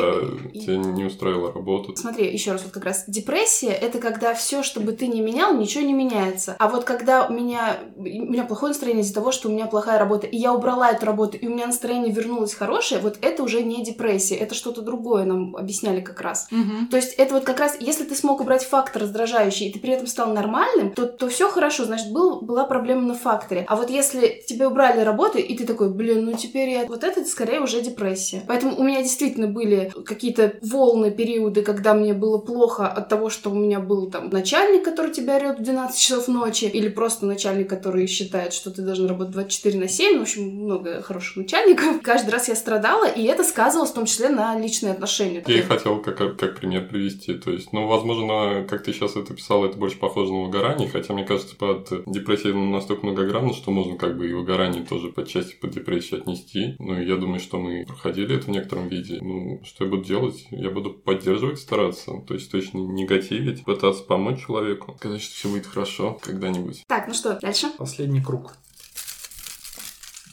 я- 0.53 0.61
тебя 0.61 0.77
не 0.77 1.05
устроила 1.05 1.53
работа. 1.53 1.97
Смотри, 1.97 2.31
еще 2.33 2.53
раз, 2.53 2.63
вот 2.63 2.73
как 2.73 2.85
раз 2.85 3.05
депрессия 3.07 3.71
это 3.73 3.99
когда 3.99 4.35
все, 4.35 4.63
что 4.63 4.81
бы 4.81 4.93
ты 4.93 5.07
не 5.09 5.21
менял, 5.21 5.57
ничего 5.57 5.85
не 5.85 5.93
меняется. 5.95 6.57
А 6.59 6.69
вот 6.69 6.85
когда 6.85 7.27
у 7.27 7.33
меня, 7.33 7.79
у 7.97 8.03
меня 8.03 8.45
плохое 8.45 8.71
настроение 8.71 9.03
из-за 9.03 9.15
того, 9.15 9.33
что 9.33 9.49
у 9.49 9.53
меня 9.53 9.67
плохая 9.67 9.99
работа, 9.99 10.27
и 10.27 10.37
я 10.37 10.53
убрала 10.53 10.91
эту 10.91 11.07
работу, 11.07 11.37
и 11.37 11.47
у 11.47 11.51
меня 11.51 11.67
настроение 11.67 12.13
вернулось 12.13 12.55
хорошее, 12.55 13.01
вот 13.01 13.19
это 13.23 13.43
уже 13.43 13.63
не 13.63 13.83
депрессия, 13.85 14.37
это 14.37 14.55
что-то 14.55 14.83
другое 14.83 15.25
нам 15.25 15.57
объясняли 15.57 16.01
как 16.01 16.21
раз. 16.21 16.49
Мгм. 16.51 16.89
То 16.89 16.97
есть 16.97 17.15
это 17.15 17.35
вот 17.35 17.45
как 17.45 17.59
раз, 17.61 17.77
если 17.81 18.05
ты 18.05 18.15
смог 18.15 18.41
убрать 18.41 18.65
фактор 18.65 19.03
раздражающий, 19.03 19.70
ты 19.71 19.79
при 19.79 19.93
этом 19.93 20.07
стал 20.07 20.33
нормальным, 20.33 20.91
то, 20.93 21.07
то 21.07 21.29
все 21.29 21.49
хорошо, 21.49 21.85
значит, 21.85 22.13
был, 22.13 22.41
была 22.41 22.65
проблема 22.65 23.03
на 23.03 23.15
факторе. 23.15 23.65
А 23.69 23.77
вот 23.77 23.91
если 23.91 24.43
тебе 24.47 24.67
убрали 24.67 25.01
работу, 25.01 25.39
и 25.39 25.57
ты 25.57 25.67
такой, 25.67 25.91
блин, 25.91 26.25
ну 26.25 26.33
теперь 26.37 26.71
я... 26.71 26.87
Вот 26.87 27.05
это 27.05 27.25
скорее 27.25 27.61
уже 27.61 27.81
депрессия. 27.81 28.43
Поэтому 28.47 28.77
у 28.77 28.83
меня 28.83 29.03
действительно 29.03 29.47
были 29.47 29.93
какие-то 30.05 30.55
волны, 30.63 31.11
периоды, 31.11 31.63
когда 31.63 31.95
мне 31.95 32.15
было 32.15 32.39
плохо 32.39 32.87
от 32.87 33.09
того, 33.09 33.31
что 33.31 33.51
у 33.51 33.55
меня 33.55 33.81
был 33.81 34.11
там 34.11 34.31
начальник, 34.31 34.85
который 34.85 35.13
тебя 35.13 35.37
орет 35.37 35.59
в 35.59 35.63
12 35.63 35.99
часов 35.99 36.29
ночи, 36.29 36.65
или 36.65 36.89
просто 36.89 37.27
начальник, 37.27 37.69
который 37.69 38.07
считает, 38.07 38.53
что 38.53 38.71
ты 38.71 38.83
должен 38.83 39.07
работать 39.07 39.33
24 39.33 39.79
на 39.79 39.89
7. 39.89 40.19
В 40.19 40.23
общем, 40.23 40.43
много 40.43 41.03
хороших 41.03 41.37
начальников. 41.37 42.01
Каждый 42.03 42.31
раз 42.31 42.49
я 42.49 42.55
страдала, 42.55 43.07
и 43.07 43.25
это 43.25 43.45
сказывалось 43.45 43.91
в 43.91 43.95
том 43.95 44.07
числе 44.07 44.29
на 44.29 44.59
личные 44.59 44.93
отношения. 44.93 45.43
Я 45.47 45.59
и 45.59 45.63
хотел 45.63 46.01
как, 46.01 46.37
как 46.37 46.59
пример 46.59 46.89
привести. 46.89 47.35
То 47.35 47.51
есть, 47.51 47.73
ну, 47.73 47.87
возможно, 47.87 48.67
как 48.69 48.83
ты 48.83 48.93
сейчас 48.93 49.17
это 49.17 49.35
писал, 49.35 49.60
это 49.67 49.79
больше 49.79 49.99
похоже 49.99 50.33
на 50.33 50.45
выгорание, 50.45 50.89
хотя, 50.89 51.15
мне 51.15 51.25
кажется, 51.25 51.57
под 51.57 51.89
депрессией 52.07 52.55
настолько 52.55 53.07
многогранно, 53.07 53.53
что 53.53 53.71
можно 53.71 53.97
как 53.97 54.17
бы 54.17 54.29
и 54.29 54.33
выгорание 54.33 54.85
тоже 54.85 55.09
под 55.09 55.29
части 55.29 55.55
под 55.55 55.71
депрессию 55.71 56.21
отнести. 56.21 56.77
Ну, 56.79 57.01
и 57.01 57.07
я 57.07 57.17
думаю, 57.17 57.41
что 57.41 57.59
мы 57.59 57.85
проходили 57.87 58.37
это 58.37 58.47
в 58.47 58.51
некотором 58.51 58.89
виде. 58.89 59.19
Ну, 59.21 59.61
что 59.65 59.85
я 59.85 59.91
буду 59.91 60.05
делать? 60.05 60.47
Я 60.51 60.71
буду 60.71 60.93
поддерживать, 60.93 61.59
стараться. 61.59 62.13
То 62.27 62.35
есть, 62.35 62.51
точно 62.51 62.79
не 62.79 63.03
негативить, 63.03 63.65
пытаться 63.65 64.03
помочь 64.05 64.45
человеку. 64.45 64.95
Сказать, 64.99 65.23
что 65.23 65.35
все 65.35 65.49
будет 65.49 65.67
хорошо 65.67 66.19
когда-нибудь. 66.23 66.85
Так, 66.87 67.09
ну 67.09 67.15
что, 67.15 67.39
дальше? 67.41 67.69
Последний 67.77 68.23
круг. 68.23 68.55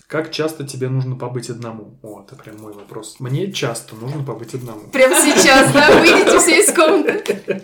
Как 0.08 0.32
часто 0.32 0.66
тебе 0.66 0.88
нужно 0.88 1.18
побыть 1.18 1.50
одному? 1.50 2.00
О, 2.02 2.24
это 2.24 2.38
прям 2.38 2.62
мой 2.62 2.72
вопрос. 2.72 3.18
Мне 3.20 3.52
часто 3.52 3.94
нужно 3.96 4.24
побыть 4.24 4.54
одному. 4.54 4.88
Прямо 4.88 5.14
сейчас, 5.16 5.74
да, 5.74 6.00
выйдите 6.00 6.40
все 6.40 6.62
из 6.62 6.74
комнаты. 6.74 7.62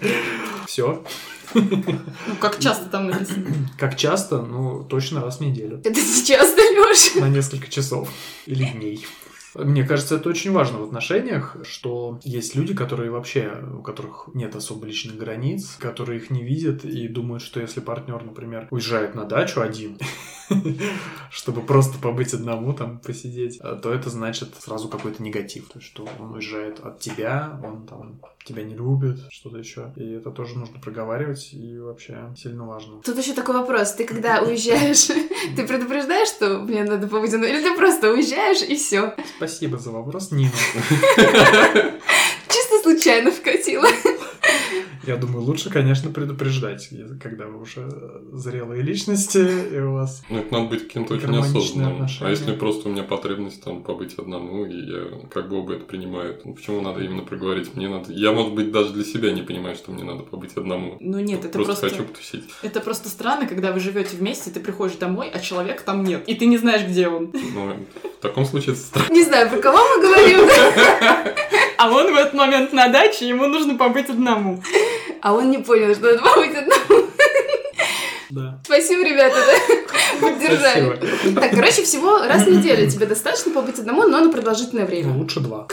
Все. 0.67 1.03
Ну, 2.27 2.35
как 2.39 2.59
часто 2.59 2.85
там 2.85 3.07
написано? 3.07 3.47
Как 3.77 3.97
часто? 3.97 4.41
Ну, 4.41 4.83
точно 4.83 5.21
раз 5.21 5.37
в 5.37 5.41
неделю. 5.41 5.81
Это 5.83 5.99
сейчас, 5.99 6.55
да, 6.55 6.61
Лёша? 6.61 7.19
На 7.19 7.29
несколько 7.29 7.69
часов 7.69 8.09
или 8.45 8.63
дней. 8.65 9.05
Мне 9.55 9.83
кажется, 9.83 10.15
это 10.15 10.29
очень 10.29 10.51
важно 10.51 10.79
в 10.79 10.83
отношениях, 10.83 11.57
что 11.63 12.19
есть 12.23 12.55
люди, 12.55 12.73
которые 12.73 13.11
вообще, 13.11 13.63
у 13.77 13.83
которых 13.83 14.29
нет 14.33 14.55
особо 14.55 14.87
личных 14.87 15.17
границ, 15.17 15.75
которые 15.77 16.19
их 16.19 16.31
не 16.31 16.43
видят 16.43 16.83
и 16.85 17.07
думают, 17.07 17.43
что 17.43 17.59
если 17.59 17.79
партнер, 17.79 18.23
например, 18.23 18.67
уезжает 18.71 19.13
на 19.13 19.25
дачу 19.25 19.61
один, 19.61 19.99
чтобы 21.31 21.61
просто 21.61 21.97
побыть 21.97 22.33
одному, 22.33 22.73
там, 22.73 22.99
посидеть, 22.99 23.59
а, 23.61 23.75
то 23.75 23.93
это 23.93 24.09
значит 24.09 24.55
сразу 24.59 24.87
какой-то 24.89 25.21
негатив. 25.23 25.69
То 25.69 25.79
есть, 25.79 25.87
что 25.87 26.07
он 26.19 26.33
уезжает 26.33 26.79
от 26.79 26.99
тебя, 26.99 27.59
он 27.63 27.85
там 27.85 28.19
тебя 28.43 28.63
не 28.63 28.75
любит, 28.75 29.19
что-то 29.29 29.57
еще. 29.57 29.93
И 29.95 30.11
это 30.13 30.31
тоже 30.31 30.57
нужно 30.57 30.79
проговаривать, 30.79 31.53
и 31.53 31.77
вообще 31.77 32.33
сильно 32.37 32.65
важно. 32.65 33.01
Тут 33.01 33.17
еще 33.17 33.33
такой 33.33 33.55
вопрос. 33.55 33.93
Ты 33.93 34.05
когда 34.05 34.41
уезжаешь, 34.43 35.07
ты 35.55 35.67
предупреждаешь, 35.67 36.27
что 36.27 36.59
мне 36.59 36.83
надо 36.83 37.07
побыть 37.07 37.33
одной, 37.33 37.49
или 37.49 37.61
ты 37.61 37.75
просто 37.75 38.11
уезжаешь 38.11 38.61
и 38.61 38.75
все? 38.75 39.15
Спасибо 39.37 39.77
за 39.77 39.91
вопрос, 39.91 40.31
Нина. 40.31 40.51
Чисто 42.49 42.79
случайно 42.83 43.31
вкатила. 43.31 43.87
Я 45.05 45.17
думаю, 45.17 45.43
лучше, 45.43 45.69
конечно, 45.69 46.09
предупреждать, 46.11 46.89
когда 47.21 47.47
вы 47.47 47.61
уже 47.61 47.89
зрелые 48.31 48.81
личности, 48.81 49.45
и 49.73 49.79
у 49.79 49.93
вас... 49.93 50.23
Ну, 50.29 50.39
это 50.39 50.53
надо 50.53 50.69
быть 50.69 50.87
каким-то 50.87 51.15
очень 51.15 51.35
осознанным. 51.37 51.93
отношения. 51.93 52.27
А 52.27 52.31
если 52.31 52.53
просто 52.53 52.87
у 52.87 52.91
меня 52.91 53.03
потребность 53.03 53.61
там 53.63 53.83
побыть 53.83 54.13
одному, 54.15 54.65
и 54.65 54.75
я 54.75 55.27
как 55.29 55.49
бы 55.49 55.57
оба 55.57 55.73
это 55.73 55.85
принимают, 55.85 56.45
ну, 56.45 56.53
почему 56.53 56.81
надо 56.81 57.01
именно 57.01 57.23
проговорить? 57.23 57.75
Мне 57.75 57.89
надо... 57.89 58.13
Я, 58.13 58.31
может 58.31 58.53
быть, 58.53 58.71
даже 58.71 58.93
для 58.93 59.03
себя 59.03 59.31
не 59.31 59.41
понимаю, 59.41 59.75
что 59.75 59.91
мне 59.91 60.03
надо 60.03 60.23
побыть 60.23 60.55
одному. 60.55 60.97
Ну 60.99 61.19
нет, 61.19 61.43
это 61.43 61.59
просто, 61.59 61.73
просто... 61.73 61.89
хочу 61.89 62.07
потусить. 62.07 62.45
Это 62.61 62.79
просто 62.79 63.09
странно, 63.09 63.47
когда 63.47 63.73
вы 63.73 63.79
живете 63.79 64.15
вместе, 64.15 64.51
ты 64.51 64.59
приходишь 64.59 64.95
домой, 64.95 65.29
а 65.33 65.39
человека 65.39 65.83
там 65.85 66.03
нет. 66.03 66.23
И 66.27 66.35
ты 66.35 66.45
не 66.45 66.57
знаешь, 66.57 66.87
где 66.87 67.07
он. 67.07 67.31
Ну, 67.33 67.75
в 68.19 68.21
таком 68.21 68.45
случае 68.45 68.73
это 68.73 68.81
странно. 68.81 69.13
Не 69.13 69.23
знаю, 69.23 69.49
про 69.49 69.57
кого 69.57 69.77
мы 69.77 70.01
говорим, 70.01 70.39
А 71.77 71.89
он 71.89 72.13
в 72.13 72.15
этот 72.15 72.33
момент 72.33 72.71
на 72.71 72.87
даче, 72.87 73.27
ему 73.27 73.47
нужно 73.47 73.75
побыть 73.75 74.09
одному. 74.09 74.63
А 75.23 75.33
он 75.33 75.49
не 75.49 75.57
понял, 75.59 75.95
что 75.95 76.03
надо 76.03 76.21
побыть 76.21 76.55
одному. 76.55 77.07
Да. 78.29 78.59
Спасибо, 78.65 79.03
ребята, 79.03 79.35
да? 79.35 80.27
Поддержали. 80.27 80.97
Спасибо. 80.97 81.41
Так, 81.41 81.51
короче, 81.51 81.83
всего 81.83 82.17
раз 82.17 82.43
в 82.43 82.51
неделю 82.51 82.89
тебе 82.89 83.05
достаточно 83.05 83.51
побыть 83.51 83.79
одному, 83.79 84.03
но 84.03 84.19
на 84.19 84.31
продолжительное 84.31 84.85
время. 84.85 85.13
лучше 85.13 85.39
два. 85.39 85.67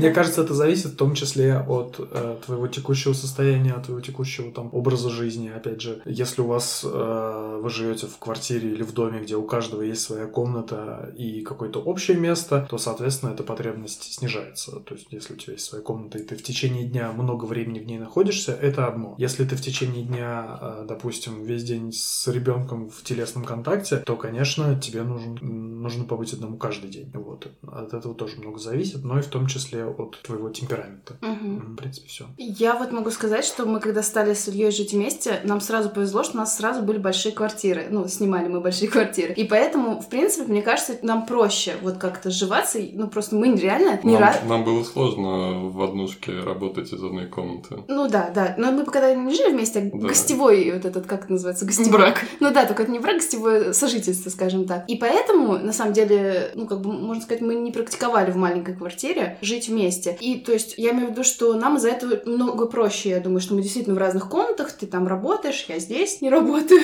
Мне 0.00 0.10
кажется, 0.10 0.42
это 0.42 0.54
зависит 0.54 0.92
в 0.92 0.96
том 0.96 1.14
числе 1.14 1.58
от 1.58 1.96
э, 1.98 2.36
твоего 2.44 2.68
текущего 2.68 3.12
состояния, 3.12 3.72
от 3.72 3.84
твоего 3.84 4.00
текущего 4.00 4.50
там 4.50 4.70
образа 4.72 5.10
жизни. 5.10 5.48
Опять 5.48 5.80
же, 5.80 6.00
если 6.04 6.42
у 6.42 6.46
вас 6.46 6.84
э, 6.84 7.60
вы 7.62 7.70
живете 7.70 8.06
в 8.06 8.18
квартире 8.18 8.72
или 8.72 8.82
в 8.82 8.92
доме, 8.92 9.20
где 9.20 9.36
у 9.36 9.44
каждого 9.44 9.82
есть 9.82 10.02
своя 10.02 10.26
комната 10.26 11.12
и 11.16 11.42
какое-то 11.42 11.80
общее 11.80 12.16
место, 12.16 12.66
то, 12.68 12.78
соответственно, 12.78 13.32
эта 13.32 13.42
потребность 13.42 14.12
снижается. 14.14 14.80
То 14.80 14.94
есть, 14.94 15.08
если 15.10 15.34
у 15.34 15.36
тебя 15.36 15.52
есть 15.54 15.66
своя 15.66 15.84
комната 15.84 16.18
и 16.18 16.22
ты 16.22 16.36
в 16.36 16.42
течение 16.42 16.86
дня 16.86 17.12
много 17.12 17.44
времени 17.44 17.80
в 17.80 17.86
ней 17.86 17.98
находишься, 17.98 18.52
это 18.52 18.86
одно. 18.86 19.14
Если 19.18 19.44
ты 19.44 19.56
в 19.56 19.60
течение 19.60 20.04
дня, 20.04 20.58
э, 20.60 20.84
допустим, 20.88 21.44
весь 21.44 21.64
день 21.64 21.92
с 21.92 22.26
ребенком 22.28 22.88
в 22.88 23.02
телесном 23.02 23.44
контакте, 23.44 23.98
то, 23.98 24.16
конечно, 24.16 24.80
тебе 24.80 25.02
нужен, 25.02 25.38
нужно 25.82 26.04
побыть 26.04 26.32
одному 26.32 26.56
каждый 26.56 26.90
день. 26.90 27.10
Вот. 27.12 27.48
От 27.66 27.92
этого 27.92 28.14
тоже 28.14 28.38
много 28.38 28.58
зависит, 28.58 29.04
но 29.04 29.18
и 29.18 29.22
в 29.22 29.28
том 29.28 29.46
числе 29.46 29.89
от 29.98 30.20
твоего 30.22 30.48
темперамента. 30.50 31.16
М, 31.22 31.74
В 31.74 31.76
принципе, 31.76 32.08
все. 32.08 32.26
Я 32.38 32.74
вот 32.76 32.92
могу 32.92 33.10
сказать, 33.10 33.44
что 33.44 33.66
мы 33.66 33.80
когда 33.80 34.02
стали 34.02 34.34
с 34.34 34.48
Ильей 34.48 34.70
жить 34.70 34.92
вместе, 34.92 35.40
нам 35.44 35.60
сразу 35.60 35.90
повезло, 35.90 36.22
что 36.22 36.34
у 36.34 36.40
нас 36.40 36.56
сразу 36.56 36.82
были 36.82 36.98
большие 36.98 37.32
квартиры. 37.32 37.86
Ну, 37.90 38.06
снимали 38.08 38.48
мы 38.48 38.60
большие 38.60 38.88
квартиры. 38.90 39.32
И 39.34 39.44
поэтому, 39.44 40.00
в 40.00 40.08
принципе, 40.08 40.50
мне 40.50 40.62
кажется, 40.62 40.96
нам 41.02 41.26
проще 41.26 41.74
вот 41.82 41.96
как-то 41.98 42.30
сживаться. 42.30 42.78
Ну, 42.92 43.08
просто 43.08 43.34
мы 43.36 43.54
реально 43.56 43.98
не 44.02 44.12
Нам, 44.12 44.22
раз... 44.22 44.40
нам 44.46 44.64
было 44.64 44.82
сложно 44.84 45.68
в 45.70 45.82
однушке 45.82 46.40
работать 46.40 46.92
из 46.92 47.02
одной 47.02 47.26
комнаты. 47.26 47.76
Ну 47.88 48.08
да, 48.08 48.30
да. 48.34 48.54
Но 48.58 48.72
мы 48.72 48.84
когда 48.84 49.14
не 49.14 49.34
жили 49.34 49.52
вместе, 49.52 49.90
а 49.92 49.96
Да. 49.98 50.08
гостевой 50.08 50.72
вот 50.72 50.84
этот, 50.84 51.06
как 51.06 51.24
это 51.24 51.32
называется, 51.32 51.64
гостевой. 51.64 51.90
Брак. 51.92 52.24
Ну 52.40 52.50
да, 52.52 52.66
только 52.66 52.82
это 52.84 52.92
не 52.92 52.98
брак, 52.98 53.16
гостевое 53.16 53.72
сожительство, 53.72 54.30
скажем 54.30 54.66
так. 54.66 54.84
И 54.88 54.96
поэтому, 54.96 55.58
на 55.58 55.72
самом 55.72 55.92
деле, 55.92 56.52
ну 56.54 56.66
как 56.66 56.80
бы, 56.80 56.92
можно 56.92 57.22
сказать, 57.22 57.40
мы 57.42 57.54
не 57.54 57.72
практиковали 57.72 58.30
в 58.30 58.36
маленькой 58.36 58.74
квартире 58.74 59.38
жить 59.40 59.68
вместе. 59.68 59.79
И 60.20 60.36
то 60.38 60.52
есть 60.52 60.74
я 60.76 60.90
имею 60.92 61.08
в 61.08 61.10
виду, 61.12 61.24
что 61.24 61.54
нам 61.54 61.76
из-за 61.76 61.88
этого 61.90 62.18
много 62.26 62.66
проще. 62.66 63.10
Я 63.10 63.20
думаю, 63.20 63.40
что 63.40 63.54
мы 63.54 63.62
действительно 63.62 63.94
в 63.94 63.98
разных 63.98 64.28
комнатах, 64.28 64.72
ты 64.72 64.86
там 64.86 65.06
работаешь, 65.06 65.64
я 65.68 65.78
здесь 65.78 66.20
не 66.20 66.30
работаю. 66.30 66.80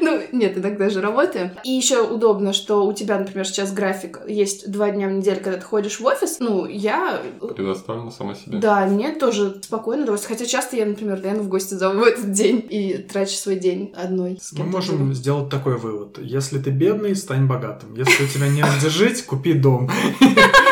Ну, 0.00 0.20
нет, 0.32 0.56
иногда 0.58 0.88
же 0.90 1.00
работаю. 1.00 1.52
И 1.64 1.70
еще 1.70 2.02
удобно, 2.02 2.52
что 2.52 2.86
у 2.86 2.92
тебя, 2.92 3.18
например, 3.18 3.46
сейчас 3.46 3.72
график 3.72 4.20
есть 4.26 4.70
два 4.70 4.90
дня 4.90 5.08
в 5.08 5.12
неделю, 5.12 5.40
когда 5.42 5.58
ты 5.58 5.64
ходишь 5.64 6.00
в 6.00 6.04
офис. 6.06 6.38
Ну, 6.40 6.66
я 6.66 7.20
Предоставлена 7.56 8.10
сама 8.10 8.34
себе. 8.34 8.58
да, 8.58 8.86
мне 8.86 9.12
тоже 9.14 9.60
спокойно 9.62 10.02
удовольствие. 10.04 10.36
Хотя 10.36 10.48
часто 10.50 10.76
я, 10.76 10.86
например, 10.86 11.20
Дэна 11.20 11.40
в 11.42 11.48
гости 11.48 11.74
зову 11.74 12.00
в 12.00 12.04
этот 12.04 12.32
день 12.32 12.64
и 12.68 12.98
трачу 12.98 13.34
свой 13.34 13.56
день 13.56 13.92
одной 13.96 14.38
с 14.40 14.52
Мы 14.52 14.64
можем 14.64 15.14
сделать 15.14 15.48
такой 15.50 15.76
вывод. 15.76 16.18
Если 16.20 16.58
ты 16.58 16.70
бедный, 16.70 17.14
стань 17.16 17.46
богатым. 17.46 17.94
Если 17.94 18.24
у 18.24 18.26
тебя 18.26 18.48
негде 18.48 18.88
жить, 18.88 19.24
купи 19.24 19.52
дом. 19.52 19.90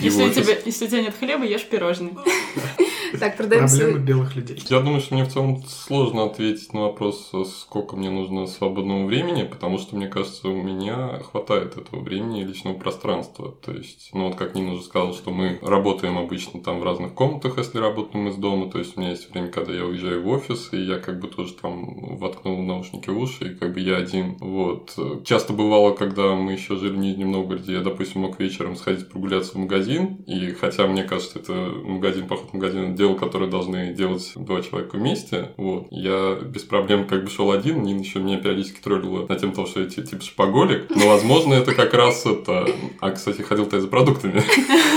Если 0.00 0.24
у, 0.24 0.30
тебя, 0.30 0.56
если 0.64 0.84
у 0.86 0.88
тебя 0.88 1.02
нет 1.02 1.14
хлеба, 1.18 1.44
ешь 1.44 1.64
пирожные. 1.64 2.14
Так, 3.18 3.36
продаем 3.36 3.66
Проблемы 3.66 3.98
белых 3.98 4.36
людей. 4.36 4.62
Я 4.68 4.80
думаю, 4.80 5.00
что 5.00 5.14
мне 5.14 5.24
в 5.24 5.28
целом 5.28 5.62
сложно 5.66 6.24
ответить 6.24 6.72
на 6.72 6.82
вопрос, 6.82 7.32
сколько 7.58 7.96
мне 7.96 8.10
нужно 8.10 8.46
свободного 8.46 9.06
времени, 9.06 9.42
потому 9.44 9.78
что, 9.78 9.96
мне 9.96 10.08
кажется, 10.08 10.48
у 10.48 10.62
меня 10.62 11.20
хватает 11.20 11.76
этого 11.76 12.00
времени 12.00 12.42
и 12.42 12.44
личного 12.44 12.74
пространства. 12.74 13.54
То 13.64 13.72
есть, 13.72 14.10
ну 14.12 14.26
вот 14.26 14.36
как 14.36 14.54
Нина 14.54 14.72
уже 14.72 14.82
сказала, 14.82 15.12
что 15.12 15.30
мы 15.30 15.58
работаем 15.62 16.18
обычно 16.18 16.60
там 16.60 16.80
в 16.80 16.84
разных 16.84 17.14
комнатах, 17.14 17.58
если 17.58 17.78
работаем 17.78 18.28
из 18.28 18.36
дома. 18.36 18.70
То 18.70 18.78
есть, 18.78 18.96
у 18.96 19.00
меня 19.00 19.10
есть 19.10 19.30
время, 19.30 19.48
когда 19.48 19.72
я 19.72 19.84
уезжаю 19.84 20.22
в 20.22 20.28
офис, 20.28 20.70
и 20.72 20.80
я 20.80 20.98
как 20.98 21.20
бы 21.20 21.28
тоже 21.28 21.54
там 21.54 22.16
воткнул 22.16 22.62
наушники 22.62 23.10
в 23.10 23.18
уши, 23.18 23.52
и 23.52 23.54
как 23.54 23.72
бы 23.74 23.80
я 23.80 23.96
один. 23.96 24.36
Вот. 24.40 24.96
Часто 25.24 25.52
бывало, 25.52 25.92
когда 25.92 26.34
мы 26.34 26.52
еще 26.52 26.76
жили 26.76 26.94
в 26.94 26.98
Нижнем 26.98 27.32
Новгороде, 27.32 27.74
я, 27.74 27.80
допустим, 27.80 28.22
мог 28.22 28.38
вечером 28.40 28.76
сходить 28.76 29.08
прогуляться 29.08 29.52
в 29.52 29.56
магазин, 29.56 30.22
и 30.26 30.52
хотя 30.52 30.86
мне 30.86 31.04
кажется, 31.04 31.38
это 31.38 31.52
магазин, 31.52 32.26
поход 32.26 32.50
в 32.50 32.54
магазин, 32.54 32.84
это 32.84 32.92
дело, 33.06 33.16
которое 33.16 33.48
должны 33.48 33.92
делать 33.92 34.32
два 34.34 34.60
человека 34.62 34.96
вместе. 34.96 35.50
Вот. 35.56 35.86
Я 35.90 36.34
без 36.34 36.62
проблем 36.62 37.06
как 37.06 37.24
бы 37.24 37.30
шел 37.30 37.50
один, 37.50 37.82
Нина 37.82 38.00
еще 38.00 38.18
меня 38.18 38.38
периодически 38.38 38.80
троллила 38.80 39.26
на 39.26 39.36
тем, 39.36 39.52
что 39.52 39.80
я 39.80 39.86
типа 39.86 40.22
шпаголик. 40.22 40.90
Но, 40.90 41.08
возможно, 41.08 41.54
это 41.54 41.74
как 41.74 41.94
раз 41.94 42.26
это... 42.26 42.66
А, 43.00 43.10
кстати, 43.10 43.42
ходил-то 43.42 43.76
я 43.76 43.82
за 43.82 43.88
продуктами. 43.88 44.42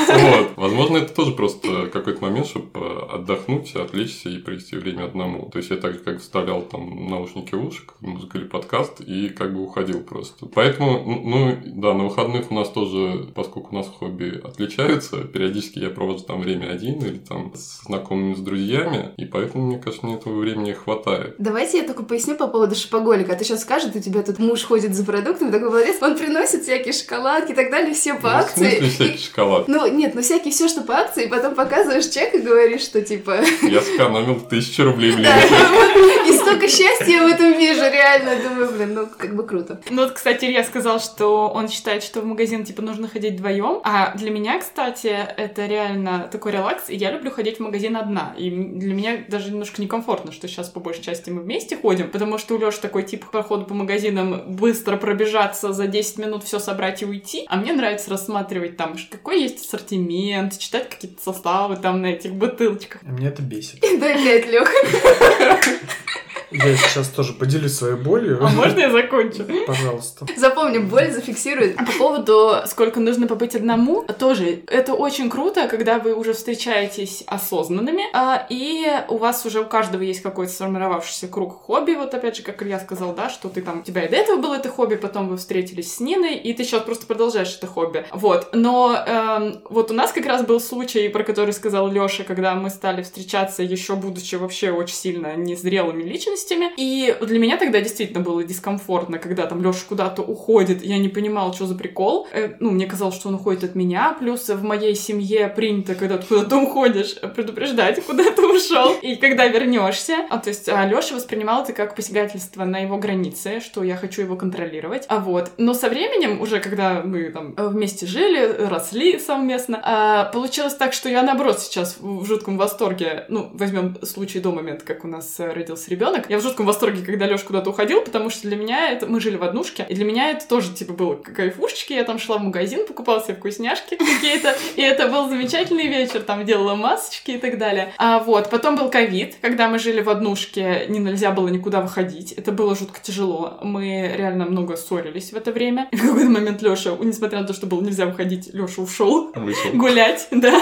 Вот. 0.09 0.53
Возможно, 0.55 0.97
это 0.97 1.13
тоже 1.13 1.33
просто 1.33 1.87
какой-то 1.93 2.21
момент, 2.23 2.47
чтобы 2.47 3.03
отдохнуть, 3.11 3.75
отвлечься 3.75 4.29
и 4.29 4.39
провести 4.39 4.75
время 4.75 5.05
одному. 5.05 5.49
То 5.51 5.59
есть 5.59 5.69
я 5.69 5.77
так 5.77 5.93
же, 5.93 5.99
как 5.99 6.19
вставлял 6.19 6.63
там 6.63 7.09
наушники 7.09 7.53
в 7.53 7.67
уши, 7.67 7.83
музыка 8.01 8.39
или 8.39 8.45
подкаст, 8.45 9.01
и 9.01 9.29
как 9.29 9.53
бы 9.53 9.61
уходил 9.61 10.01
просто. 10.01 10.47
Поэтому, 10.47 11.03
ну, 11.23 11.57
да, 11.63 11.93
на 11.93 12.05
выходных 12.05 12.49
у 12.49 12.55
нас 12.55 12.69
тоже, 12.69 13.27
поскольку 13.35 13.69
у 13.71 13.75
нас 13.75 13.87
хобби 13.87 14.41
отличаются, 14.43 15.17
периодически 15.25 15.77
я 15.77 15.91
провожу 15.91 16.23
там 16.23 16.41
время 16.41 16.71
один 16.71 16.99
или 17.05 17.19
там 17.19 17.53
с 17.53 17.83
знакомыми, 17.83 17.98
с 18.09 18.39
друзьями, 18.39 19.11
и 19.17 19.25
поэтому, 19.25 19.65
мне 19.65 19.77
кажется, 19.77 20.05
мне 20.05 20.15
этого 20.15 20.39
времени 20.39 20.73
хватает. 20.73 21.35
Давайте 21.37 21.77
я 21.79 21.83
только 21.83 22.03
поясню 22.03 22.35
по 22.35 22.47
поводу 22.47 22.75
шопоголика. 22.75 23.33
А 23.33 23.35
ты 23.35 23.43
сейчас 23.43 23.61
скажешь, 23.61 23.91
у 23.93 23.99
тебя 23.99 24.21
тут 24.23 24.39
муж 24.39 24.63
ходит 24.63 24.95
за 24.95 25.03
продуктами, 25.03 25.51
такой 25.51 25.69
молодец, 25.69 25.97
он 26.01 26.17
приносит 26.17 26.63
всякие 26.63 26.93
шоколадки 26.93 27.51
и 27.51 27.55
так 27.55 27.71
далее, 27.71 27.93
все 27.93 28.13
по 28.15 28.29
Ну, 28.29 28.33
в 28.33 28.37
акции. 28.37 28.69
смысле 28.79 28.89
всякий 28.89 29.23
шоколад? 29.23 29.67
Ну, 29.67 29.87
нет, 29.87 30.15
ну 30.15 30.21
всякие 30.21 30.51
все, 30.51 30.67
что 30.67 30.81
по 30.81 30.95
акции, 30.97 31.25
и 31.25 31.27
потом 31.27 31.55
показываешь 31.55 32.07
чек 32.07 32.33
и 32.33 32.39
говоришь, 32.39 32.81
что 32.81 33.01
типа... 33.01 33.39
Я 33.61 33.81
сэкономил 33.81 34.39
тысячу 34.41 34.83
рублей 34.83 35.11
в 35.11 35.19
и 36.29 36.33
столько 36.33 36.67
счастья 36.67 37.23
в 37.23 37.27
этом 37.27 37.57
вижу, 37.57 37.81
реально. 37.81 38.31
Думаю, 38.41 38.71
блин, 38.71 38.93
ну 38.93 39.07
как 39.17 39.35
бы 39.35 39.43
круто. 39.45 39.79
Ну 39.89 40.03
вот, 40.03 40.13
кстати, 40.13 40.45
Илья 40.45 40.63
сказал, 40.63 40.99
что 40.99 41.49
он 41.49 41.67
считает, 41.69 42.03
что 42.03 42.21
в 42.21 42.25
магазин, 42.25 42.63
типа, 42.63 42.81
нужно 42.81 43.07
ходить 43.07 43.33
вдвоем. 43.35 43.81
А 43.83 44.15
для 44.15 44.31
меня, 44.31 44.59
кстати, 44.59 45.15
это 45.37 45.65
реально 45.65 46.29
такой 46.31 46.51
релакс. 46.51 46.89
И 46.89 46.95
я 46.95 47.11
люблю 47.11 47.31
ходить 47.31 47.57
в 47.57 47.59
магазин 47.61 47.88
одна. 47.95 48.33
И 48.37 48.49
для 48.49 48.93
меня 48.93 49.23
даже 49.27 49.51
немножко 49.51 49.81
некомфортно, 49.81 50.31
что 50.31 50.47
сейчас 50.47 50.69
по 50.69 50.79
большей 50.79 51.03
части 51.03 51.29
мы 51.29 51.41
вместе 51.41 51.77
ходим, 51.77 52.09
потому 52.09 52.37
что 52.37 52.55
у 52.55 52.59
Лёши 52.59 52.81
такой 52.81 53.03
тип 53.03 53.25
похода 53.31 53.65
по 53.65 53.73
магазинам 53.73 54.55
быстро 54.55 54.97
пробежаться 54.97 55.73
за 55.73 55.87
10 55.87 56.17
минут, 56.17 56.43
все 56.43 56.59
собрать 56.59 57.01
и 57.01 57.05
уйти. 57.05 57.45
А 57.47 57.57
мне 57.57 57.73
нравится 57.73 58.09
рассматривать 58.09 58.77
там, 58.77 58.95
какой 59.09 59.41
есть 59.41 59.65
ассортимент, 59.65 60.57
читать 60.57 60.89
какие-то 60.89 61.21
составы 61.21 61.77
там 61.77 62.01
на 62.01 62.07
этих 62.07 62.33
бутылочках. 62.33 63.01
А 63.05 63.11
Меня 63.11 63.29
это 63.29 63.41
бесит. 63.41 63.79
Дай 63.99 64.23
пять, 64.23 64.47
Лёх. 64.47 64.69
Я 66.51 66.75
сейчас 66.75 67.09
тоже 67.09 67.33
поделюсь 67.33 67.75
своей 67.75 67.95
болью. 67.95 68.39
А 68.41 68.49
можно 68.49 68.79
я 68.79 68.91
закончу? 68.91 69.45
Пожалуйста. 69.67 70.25
Запомни, 70.35 70.79
боль 70.79 71.11
зафиксирует. 71.11 71.77
По 71.77 71.91
поводу, 71.97 72.55
сколько 72.65 72.99
нужно 72.99 73.27
побыть 73.27 73.55
одному, 73.55 74.03
тоже 74.17 74.63
это 74.67 74.93
очень 74.93 75.29
круто, 75.29 75.67
когда 75.67 75.99
вы 75.99 76.13
уже 76.13 76.33
встречаетесь 76.33 77.23
осознанными, 77.27 78.03
а, 78.13 78.45
и 78.49 78.87
у 79.07 79.17
вас 79.17 79.45
уже 79.45 79.61
у 79.61 79.65
каждого 79.65 80.01
есть 80.01 80.21
какой-то 80.21 80.51
сформировавшийся 80.51 81.27
круг 81.27 81.61
хобби, 81.63 81.93
вот 81.93 82.13
опять 82.13 82.37
же, 82.37 82.43
как 82.43 82.61
Илья 82.63 82.79
сказал, 82.79 83.13
да, 83.13 83.29
что 83.29 83.49
ты 83.49 83.61
там, 83.61 83.79
у 83.79 83.83
тебя 83.83 84.05
и 84.05 84.09
до 84.09 84.15
этого 84.15 84.37
было 84.37 84.55
это 84.55 84.69
хобби, 84.69 84.95
потом 84.95 85.29
вы 85.29 85.37
встретились 85.37 85.93
с 85.95 85.99
Ниной, 85.99 86.35
и 86.35 86.53
ты 86.53 86.63
сейчас 86.63 86.83
просто 86.83 87.05
продолжаешь 87.05 87.55
это 87.55 87.67
хобби. 87.67 88.05
Вот, 88.11 88.49
но 88.53 88.95
эм, 89.05 89.61
вот 89.69 89.91
у 89.91 89.93
нас 89.93 90.11
как 90.11 90.25
раз 90.25 90.43
был 90.43 90.59
случай, 90.59 91.09
про 91.09 91.23
который 91.23 91.53
сказал 91.53 91.91
Лёша, 91.91 92.23
когда 92.23 92.55
мы 92.55 92.69
стали 92.69 93.03
встречаться, 93.03 93.61
еще 93.63 93.95
будучи 93.95 94.35
вообще 94.35 94.71
очень 94.71 94.95
сильно 94.95 95.35
незрелыми 95.35 96.03
личностями, 96.03 96.38
и 96.77 97.15
для 97.21 97.39
меня 97.39 97.57
тогда 97.57 97.81
действительно 97.81 98.19
было 98.21 98.43
дискомфортно, 98.43 99.17
когда 99.17 99.45
там 99.45 99.63
Лёша 99.63 99.85
куда-то 99.87 100.21
уходит, 100.21 100.83
я 100.83 100.97
не 100.97 101.09
понимала, 101.09 101.53
что 101.53 101.65
за 101.65 101.75
прикол. 101.75 102.27
Э, 102.31 102.53
ну, 102.59 102.71
мне 102.71 102.85
казалось, 102.85 103.15
что 103.15 103.29
он 103.29 103.35
уходит 103.35 103.63
от 103.63 103.75
меня, 103.75 104.15
плюс 104.19 104.49
в 104.49 104.63
моей 104.63 104.95
семье 104.95 105.47
принято, 105.47 105.95
когда 105.95 106.17
ты 106.17 106.27
куда-то 106.27 106.57
уходишь, 106.57 107.15
предупреждать, 107.35 108.03
куда 108.05 108.31
ты 108.31 108.45
ушел, 108.45 108.93
и 109.01 109.15
когда 109.15 109.47
вернешься. 109.47 110.25
А, 110.29 110.37
то 110.37 110.49
есть 110.49 110.69
а, 110.69 110.85
Лёша 110.85 111.15
воспринимал 111.15 111.63
это 111.63 111.73
как 111.73 111.95
посягательство 111.95 112.65
на 112.65 112.79
его 112.79 112.97
границы, 112.97 113.59
что 113.59 113.83
я 113.83 113.95
хочу 113.95 114.21
его 114.21 114.35
контролировать. 114.35 115.05
А 115.07 115.19
вот. 115.19 115.51
Но 115.57 115.73
со 115.73 115.89
временем, 115.89 116.41
уже 116.41 116.59
когда 116.59 117.01
мы 117.03 117.31
там 117.31 117.53
э, 117.57 117.67
вместе 117.67 118.05
жили, 118.05 118.67
росли 118.67 119.19
совместно, 119.19 119.81
а, 119.83 120.25
получилось 120.25 120.75
так, 120.75 120.93
что 120.93 121.09
я 121.09 121.23
наоборот 121.23 121.59
сейчас 121.59 121.97
в 121.99 122.19
в 122.19 122.25
жутком 122.25 122.57
восторге. 122.57 123.25
Ну, 123.29 123.49
возьмем 123.53 123.97
случай 124.03 124.39
до 124.39 124.51
момента, 124.51 124.85
как 124.85 125.05
у 125.05 125.07
нас 125.07 125.39
э, 125.39 125.51
родился 125.51 125.89
ребенок. 125.89 126.28
Я 126.29 126.37
в 126.37 126.43
жутком 126.43 126.67
восторге, 126.67 127.03
когда 127.03 127.25
Лёш 127.25 127.41
куда-то 127.41 127.71
уходил, 127.71 128.01
потому 128.01 128.29
что 128.29 128.47
для 128.47 128.55
меня 128.55 128.91
это... 128.91 129.07
Мы 129.07 129.19
жили 129.19 129.35
в 129.35 129.43
однушке, 129.43 129.85
и 129.89 129.95
для 129.95 130.05
меня 130.05 130.29
это 130.29 130.47
тоже, 130.47 130.73
типа, 130.73 130.93
было 130.93 131.15
кайфушечки. 131.15 131.93
Я 131.93 132.03
там 132.03 132.19
шла 132.19 132.37
в 132.37 132.43
магазин, 132.43 132.85
покупала 132.85 133.21
себе 133.21 133.33
вкусняшки 133.33 133.95
какие-то, 133.95 134.55
и 134.75 134.81
это 134.81 135.07
был 135.07 135.27
замечательный 135.27 135.87
вечер. 135.87 136.21
Там 136.21 136.45
делала 136.45 136.75
масочки 136.75 137.31
и 137.31 137.37
так 137.39 137.57
далее. 137.57 137.93
А 137.97 138.19
вот, 138.19 138.49
потом 138.51 138.75
был 138.75 138.89
ковид, 138.91 139.37
когда 139.41 139.67
мы 139.67 139.79
жили 139.79 140.01
в 140.01 140.09
однушке, 140.09 140.85
не 140.87 140.99
нельзя 140.99 141.31
было 141.31 141.47
никуда 141.47 141.81
выходить. 141.81 142.31
Это 142.33 142.51
было 142.51 142.75
жутко 142.75 142.99
тяжело. 143.01 143.57
Мы 143.63 144.13
реально 144.15 144.45
много 144.45 144.77
ссорились 144.77 145.33
в 145.33 145.35
это 145.35 145.51
время. 145.51 145.87
И 145.91 145.95
в 145.95 146.01
какой-то 146.01 146.29
момент 146.29 146.61
Лёша, 146.61 146.95
несмотря 147.01 147.41
на 147.41 147.47
то, 147.47 147.53
что 147.53 147.65
было 147.65 147.81
нельзя 147.81 148.05
выходить, 148.05 148.53
Лёша 148.53 148.81
ушел 148.81 149.33
гулять, 149.73 150.27
да. 150.31 150.53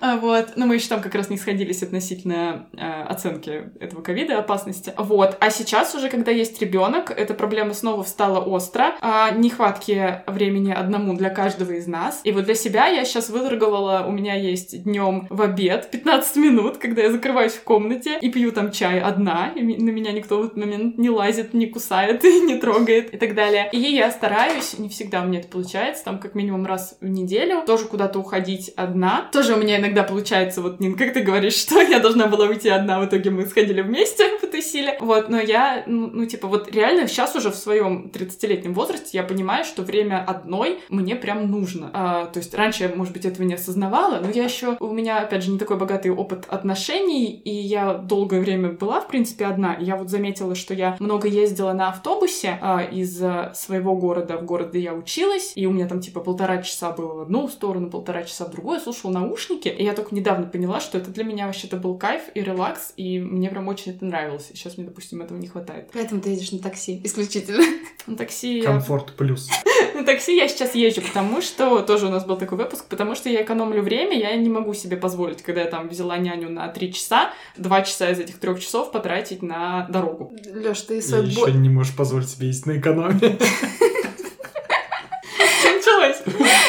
А, 0.00 0.16
Вот. 0.16 0.52
Но 0.56 0.66
мы 0.66 0.76
еще 0.76 0.88
там 0.88 1.02
как 1.02 1.14
раз 1.14 1.28
не 1.28 1.36
сходились 1.36 1.82
относительно 1.82 2.66
э, 2.76 3.02
оценки 3.02 3.70
этого 3.80 4.02
ковида 4.02 4.38
опасности. 4.38 4.59
Вот. 4.96 5.36
А 5.40 5.50
сейчас 5.50 5.94
уже, 5.94 6.08
когда 6.08 6.30
есть 6.30 6.60
ребенок, 6.60 7.10
эта 7.10 7.34
проблема 7.34 7.74
снова 7.74 8.02
встала 8.02 8.40
остро. 8.40 8.94
А, 9.00 9.30
нехватки 9.30 10.22
времени 10.26 10.72
одному 10.72 11.14
для 11.14 11.30
каждого 11.30 11.72
из 11.72 11.86
нас. 11.86 12.20
И 12.24 12.32
вот 12.32 12.44
для 12.44 12.54
себя 12.54 12.86
я 12.86 13.04
сейчас 13.04 13.30
выторговала, 13.30 14.04
у 14.06 14.12
меня 14.12 14.34
есть 14.34 14.82
днем 14.84 15.26
в 15.30 15.42
обед 15.42 15.90
15 15.90 16.36
минут, 16.36 16.78
когда 16.78 17.02
я 17.02 17.10
закрываюсь 17.10 17.52
в 17.52 17.62
комнате 17.62 18.18
и 18.20 18.30
пью 18.30 18.52
там 18.52 18.70
чай 18.70 19.00
одна, 19.00 19.52
и 19.54 19.62
на 19.62 19.90
меня 19.90 20.12
никто 20.12 20.38
в 20.38 20.44
этот 20.44 20.56
момент 20.56 20.98
не 20.98 21.10
лазит, 21.10 21.54
не 21.54 21.66
кусает, 21.66 22.22
не 22.24 22.56
трогает 22.56 23.14
и 23.14 23.16
так 23.16 23.34
далее. 23.34 23.68
И 23.72 23.78
я 23.78 24.10
стараюсь, 24.10 24.78
не 24.78 24.88
всегда 24.88 25.22
у 25.22 25.26
меня 25.26 25.40
это 25.40 25.48
получается, 25.48 26.04
там 26.04 26.18
как 26.18 26.34
минимум 26.34 26.66
раз 26.66 26.96
в 27.00 27.08
неделю, 27.08 27.62
тоже 27.66 27.86
куда-то 27.86 28.18
уходить 28.18 28.70
одна. 28.76 29.28
Тоже 29.32 29.54
у 29.54 29.58
меня 29.58 29.78
иногда 29.78 30.02
получается, 30.02 30.62
вот, 30.62 30.80
Нин, 30.80 30.96
как 30.96 31.12
ты 31.12 31.20
говоришь, 31.20 31.54
что 31.60 31.80
я 31.80 31.98
должна 31.98 32.26
была 32.26 32.46
уйти 32.46 32.68
одна, 32.68 33.00
в 33.00 33.06
итоге 33.06 33.30
мы 33.30 33.46
сходили 33.46 33.82
вместе, 33.82 34.28
потусили. 34.50 34.96
Вот, 35.00 35.28
но 35.28 35.40
я, 35.40 35.84
ну, 35.86 36.26
типа, 36.26 36.48
вот 36.48 36.70
реально 36.72 37.06
сейчас 37.08 37.34
уже 37.36 37.50
в 37.50 37.56
своем 37.56 38.10
30-летнем 38.12 38.74
возрасте 38.74 39.10
я 39.12 39.22
понимаю, 39.22 39.64
что 39.64 39.82
время 39.82 40.24
одной 40.26 40.80
мне 40.88 41.16
прям 41.16 41.50
нужно. 41.50 41.90
А, 41.92 42.26
то 42.26 42.38
есть 42.38 42.54
раньше 42.54 42.92
может 42.94 43.12
быть, 43.12 43.24
этого 43.24 43.46
не 43.46 43.54
осознавала, 43.54 44.20
но 44.20 44.30
я 44.30 44.44
еще, 44.44 44.76
у 44.80 44.92
меня, 44.92 45.18
опять 45.20 45.44
же, 45.44 45.50
не 45.50 45.58
такой 45.58 45.76
богатый 45.76 46.10
опыт 46.10 46.44
отношений, 46.48 47.26
и 47.26 47.50
я 47.50 47.94
долгое 47.94 48.40
время 48.40 48.70
была, 48.70 49.00
в 49.00 49.08
принципе, 49.08 49.46
одна. 49.46 49.76
Я 49.78 49.96
вот 49.96 50.10
заметила, 50.10 50.54
что 50.54 50.74
я 50.74 50.96
много 50.98 51.28
ездила 51.28 51.72
на 51.72 51.88
автобусе 51.88 52.58
а, 52.60 52.82
из 52.82 53.20
а, 53.22 53.52
своего 53.54 53.96
города 53.96 54.36
в 54.36 54.44
город, 54.44 54.70
где 54.70 54.80
я 54.80 54.94
училась, 54.94 55.52
и 55.54 55.66
у 55.66 55.72
меня 55.72 55.88
там, 55.88 56.00
типа, 56.00 56.20
полтора 56.20 56.62
часа 56.62 56.90
было 56.90 57.14
в 57.14 57.20
одну 57.20 57.48
сторону, 57.48 57.90
полтора 57.90 58.24
часа 58.24 58.46
в 58.46 58.50
другую, 58.50 58.80
слушала 58.80 59.12
наушники, 59.12 59.68
и 59.68 59.84
я 59.84 59.92
только 59.92 60.14
недавно 60.14 60.46
поняла, 60.46 60.80
что 60.80 60.98
это 60.98 61.10
для 61.10 61.24
меня 61.24 61.46
вообще-то 61.46 61.76
был 61.76 61.96
кайф 61.96 62.22
и 62.34 62.40
релакс, 62.40 62.92
и 62.96 63.18
мне 63.18 63.48
прям 63.48 63.68
очень 63.68 63.92
это 63.92 64.04
нравилось. 64.04 64.39
И 64.50 64.56
сейчас 64.56 64.78
мне, 64.78 64.86
допустим, 64.86 65.20
этого 65.22 65.36
не 65.36 65.48
хватает. 65.48 65.90
Поэтому 65.92 66.20
ты 66.20 66.30
едешь 66.30 66.52
на 66.52 66.60
такси 66.60 67.00
исключительно. 67.04 67.64
На 68.06 68.16
такси 68.16 68.58
я 68.58 68.64
Комфорт 68.64 69.12
плюс. 69.12 69.50
на 69.94 70.04
такси 70.04 70.36
я 70.36 70.48
сейчас 70.48 70.74
езжу, 70.74 71.02
потому 71.02 71.42
что 71.42 71.80
тоже 71.82 72.06
у 72.06 72.10
нас 72.10 72.24
был 72.24 72.36
такой 72.36 72.56
выпуск, 72.56 72.86
потому 72.88 73.14
что 73.14 73.28
я 73.28 73.42
экономлю 73.42 73.82
время, 73.82 74.18
я 74.18 74.34
не 74.36 74.48
могу 74.48 74.72
себе 74.72 74.96
позволить, 74.96 75.42
когда 75.42 75.60
я 75.60 75.66
там 75.66 75.88
взяла 75.88 76.16
няню 76.16 76.48
на 76.48 76.68
три 76.68 76.92
часа, 76.92 77.32
два 77.58 77.82
часа 77.82 78.10
из 78.10 78.18
этих 78.18 78.38
трех 78.38 78.58
часов 78.60 78.90
потратить 78.90 79.42
на 79.42 79.86
дорогу. 79.90 80.32
Лёш, 80.46 80.80
ты 80.80 80.98
И 80.98 81.02
свою 81.02 81.24
еще 81.24 81.52
не 81.52 81.68
можешь 81.68 81.94
позволить 81.94 82.30
себе 82.30 82.48
есть 82.48 82.66
на 82.66 82.78
экономии. 82.78 83.38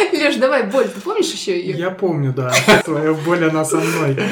Лёш, 0.13 0.35
давай, 0.35 0.63
боль, 0.63 0.87
ты 0.87 1.01
помнишь 1.01 1.31
еще 1.31 1.59
ее? 1.59 1.77
Я 1.77 1.91
помню, 1.91 2.33
да. 2.33 2.53
Твоя 2.83 3.13
боль, 3.13 3.45
она 3.45 3.65
со 3.65 3.77
мной. 3.77 4.17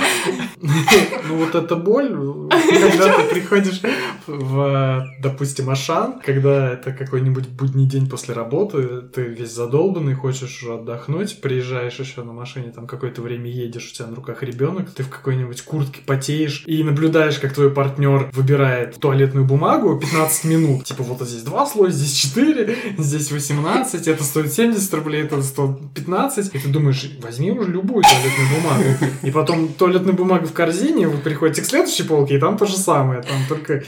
Ну 1.29 1.35
вот 1.37 1.55
эта 1.55 1.75
боль, 1.75 2.09
когда 2.49 3.17
ты 3.17 3.23
приходишь 3.33 3.81
в, 4.25 5.05
допустим, 5.21 5.69
Ашан, 5.69 6.19
когда 6.25 6.73
это 6.73 6.91
какой-нибудь 6.91 7.47
будний 7.47 7.85
день 7.85 8.09
после 8.09 8.33
работы, 8.33 9.01
ты 9.13 9.21
весь 9.21 9.51
задолбанный, 9.51 10.15
хочешь 10.15 10.61
уже 10.61 10.73
отдохнуть, 10.73 11.39
приезжаешь 11.41 11.99
еще 11.99 12.23
на 12.23 12.33
машине, 12.33 12.71
там 12.71 12.87
какое-то 12.87 13.21
время 13.21 13.49
едешь, 13.49 13.91
у 13.91 13.95
тебя 13.95 14.07
на 14.07 14.15
руках 14.15 14.41
ребенок, 14.43 14.89
ты 14.89 15.03
в 15.03 15.09
какой-нибудь 15.09 15.61
куртке 15.61 16.01
потеешь 16.05 16.63
и 16.65 16.83
наблюдаешь, 16.83 17.39
как 17.39 17.53
твой 17.53 17.69
партнер 17.69 18.29
выбирает 18.33 18.95
туалетную 18.99 19.45
бумагу 19.45 19.99
15 19.99 20.43
минут. 20.45 20.85
Типа 20.85 21.03
вот 21.03 21.21
здесь 21.21 21.43
два 21.43 21.65
слоя, 21.67 21.91
здесь 21.91 22.13
4, 22.13 22.95
здесь 22.97 23.31
18, 23.31 24.07
это 24.07 24.23
стоит 24.23 24.51
70 24.51 24.93
рублей, 24.95 25.23
это 25.23 25.41
стоит 25.43 25.58
15. 25.67 26.55
И 26.55 26.59
ты 26.59 26.67
думаешь, 26.67 27.11
возьми 27.21 27.51
уже 27.51 27.69
любую 27.69 28.03
туалетную 28.03 28.49
бумагу. 28.55 29.13
И 29.23 29.31
потом 29.31 29.67
туалетная 29.69 30.13
бумага 30.13 30.45
в 30.45 30.53
корзине, 30.53 31.07
вы 31.07 31.17
приходите 31.17 31.61
к 31.61 31.65
следующей 31.65 32.03
полке, 32.03 32.35
и 32.35 32.39
там 32.39 32.57
то 32.57 32.65
же 32.65 32.77
самое. 32.77 33.21
Там 33.21 33.37
только 33.47 33.83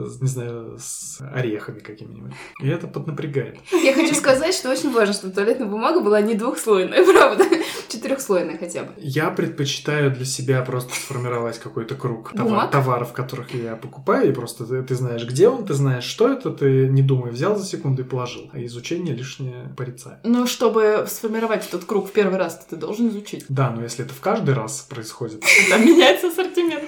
не 0.00 0.28
знаю, 0.28 0.78
с 0.78 1.18
орехами 1.32 1.80
какими-нибудь. 1.80 2.32
И 2.62 2.68
это 2.68 2.86
поднапрягает. 2.86 3.58
Я 3.72 3.94
хочу 3.94 4.14
сказать, 4.14 4.54
что 4.54 4.70
очень 4.70 4.92
важно, 4.92 5.14
чтобы 5.14 5.34
туалетная 5.34 5.66
бумага 5.66 6.00
была 6.00 6.20
не 6.20 6.34
двухслойная, 6.34 7.04
правда, 7.12 7.44
четырехслойная 7.88 8.58
хотя 8.58 8.82
бы. 8.82 8.92
Я 8.98 9.30
предпочитаю 9.30 10.10
для 10.10 10.24
себя 10.24 10.62
просто 10.62 10.94
сформировать 10.94 11.58
какой-то 11.58 11.94
круг 11.94 12.32
товар- 12.32 12.68
товаров, 12.68 13.12
которых 13.12 13.54
я 13.54 13.76
покупаю, 13.76 14.28
и 14.30 14.32
просто 14.32 14.66
ты, 14.66 14.82
ты 14.82 14.94
знаешь, 14.94 15.24
где 15.26 15.48
он, 15.48 15.64
ты 15.64 15.74
знаешь, 15.74 16.04
что 16.04 16.32
это, 16.32 16.50
ты 16.50 16.88
не 16.88 17.02
думай, 17.02 17.30
взял 17.30 17.56
за 17.56 17.64
секунду 17.64 18.02
и 18.02 18.04
положил. 18.04 18.50
А 18.52 18.62
изучение 18.64 19.14
лишнее 19.14 19.72
порицаю. 19.76 20.18
Ну, 20.24 20.46
чтобы 20.46 21.06
сформировать 21.08 21.66
этот 21.66 21.84
круг 21.84 22.08
в 22.08 22.12
первый 22.12 22.38
раз, 22.38 22.64
ты 22.68 22.76
должен 22.76 23.08
изучить. 23.08 23.44
Да, 23.48 23.70
но 23.70 23.82
если 23.82 24.04
это 24.04 24.14
в 24.14 24.20
каждый 24.20 24.54
раз 24.54 24.86
происходит, 24.88 25.42
Там 25.70 25.84
меняется 25.84 26.28
ассортимент. 26.28 26.84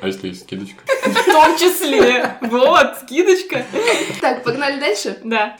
А 0.00 0.06
если 0.06 0.28
есть 0.28 0.42
скидочка? 0.42 0.82
В 1.04 1.24
том 1.24 1.56
числе. 1.58 2.36
Вот, 2.42 2.98
скидочка. 3.02 3.64
Так, 4.20 4.44
погнали 4.44 4.78
дальше. 4.78 5.18
Да. 5.24 5.56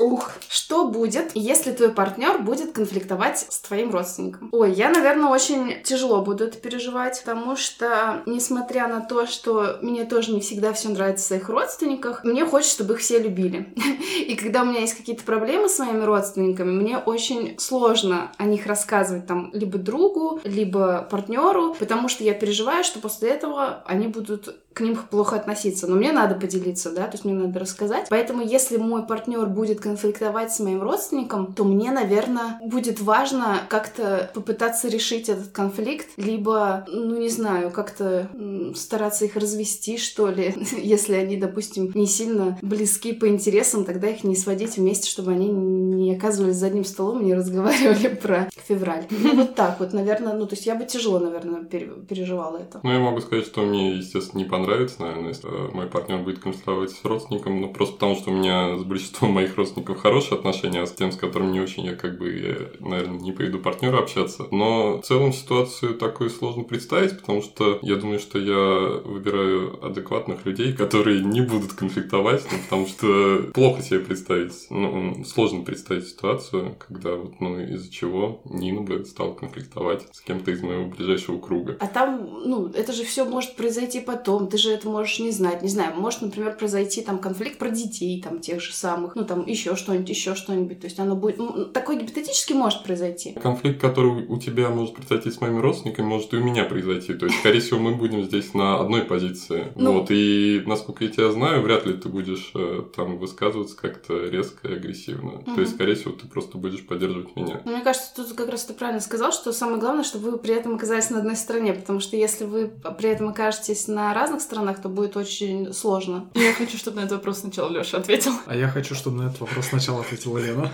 Ух, 0.00 0.32
что 0.48 0.86
будет, 0.86 1.32
если 1.34 1.72
твой 1.72 1.90
партнер 1.90 2.38
будет 2.38 2.72
конфликтовать 2.72 3.46
с 3.50 3.60
твоим 3.60 3.90
родственником? 3.90 4.48
Ой, 4.50 4.72
я, 4.72 4.88
наверное, 4.88 5.28
очень 5.28 5.82
тяжело 5.82 6.22
буду 6.22 6.44
это 6.44 6.56
переживать, 6.56 7.22
потому 7.22 7.54
что, 7.54 8.22
несмотря 8.24 8.88
на 8.88 9.02
то, 9.02 9.26
что 9.26 9.78
мне 9.82 10.06
тоже 10.06 10.32
не 10.32 10.40
всегда 10.40 10.72
все 10.72 10.88
нравится 10.88 11.24
в 11.24 11.28
своих 11.28 11.48
родственниках, 11.50 12.24
мне 12.24 12.46
хочется, 12.46 12.76
чтобы 12.76 12.94
их 12.94 13.00
все 13.00 13.18
любили. 13.18 13.74
И 14.26 14.36
когда 14.36 14.62
у 14.62 14.64
меня 14.64 14.80
есть 14.80 14.94
какие-то 14.94 15.22
проблемы 15.22 15.68
с 15.68 15.78
моими 15.78 16.02
родственниками, 16.02 16.70
мне 16.70 16.96
очень 16.96 17.58
сложно 17.58 18.32
о 18.38 18.44
них 18.44 18.66
рассказывать 18.66 19.26
там 19.26 19.50
либо 19.52 19.76
другу, 19.76 20.40
либо 20.44 21.06
партнеру, 21.10 21.76
потому 21.78 22.08
что 22.08 22.24
я 22.24 22.32
переживаю, 22.32 22.84
что 22.84 23.00
после 23.00 23.28
этого 23.28 23.82
они 23.84 24.06
будут 24.06 24.56
к 24.72 24.80
ним 24.80 24.96
плохо 24.96 25.36
относиться. 25.36 25.86
Но 25.86 25.96
мне 25.96 26.12
надо 26.12 26.34
поделиться, 26.34 26.90
да, 26.90 27.04
то 27.06 27.12
есть 27.12 27.24
мне 27.24 27.34
надо 27.34 27.58
рассказать. 27.58 28.06
Поэтому, 28.08 28.42
если 28.42 28.76
мой 28.76 29.04
партнер 29.04 29.46
будет 29.46 29.80
конфликтовать 29.90 30.52
с 30.52 30.60
моим 30.60 30.82
родственником, 30.82 31.52
то 31.52 31.64
мне, 31.64 31.90
наверное, 31.90 32.60
будет 32.64 33.00
важно 33.00 33.60
как-то 33.68 34.30
попытаться 34.34 34.88
решить 34.88 35.28
этот 35.28 35.48
конфликт, 35.48 36.06
либо, 36.16 36.84
ну, 36.86 37.18
не 37.18 37.28
знаю, 37.28 37.72
как-то 37.72 38.28
стараться 38.76 39.24
их 39.24 39.34
развести, 39.34 39.98
что 39.98 40.28
ли. 40.28 40.54
Если 40.82 41.14
они, 41.14 41.36
допустим, 41.36 41.90
не 41.94 42.06
сильно 42.06 42.56
близки 42.62 43.12
по 43.12 43.26
интересам, 43.28 43.84
тогда 43.84 44.08
их 44.08 44.22
не 44.22 44.36
сводить 44.36 44.76
вместе, 44.76 45.08
чтобы 45.08 45.32
они 45.32 45.48
не 45.48 46.14
оказывались 46.14 46.56
за 46.56 46.66
одним 46.66 46.84
столом 46.84 47.20
и 47.20 47.24
не 47.24 47.34
разговаривали 47.34 48.08
про 48.22 48.48
февраль. 48.68 49.06
Ну, 49.10 49.34
вот 49.34 49.56
так 49.56 49.80
вот, 49.80 49.92
наверное, 49.92 50.34
ну, 50.34 50.46
то 50.46 50.54
есть 50.54 50.66
я 50.66 50.76
бы 50.76 50.84
тяжело, 50.84 51.18
наверное, 51.18 51.64
пере- 51.64 51.90
переживала 52.08 52.58
это. 52.58 52.78
Ну, 52.84 52.92
я 52.92 53.00
могу 53.00 53.20
сказать, 53.20 53.46
что 53.46 53.62
мне, 53.62 53.96
естественно, 53.96 54.42
не 54.42 54.48
понравится, 54.48 55.02
наверное, 55.02 55.28
если 55.28 55.48
э, 55.48 55.70
мой 55.72 55.86
партнер 55.86 56.18
будет 56.18 56.38
конфликтовать 56.38 56.92
с 56.92 57.04
родственником, 57.04 57.60
ну, 57.60 57.72
просто 57.72 57.94
потому, 57.94 58.14
что 58.14 58.30
у 58.30 58.34
меня 58.34 58.78
с 58.78 58.84
большинством 58.84 59.32
моих 59.32 59.56
родственников 59.56 59.79
хорошие 59.84 60.38
отношения, 60.38 60.82
а 60.82 60.86
с 60.86 60.92
тем, 60.92 61.12
с 61.12 61.16
которым 61.16 61.52
не 61.52 61.60
очень, 61.60 61.84
я 61.84 61.94
как 61.94 62.18
бы, 62.18 62.32
я, 62.32 62.86
наверное, 62.86 63.20
не 63.20 63.32
пойду 63.32 63.58
партнеру 63.58 63.98
общаться. 63.98 64.46
Но 64.50 64.98
в 64.98 65.02
целом 65.02 65.32
ситуацию 65.32 65.94
такую 65.94 66.30
сложно 66.30 66.64
представить, 66.64 67.18
потому 67.18 67.42
что 67.42 67.78
я 67.82 67.96
думаю, 67.96 68.18
что 68.18 68.38
я 68.38 69.00
выбираю 69.04 69.84
адекватных 69.84 70.46
людей, 70.46 70.72
которые 70.72 71.22
не 71.22 71.40
будут 71.40 71.72
конфликтовать, 71.74 72.44
ну, 72.50 72.58
потому 72.64 72.86
что 72.86 73.50
плохо 73.52 73.82
себе 73.82 74.00
представить, 74.00 74.66
ну, 74.70 75.24
сложно 75.24 75.62
представить 75.62 76.08
ситуацию, 76.08 76.76
когда 76.78 77.14
вот, 77.14 77.40
ну, 77.40 77.60
из-за 77.60 77.90
чего 77.90 78.40
Нина 78.44 78.82
бы 78.82 79.04
стала 79.04 79.34
конфликтовать 79.34 80.06
с 80.12 80.20
кем-то 80.20 80.50
из 80.50 80.62
моего 80.62 80.86
ближайшего 80.86 81.38
круга. 81.38 81.76
А 81.80 81.86
там, 81.86 82.28
ну, 82.44 82.66
это 82.68 82.92
же 82.92 83.04
все 83.04 83.24
может 83.24 83.56
произойти 83.56 84.00
потом, 84.00 84.48
ты 84.48 84.56
же 84.56 84.70
это 84.70 84.88
можешь 84.88 85.18
не 85.18 85.30
знать, 85.30 85.62
не 85.62 85.68
знаю, 85.68 85.94
может, 85.96 86.22
например, 86.22 86.56
произойти 86.56 87.02
там 87.02 87.18
конфликт 87.18 87.58
про 87.58 87.70
детей, 87.70 88.20
там, 88.22 88.40
тех 88.40 88.60
же 88.60 88.72
самых, 88.72 89.14
ну, 89.14 89.24
там, 89.24 89.46
еще 89.46 89.59
что-нибудь, 89.76 90.08
еще 90.08 90.34
что-нибудь, 90.34 90.80
то 90.80 90.86
есть 90.86 90.98
оно 90.98 91.14
будет, 91.14 91.72
такое 91.72 91.96
гипотетически 91.96 92.52
может 92.52 92.82
произойти. 92.82 93.32
Конфликт, 93.32 93.80
который 93.80 94.26
у 94.26 94.38
тебя 94.38 94.70
может 94.70 94.94
произойти 94.94 95.30
с 95.30 95.40
моими 95.40 95.60
родственниками, 95.60 96.06
может 96.06 96.32
и 96.32 96.36
у 96.36 96.44
меня 96.44 96.64
произойти. 96.64 97.14
То 97.14 97.26
есть, 97.26 97.38
скорее 97.38 97.60
всего, 97.60 97.78
мы 97.78 97.94
будем 97.94 98.24
здесь 98.24 98.54
на 98.54 98.80
одной 98.80 99.02
позиции. 99.02 99.72
Ну. 99.76 99.92
Вот. 99.92 100.10
И, 100.10 100.62
насколько 100.66 101.04
я 101.04 101.10
тебя 101.10 101.30
знаю, 101.30 101.62
вряд 101.62 101.86
ли 101.86 101.94
ты 101.94 102.08
будешь 102.08 102.52
э, 102.54 102.82
там 102.94 103.18
высказываться 103.18 103.76
как-то 103.76 104.18
резко 104.28 104.68
и 104.68 104.74
агрессивно. 104.74 105.42
Мгм. 105.46 105.54
То 105.54 105.60
есть, 105.60 105.74
скорее 105.74 105.94
всего, 105.94 106.12
ты 106.12 106.26
просто 106.26 106.58
будешь 106.58 106.86
поддерживать 106.86 107.34
меня. 107.36 107.60
Но 107.64 107.72
мне 107.72 107.82
кажется, 107.82 108.10
тут 108.14 108.32
как 108.32 108.48
раз 108.48 108.64
ты 108.64 108.74
правильно 108.74 109.00
сказал, 109.00 109.32
что 109.32 109.52
самое 109.52 109.78
главное, 109.78 110.04
чтобы 110.04 110.30
вы 110.30 110.38
при 110.38 110.54
этом 110.54 110.74
оказались 110.74 111.10
на 111.10 111.18
одной 111.18 111.36
стороне, 111.36 111.74
потому 111.74 112.00
что 112.00 112.16
если 112.16 112.44
вы 112.44 112.70
при 112.98 113.10
этом 113.10 113.28
окажетесь 113.28 113.88
на 113.88 114.14
разных 114.14 114.40
сторонах, 114.40 114.80
то 114.80 114.88
будет 114.88 115.16
очень 115.16 115.72
сложно. 115.72 116.30
Я 116.34 116.52
хочу, 116.52 116.76
чтобы 116.76 116.98
на 116.98 117.00
этот 117.00 117.12
вопрос 117.18 117.40
сначала 117.40 117.70
Леша 117.70 117.98
ответил. 117.98 118.32
а 118.46 118.56
я 118.56 118.68
хочу, 118.68 118.94
чтобы 118.94 119.18
на 119.22 119.28
этот 119.28 119.40
вопрос 119.50 119.66
сначала 119.68 120.00
ответила 120.00 120.38
Лена. 120.38 120.72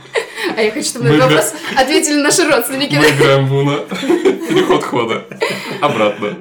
А 0.57 0.63
я 0.63 0.71
хочу, 0.71 0.89
чтобы 0.89 1.07
на 1.07 1.15
этот 1.15 1.31
вопрос 1.31 1.55
ответили 1.77 2.21
наши 2.21 2.45
родственники. 2.45 2.95
Мы 2.95 3.09
играем 3.09 3.47
в 3.47 3.55
Уна. 3.55 3.81
Переход 4.49 4.85
хода. 4.85 5.27
Обратно. 5.81 6.37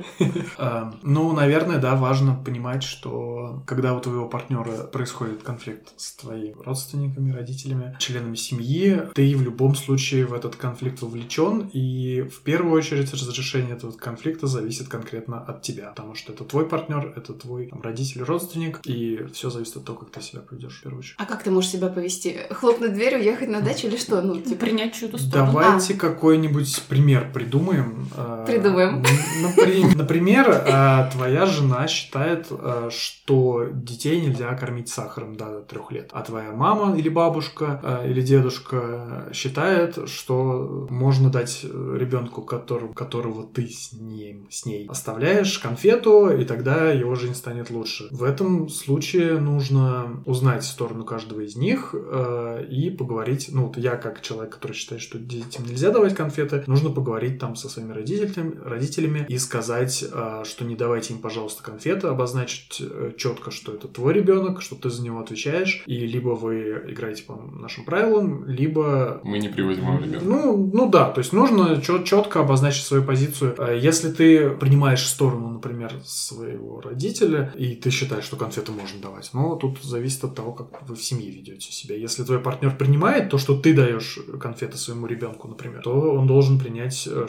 А, 0.57 0.93
Ну, 1.03 1.31
наверное, 1.33 1.77
да, 1.77 1.95
важно 1.95 2.35
понимать, 2.35 2.83
что 2.83 3.63
когда 3.65 3.93
у 3.93 3.99
твоего 3.99 4.27
партнера 4.27 4.83
происходит 4.85 5.43
конфликт 5.43 5.93
с 5.97 6.13
твоими 6.15 6.55
родственниками, 6.63 7.31
родителями, 7.31 7.95
членами 7.99 8.35
семьи, 8.35 9.01
ты 9.13 9.35
в 9.35 9.41
любом 9.41 9.75
случае 9.75 10.25
в 10.25 10.33
этот 10.33 10.55
конфликт 10.55 11.01
вовлечен, 11.01 11.69
и 11.73 12.21
в 12.21 12.41
первую 12.41 12.73
очередь 12.73 13.11
разрешение 13.13 13.75
этого 13.75 13.91
конфликта 13.91 14.47
зависит 14.47 14.87
конкретно 14.87 15.39
от 15.39 15.61
тебя, 15.61 15.89
потому 15.89 16.15
что 16.15 16.33
это 16.33 16.43
твой 16.43 16.67
партнер, 16.67 17.13
это 17.15 17.33
твой 17.33 17.67
там, 17.67 17.81
родитель, 17.81 18.23
родственник, 18.23 18.81
и 18.85 19.25
все 19.33 19.49
зависит 19.49 19.77
от 19.77 19.85
того, 19.85 19.99
как 19.99 20.09
ты 20.11 20.21
себя 20.21 20.41
поведешь 20.41 20.79
в 20.79 20.83
первую 20.83 20.99
очередь. 20.99 21.15
А 21.17 21.25
как 21.25 21.43
ты 21.43 21.51
можешь 21.51 21.71
себя 21.71 21.87
повести? 21.87 22.37
Хлопнуть 22.51 22.93
дверь, 22.93 23.15
уехать 23.17 23.49
на 23.49 23.61
дачу 23.61 23.87
или 23.87 23.97
что? 23.97 24.21
Ну, 24.21 24.39
типа... 24.39 24.65
Принять 24.65 24.95
чью-то 24.95 25.17
сторону. 25.19 25.51
Давайте 25.51 25.93
какой-нибудь 25.93 26.83
пример 26.89 27.31
придумаем. 27.31 27.94
Э, 28.15 28.43
Придумаем. 28.47 28.97
н- 28.99 29.05
напри- 29.43 29.95
Например, 29.95 30.49
э, 30.49 31.09
твоя 31.11 31.45
жена 31.45 31.87
считает, 31.87 32.47
э, 32.49 32.89
что 32.91 33.65
детей 33.71 34.21
нельзя 34.21 34.53
кормить 34.55 34.89
сахаром 34.89 35.35
до 35.35 35.61
трех 35.61 35.91
лет, 35.91 36.09
а 36.13 36.21
твоя 36.21 36.51
мама 36.51 36.97
или 36.97 37.09
бабушка 37.09 38.01
или 38.07 38.21
дедушка 38.21 39.29
считает, 39.33 40.07
что 40.07 40.87
можно 40.89 41.29
дать 41.29 41.63
ребенку, 41.63 42.41
которого, 42.41 42.93
которого 42.93 43.45
ты 43.45 43.67
с 43.67 43.93
ним, 43.93 44.47
с 44.49 44.65
ней 44.65 44.87
оставляешь 44.87 45.57
конфету, 45.59 46.29
и 46.29 46.45
тогда 46.45 46.89
его 46.91 47.15
жизнь 47.15 47.35
станет 47.35 47.69
лучше. 47.69 48.07
В 48.11 48.23
этом 48.23 48.69
случае 48.69 49.39
нужно 49.39 50.21
узнать 50.25 50.63
сторону 50.63 51.03
каждого 51.05 51.41
из 51.41 51.55
них 51.55 51.93
э, 51.93 52.65
и 52.69 52.89
поговорить. 52.89 53.49
Ну, 53.51 53.67
вот 53.67 53.77
я 53.77 53.95
как 53.95 54.21
человек, 54.21 54.53
который 54.55 54.73
считает, 54.73 55.01
что 55.01 55.17
детям 55.17 55.65
нельзя 55.65 55.91
давать 55.91 56.15
конфеты, 56.15 56.63
нужно 56.67 56.89
поговорить 56.89 57.39
там 57.39 57.55
со 57.55 57.69
своими 57.85 57.93
родителями, 57.93 58.55
родителями 58.63 59.25
и 59.27 59.37
сказать, 59.37 60.03
э, 60.11 60.43
что 60.45 60.65
не 60.65 60.75
давайте 60.75 61.13
им, 61.13 61.19
пожалуйста, 61.19 61.63
конфеты, 61.63 62.07
обозначить 62.07 62.81
четко, 63.17 63.51
что 63.51 63.73
это 63.73 63.87
твой 63.87 64.13
ребенок, 64.13 64.61
что 64.61 64.75
ты 64.75 64.89
за 64.89 65.03
него 65.03 65.19
отвечаешь, 65.19 65.83
и 65.85 66.05
либо 66.05 66.29
вы 66.29 66.83
играете 66.87 67.23
по 67.23 67.35
нашим 67.35 67.85
правилам, 67.85 68.45
либо 68.47 69.21
Мы 69.23 69.39
не 69.39 69.49
привозим 69.49 69.85
вам 69.85 70.03
ребенка. 70.03 70.25
ну, 70.25 70.71
ну 70.73 70.89
да, 70.89 71.09
то 71.09 71.19
есть 71.19 71.33
нужно 71.33 71.81
четко 71.81 72.41
обозначить 72.41 72.83
свою 72.83 73.03
позицию. 73.03 73.55
Э, 73.57 73.77
Если 73.77 74.11
ты 74.11 74.49
принимаешь 74.49 75.05
сторону, 75.05 75.49
например, 75.49 75.93
своего 76.05 76.81
родителя, 76.81 77.53
и 77.57 77.75
ты 77.75 77.89
считаешь, 77.89 78.23
что 78.25 78.35
конфеты 78.37 78.71
можно 78.71 78.99
давать, 79.01 79.29
но 79.33 79.55
тут 79.55 79.81
зависит 79.83 80.23
от 80.23 80.35
того, 80.35 80.53
как 80.53 80.87
вы 80.87 80.95
в 80.95 81.03
семье 81.03 81.29
ведете 81.31 81.71
себя. 81.71 81.95
Если 81.95 82.23
твой 82.23 82.39
партнер 82.39 82.75
принимает 82.75 83.29
то, 83.29 83.37
что 83.37 83.55
ты 83.55 83.73
даешь 83.73 84.19
конфеты 84.39 84.77
своему 84.77 85.07
ребенку, 85.07 85.47
например, 85.47 85.81
то 85.81 85.91
он 86.13 86.27
должен 86.27 86.59
принять, 86.59 87.07
э, 87.11 87.27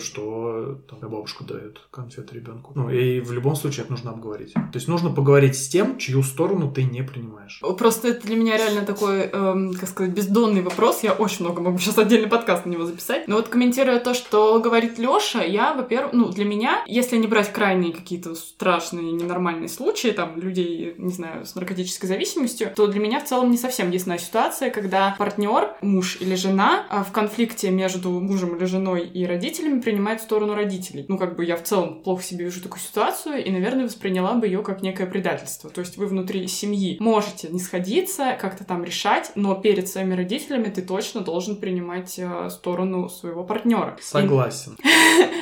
там, 0.88 1.10
бабушка 1.10 1.44
дает 1.44 1.80
конфеты 1.90 2.34
ребенку. 2.34 2.72
Ну, 2.74 2.90
и 2.90 3.20
в 3.20 3.32
любом 3.32 3.56
случае 3.56 3.84
это 3.84 3.92
нужно 3.92 4.10
обговорить. 4.10 4.52
То 4.54 4.74
есть 4.74 4.88
нужно 4.88 5.10
поговорить 5.10 5.56
с 5.56 5.68
тем, 5.68 5.98
чью 5.98 6.22
сторону 6.22 6.70
ты 6.70 6.84
не 6.84 7.02
принимаешь. 7.02 7.60
Просто 7.78 8.08
это 8.08 8.26
для 8.26 8.36
меня 8.36 8.56
реально 8.56 8.82
такой, 8.82 9.22
эм, 9.22 9.74
как 9.74 9.88
сказать, 9.88 10.12
бездонный 10.12 10.62
вопрос. 10.62 11.02
Я 11.02 11.12
очень 11.12 11.44
много 11.44 11.60
могу 11.60 11.78
сейчас 11.78 11.98
отдельный 11.98 12.28
подкаст 12.28 12.66
на 12.66 12.70
него 12.70 12.84
записать. 12.84 13.28
Но 13.28 13.36
вот 13.36 13.48
комментируя 13.48 14.00
то, 14.00 14.14
что 14.14 14.60
говорит 14.60 14.98
Лёша, 14.98 15.42
я, 15.42 15.74
во-первых, 15.74 16.12
ну, 16.12 16.28
для 16.28 16.44
меня, 16.44 16.82
если 16.86 17.16
не 17.16 17.26
брать 17.26 17.52
крайние 17.52 17.92
какие-то 17.92 18.34
страшные, 18.34 19.12
ненормальные 19.12 19.68
случаи, 19.68 20.08
там, 20.08 20.38
людей, 20.40 20.94
не 20.98 21.12
знаю, 21.12 21.44
с 21.46 21.54
наркотической 21.54 22.08
зависимостью, 22.08 22.72
то 22.74 22.86
для 22.86 23.00
меня 23.00 23.20
в 23.20 23.24
целом 23.24 23.50
не 23.50 23.58
совсем 23.58 23.90
ясна 23.90 24.18
ситуация, 24.18 24.70
когда 24.70 25.14
партнер, 25.18 25.74
муж 25.82 26.18
или 26.20 26.34
жена 26.34 26.86
а, 26.88 27.04
в 27.04 27.12
конфликте 27.12 27.70
между 27.70 28.10
мужем 28.10 28.56
или 28.56 28.64
женой 28.64 29.06
и 29.06 29.26
родителями 29.26 29.80
принимает 29.80 30.20
сторону 30.20 30.35
сторону 30.36 30.54
родителей. 30.54 31.06
Ну, 31.08 31.16
как 31.16 31.34
бы 31.34 31.46
я 31.46 31.56
в 31.56 31.62
целом 31.62 32.02
плохо 32.02 32.22
себе 32.22 32.44
вижу 32.44 32.60
такую 32.60 32.80
ситуацию, 32.80 33.42
и, 33.42 33.50
наверное, 33.50 33.86
восприняла 33.86 34.34
бы 34.34 34.46
ее 34.46 34.62
как 34.62 34.82
некое 34.82 35.06
предательство. 35.06 35.70
То 35.70 35.80
есть 35.80 35.96
вы 35.96 36.06
внутри 36.06 36.46
семьи 36.46 36.98
можете 37.00 37.48
не 37.48 37.58
сходиться, 37.58 38.36
как-то 38.38 38.64
там 38.64 38.84
решать, 38.84 39.32
но 39.34 39.54
перед 39.54 39.88
своими 39.88 40.14
родителями 40.14 40.64
ты 40.64 40.82
точно 40.82 41.22
должен 41.22 41.56
принимать 41.56 42.18
э, 42.18 42.50
сторону 42.50 43.08
своего 43.08 43.44
партнера. 43.44 43.96
Согласен. 44.00 44.76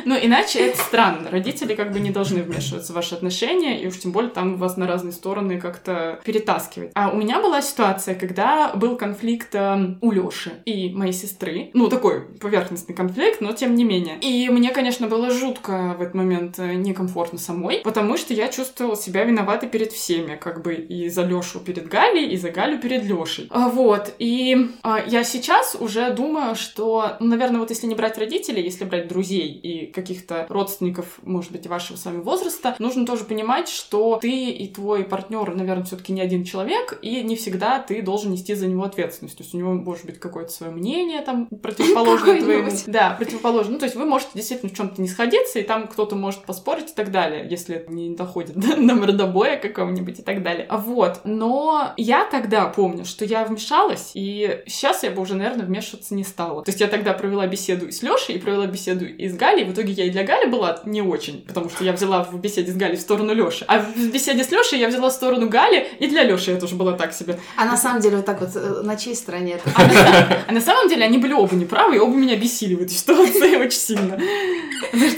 Ну, 0.06 0.14
иначе 0.20 0.58
это 0.58 0.78
странно. 0.78 1.30
Родители 1.30 1.74
как 1.74 1.90
бы 1.90 1.98
не 1.98 2.10
должны 2.10 2.42
вмешиваться 2.42 2.92
в 2.92 2.96
ваши 2.96 3.14
отношения, 3.14 3.82
и 3.82 3.86
уж 3.86 3.98
тем 3.98 4.12
более 4.12 4.30
там 4.30 4.58
вас 4.58 4.76
на 4.76 4.86
разные 4.86 5.12
стороны 5.12 5.58
как-то 5.58 6.20
перетаскивать. 6.24 6.90
А 6.94 7.08
у 7.08 7.16
меня 7.16 7.40
была 7.40 7.62
ситуация, 7.62 8.14
когда 8.14 8.74
был 8.74 8.96
конфликт 8.98 9.54
э, 9.54 9.96
у 10.02 10.10
Лёши 10.12 10.52
и 10.66 10.90
моей 10.90 11.14
сестры. 11.14 11.70
Ну, 11.72 11.88
такой 11.88 12.20
поверхностный 12.20 12.94
конфликт, 12.94 13.40
но 13.40 13.52
тем 13.54 13.74
не 13.74 13.84
менее. 13.84 14.18
И 14.20 14.50
мне, 14.50 14.72
конечно, 14.72 14.83
было 15.08 15.30
жутко 15.30 15.94
в 15.98 16.02
этот 16.02 16.14
момент 16.14 16.58
э, 16.58 16.74
некомфортно 16.74 17.38
самой, 17.38 17.80
потому 17.80 18.16
что 18.16 18.34
я 18.34 18.48
чувствовала 18.48 18.96
себя 18.96 19.24
виноватой 19.24 19.68
перед 19.68 19.92
всеми, 19.92 20.36
как 20.36 20.62
бы 20.62 20.74
и 20.74 21.08
за 21.08 21.22
Лёшу 21.22 21.60
перед 21.60 21.88
Галей, 21.88 22.30
и 22.30 22.36
за 22.36 22.50
Галю 22.50 22.78
перед 22.78 23.04
Лёшей. 23.04 23.48
А, 23.50 23.68
Вот. 23.68 24.14
И 24.18 24.70
а, 24.82 25.02
я 25.06 25.24
сейчас 25.24 25.76
уже 25.78 26.10
думаю, 26.12 26.54
что, 26.54 27.16
ну, 27.20 27.26
наверное, 27.26 27.60
вот 27.60 27.70
если 27.70 27.86
не 27.86 27.94
брать 27.94 28.18
родителей, 28.18 28.62
если 28.62 28.84
брать 28.84 29.08
друзей 29.08 29.48
и 29.52 29.86
каких-то 29.86 30.46
родственников, 30.48 31.18
может 31.22 31.52
быть, 31.52 31.66
вашего 31.66 31.96
с 31.96 32.04
вами 32.04 32.20
возраста, 32.22 32.76
нужно 32.78 33.06
тоже 33.06 33.24
понимать, 33.24 33.68
что 33.68 34.18
ты 34.20 34.50
и 34.50 34.68
твой 34.68 35.04
партнер, 35.04 35.54
наверное, 35.54 35.84
все-таки 35.84 36.12
не 36.12 36.20
один 36.20 36.44
человек, 36.44 36.98
и 37.02 37.22
не 37.22 37.36
всегда 37.36 37.78
ты 37.78 38.02
должен 38.02 38.32
нести 38.32 38.54
за 38.54 38.66
него 38.66 38.84
ответственность. 38.84 39.36
То 39.36 39.42
есть 39.42 39.54
у 39.54 39.58
него 39.58 39.72
может 39.72 40.06
быть 40.06 40.18
какое-то 40.18 40.52
свое 40.52 40.72
мнение 40.72 41.20
там 41.22 41.46
противоположное 41.62 42.40
твоему. 42.40 42.70
Да, 42.86 43.14
противоположное. 43.18 43.74
Ну, 43.74 43.78
то 43.78 43.86
есть 43.86 43.96
вы 43.96 44.04
можете 44.04 44.30
действительно 44.34 44.73
в 44.74 44.76
чем-то 44.76 45.00
не 45.00 45.08
сходиться, 45.08 45.58
и 45.58 45.62
там 45.62 45.86
кто-то 45.86 46.16
может 46.16 46.44
поспорить 46.44 46.90
и 46.90 46.94
так 46.94 47.10
далее, 47.10 47.46
если 47.48 47.84
не 47.88 48.14
доходит 48.14 48.56
до, 48.56 48.76
до 48.76 48.94
мордобоя 48.94 49.56
какого-нибудь 49.56 50.18
и 50.18 50.22
так 50.22 50.42
далее. 50.42 50.66
А 50.68 50.76
Вот. 50.76 51.20
Но 51.24 51.92
я 51.96 52.24
тогда 52.24 52.66
помню, 52.66 53.04
что 53.04 53.24
я 53.24 53.44
вмешалась, 53.44 54.10
и 54.14 54.62
сейчас 54.66 55.02
я 55.02 55.10
бы 55.10 55.22
уже, 55.22 55.34
наверное, 55.34 55.64
вмешиваться 55.64 56.14
не 56.14 56.24
стала. 56.24 56.62
То 56.62 56.70
есть 56.70 56.80
я 56.80 56.88
тогда 56.88 57.12
провела 57.12 57.46
беседу 57.46 57.86
и 57.86 57.92
с 57.92 58.02
Лешей, 58.02 58.36
и 58.36 58.38
провела 58.38 58.66
беседу 58.66 59.04
и 59.04 59.28
с 59.28 59.34
Галей. 59.34 59.64
В 59.64 59.72
итоге 59.72 59.92
я 59.92 60.04
и 60.04 60.10
для 60.10 60.24
Гали 60.24 60.46
была 60.46 60.80
не 60.84 61.02
очень, 61.02 61.42
потому 61.46 61.70
что 61.70 61.84
я 61.84 61.92
взяла 61.92 62.24
в 62.24 62.38
беседе 62.40 62.72
с 62.72 62.76
Галей 62.76 62.96
в 62.96 63.00
сторону 63.00 63.34
Леши. 63.34 63.64
А 63.68 63.80
в 63.80 64.12
беседе 64.12 64.44
с 64.44 64.50
Лешей 64.50 64.78
я 64.78 64.88
взяла 64.88 65.10
в 65.10 65.12
сторону 65.12 65.48
Гали, 65.48 65.86
и 65.98 66.06
для 66.06 66.24
Леши 66.24 66.50
я 66.50 66.58
тоже 66.58 66.74
была 66.74 66.92
так 66.92 67.12
себе. 67.12 67.38
А 67.56 67.64
на 67.64 67.76
самом 67.76 68.00
деле 68.00 68.16
вот 68.16 68.26
так 68.26 68.40
вот, 68.40 68.50
э, 68.54 68.82
на 68.82 68.96
чьей 68.96 69.14
стороне 69.14 69.54
это? 69.54 69.70
А 69.74 69.82
на, 69.82 70.38
а 70.48 70.52
на 70.52 70.60
самом 70.60 70.88
деле 70.88 71.04
они 71.04 71.18
были 71.18 71.32
оба 71.32 71.54
неправы, 71.54 71.96
и 71.96 71.98
оба 71.98 72.14
меня 72.14 72.36
бесили 72.36 72.74
в 72.74 72.82
этой 72.82 72.92
ситуации 72.92 73.56
очень 73.64 73.70
сильно. 73.78 74.18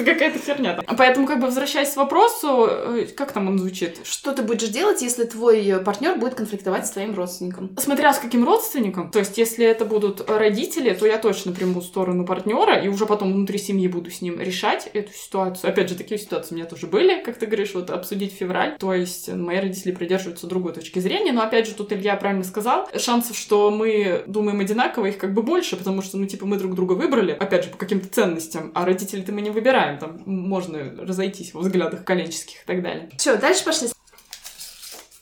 Какая-то 0.05 0.39
херня 0.39 0.74
там. 0.74 0.97
Поэтому, 0.97 1.26
как 1.26 1.41
бы, 1.41 1.47
возвращаясь 1.47 1.91
к 1.91 1.97
вопросу, 1.97 2.66
э, 2.68 3.07
как 3.14 3.32
там 3.32 3.49
он 3.49 3.59
звучит? 3.59 3.99
Что 4.05 4.32
ты 4.32 4.43
будешь 4.43 4.68
делать, 4.68 5.03
если 5.03 5.24
твой 5.24 5.80
партнер 5.84 6.16
будет 6.16 6.34
конфликтовать 6.34 6.87
с 6.87 6.91
твоим 6.91 7.14
родственником? 7.14 7.70
Смотря 7.78 8.12
с 8.12 8.18
каким 8.18 8.45
родственником, 8.45 9.11
то 9.11 9.18
есть 9.18 9.39
если 9.39 9.66
это 9.66 9.84
будут 9.84 10.28
родители, 10.28 10.93
то 10.95 11.07
я 11.07 11.18
точно 11.18 11.53
приму 11.53 11.80
сторону 11.80 12.24
партнера 12.24 12.80
и 12.80 12.89
уже 12.89 13.07
потом 13.07 13.32
внутри 13.32 13.59
семьи 13.59 13.89
буду 13.89 14.11
с 14.11 14.20
ним 14.20 14.41
решать 14.41 14.89
эту 14.93 15.12
ситуацию. 15.12 15.70
Опять 15.70 15.89
же, 15.89 15.95
такие 15.95 16.18
ситуации 16.18 16.55
у 16.55 16.59
меня 16.59 16.66
тоже 16.66 16.87
были, 16.87 17.20
как 17.22 17.39
ты 17.39 17.47
говоришь, 17.47 17.74
вот 17.74 17.91
обсудить 17.91 18.32
февраль. 18.32 18.76
То 18.78 18.93
есть 18.93 19.28
мои 19.32 19.59
родители 19.59 19.93
придерживаются 19.93 20.47
другой 20.47 20.72
точки 20.72 20.99
зрения, 20.99 21.32
но 21.32 21.43
опять 21.43 21.66
же, 21.66 21.74
тут 21.74 21.93
Илья 21.93 22.16
правильно 22.16 22.45
сказал, 22.45 22.89
шансов, 22.99 23.37
что 23.37 23.70
мы 23.70 24.24
думаем 24.26 24.61
одинаково, 24.61 25.07
их 25.07 25.18
как 25.18 25.34
бы 25.34 25.43
больше, 25.43 25.76
потому 25.76 26.03
что, 26.03 26.16
ну, 26.18 26.26
типа, 26.26 26.47
мы 26.47 26.59
друг 26.59 26.74
друга 26.74 26.93
выбрали, 26.93 27.32
опять 27.32 27.64
же, 27.64 27.70
по 27.70 27.76
каким-то 27.76 28.09
ценностям, 28.09 28.72
а 28.74 28.84
родителей-то 29.27 29.33
мы 29.33 29.43
не 29.43 29.51
выбираем, 29.51 29.99
там 29.99 30.22
можно 30.27 30.79
разойтись 30.99 31.55
в 31.55 31.59
взглядах 31.59 32.05
коленческих 32.05 32.62
и 32.62 32.66
так 32.66 32.83
далее. 32.83 33.11
Все, 33.16 33.37
дальше 33.37 33.64
пошли. 33.64 33.89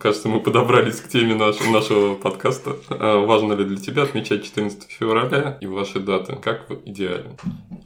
Кажется, 0.04 0.28
мы 0.28 0.40
подобрались 0.40 1.00
к 1.00 1.08
теме 1.08 1.34
наш- 1.34 1.66
нашего 1.66 2.14
подкаста. 2.14 2.76
А, 2.90 3.24
Важно 3.24 3.54
ли 3.54 3.64
для 3.64 3.78
тебя 3.78 4.02
отмечать 4.02 4.44
14 4.44 4.82
февраля 4.90 5.56
и 5.62 5.66
ваши 5.66 5.98
даты? 5.98 6.36
Как 6.36 6.68
в 6.68 6.74
идеале? 6.84 7.24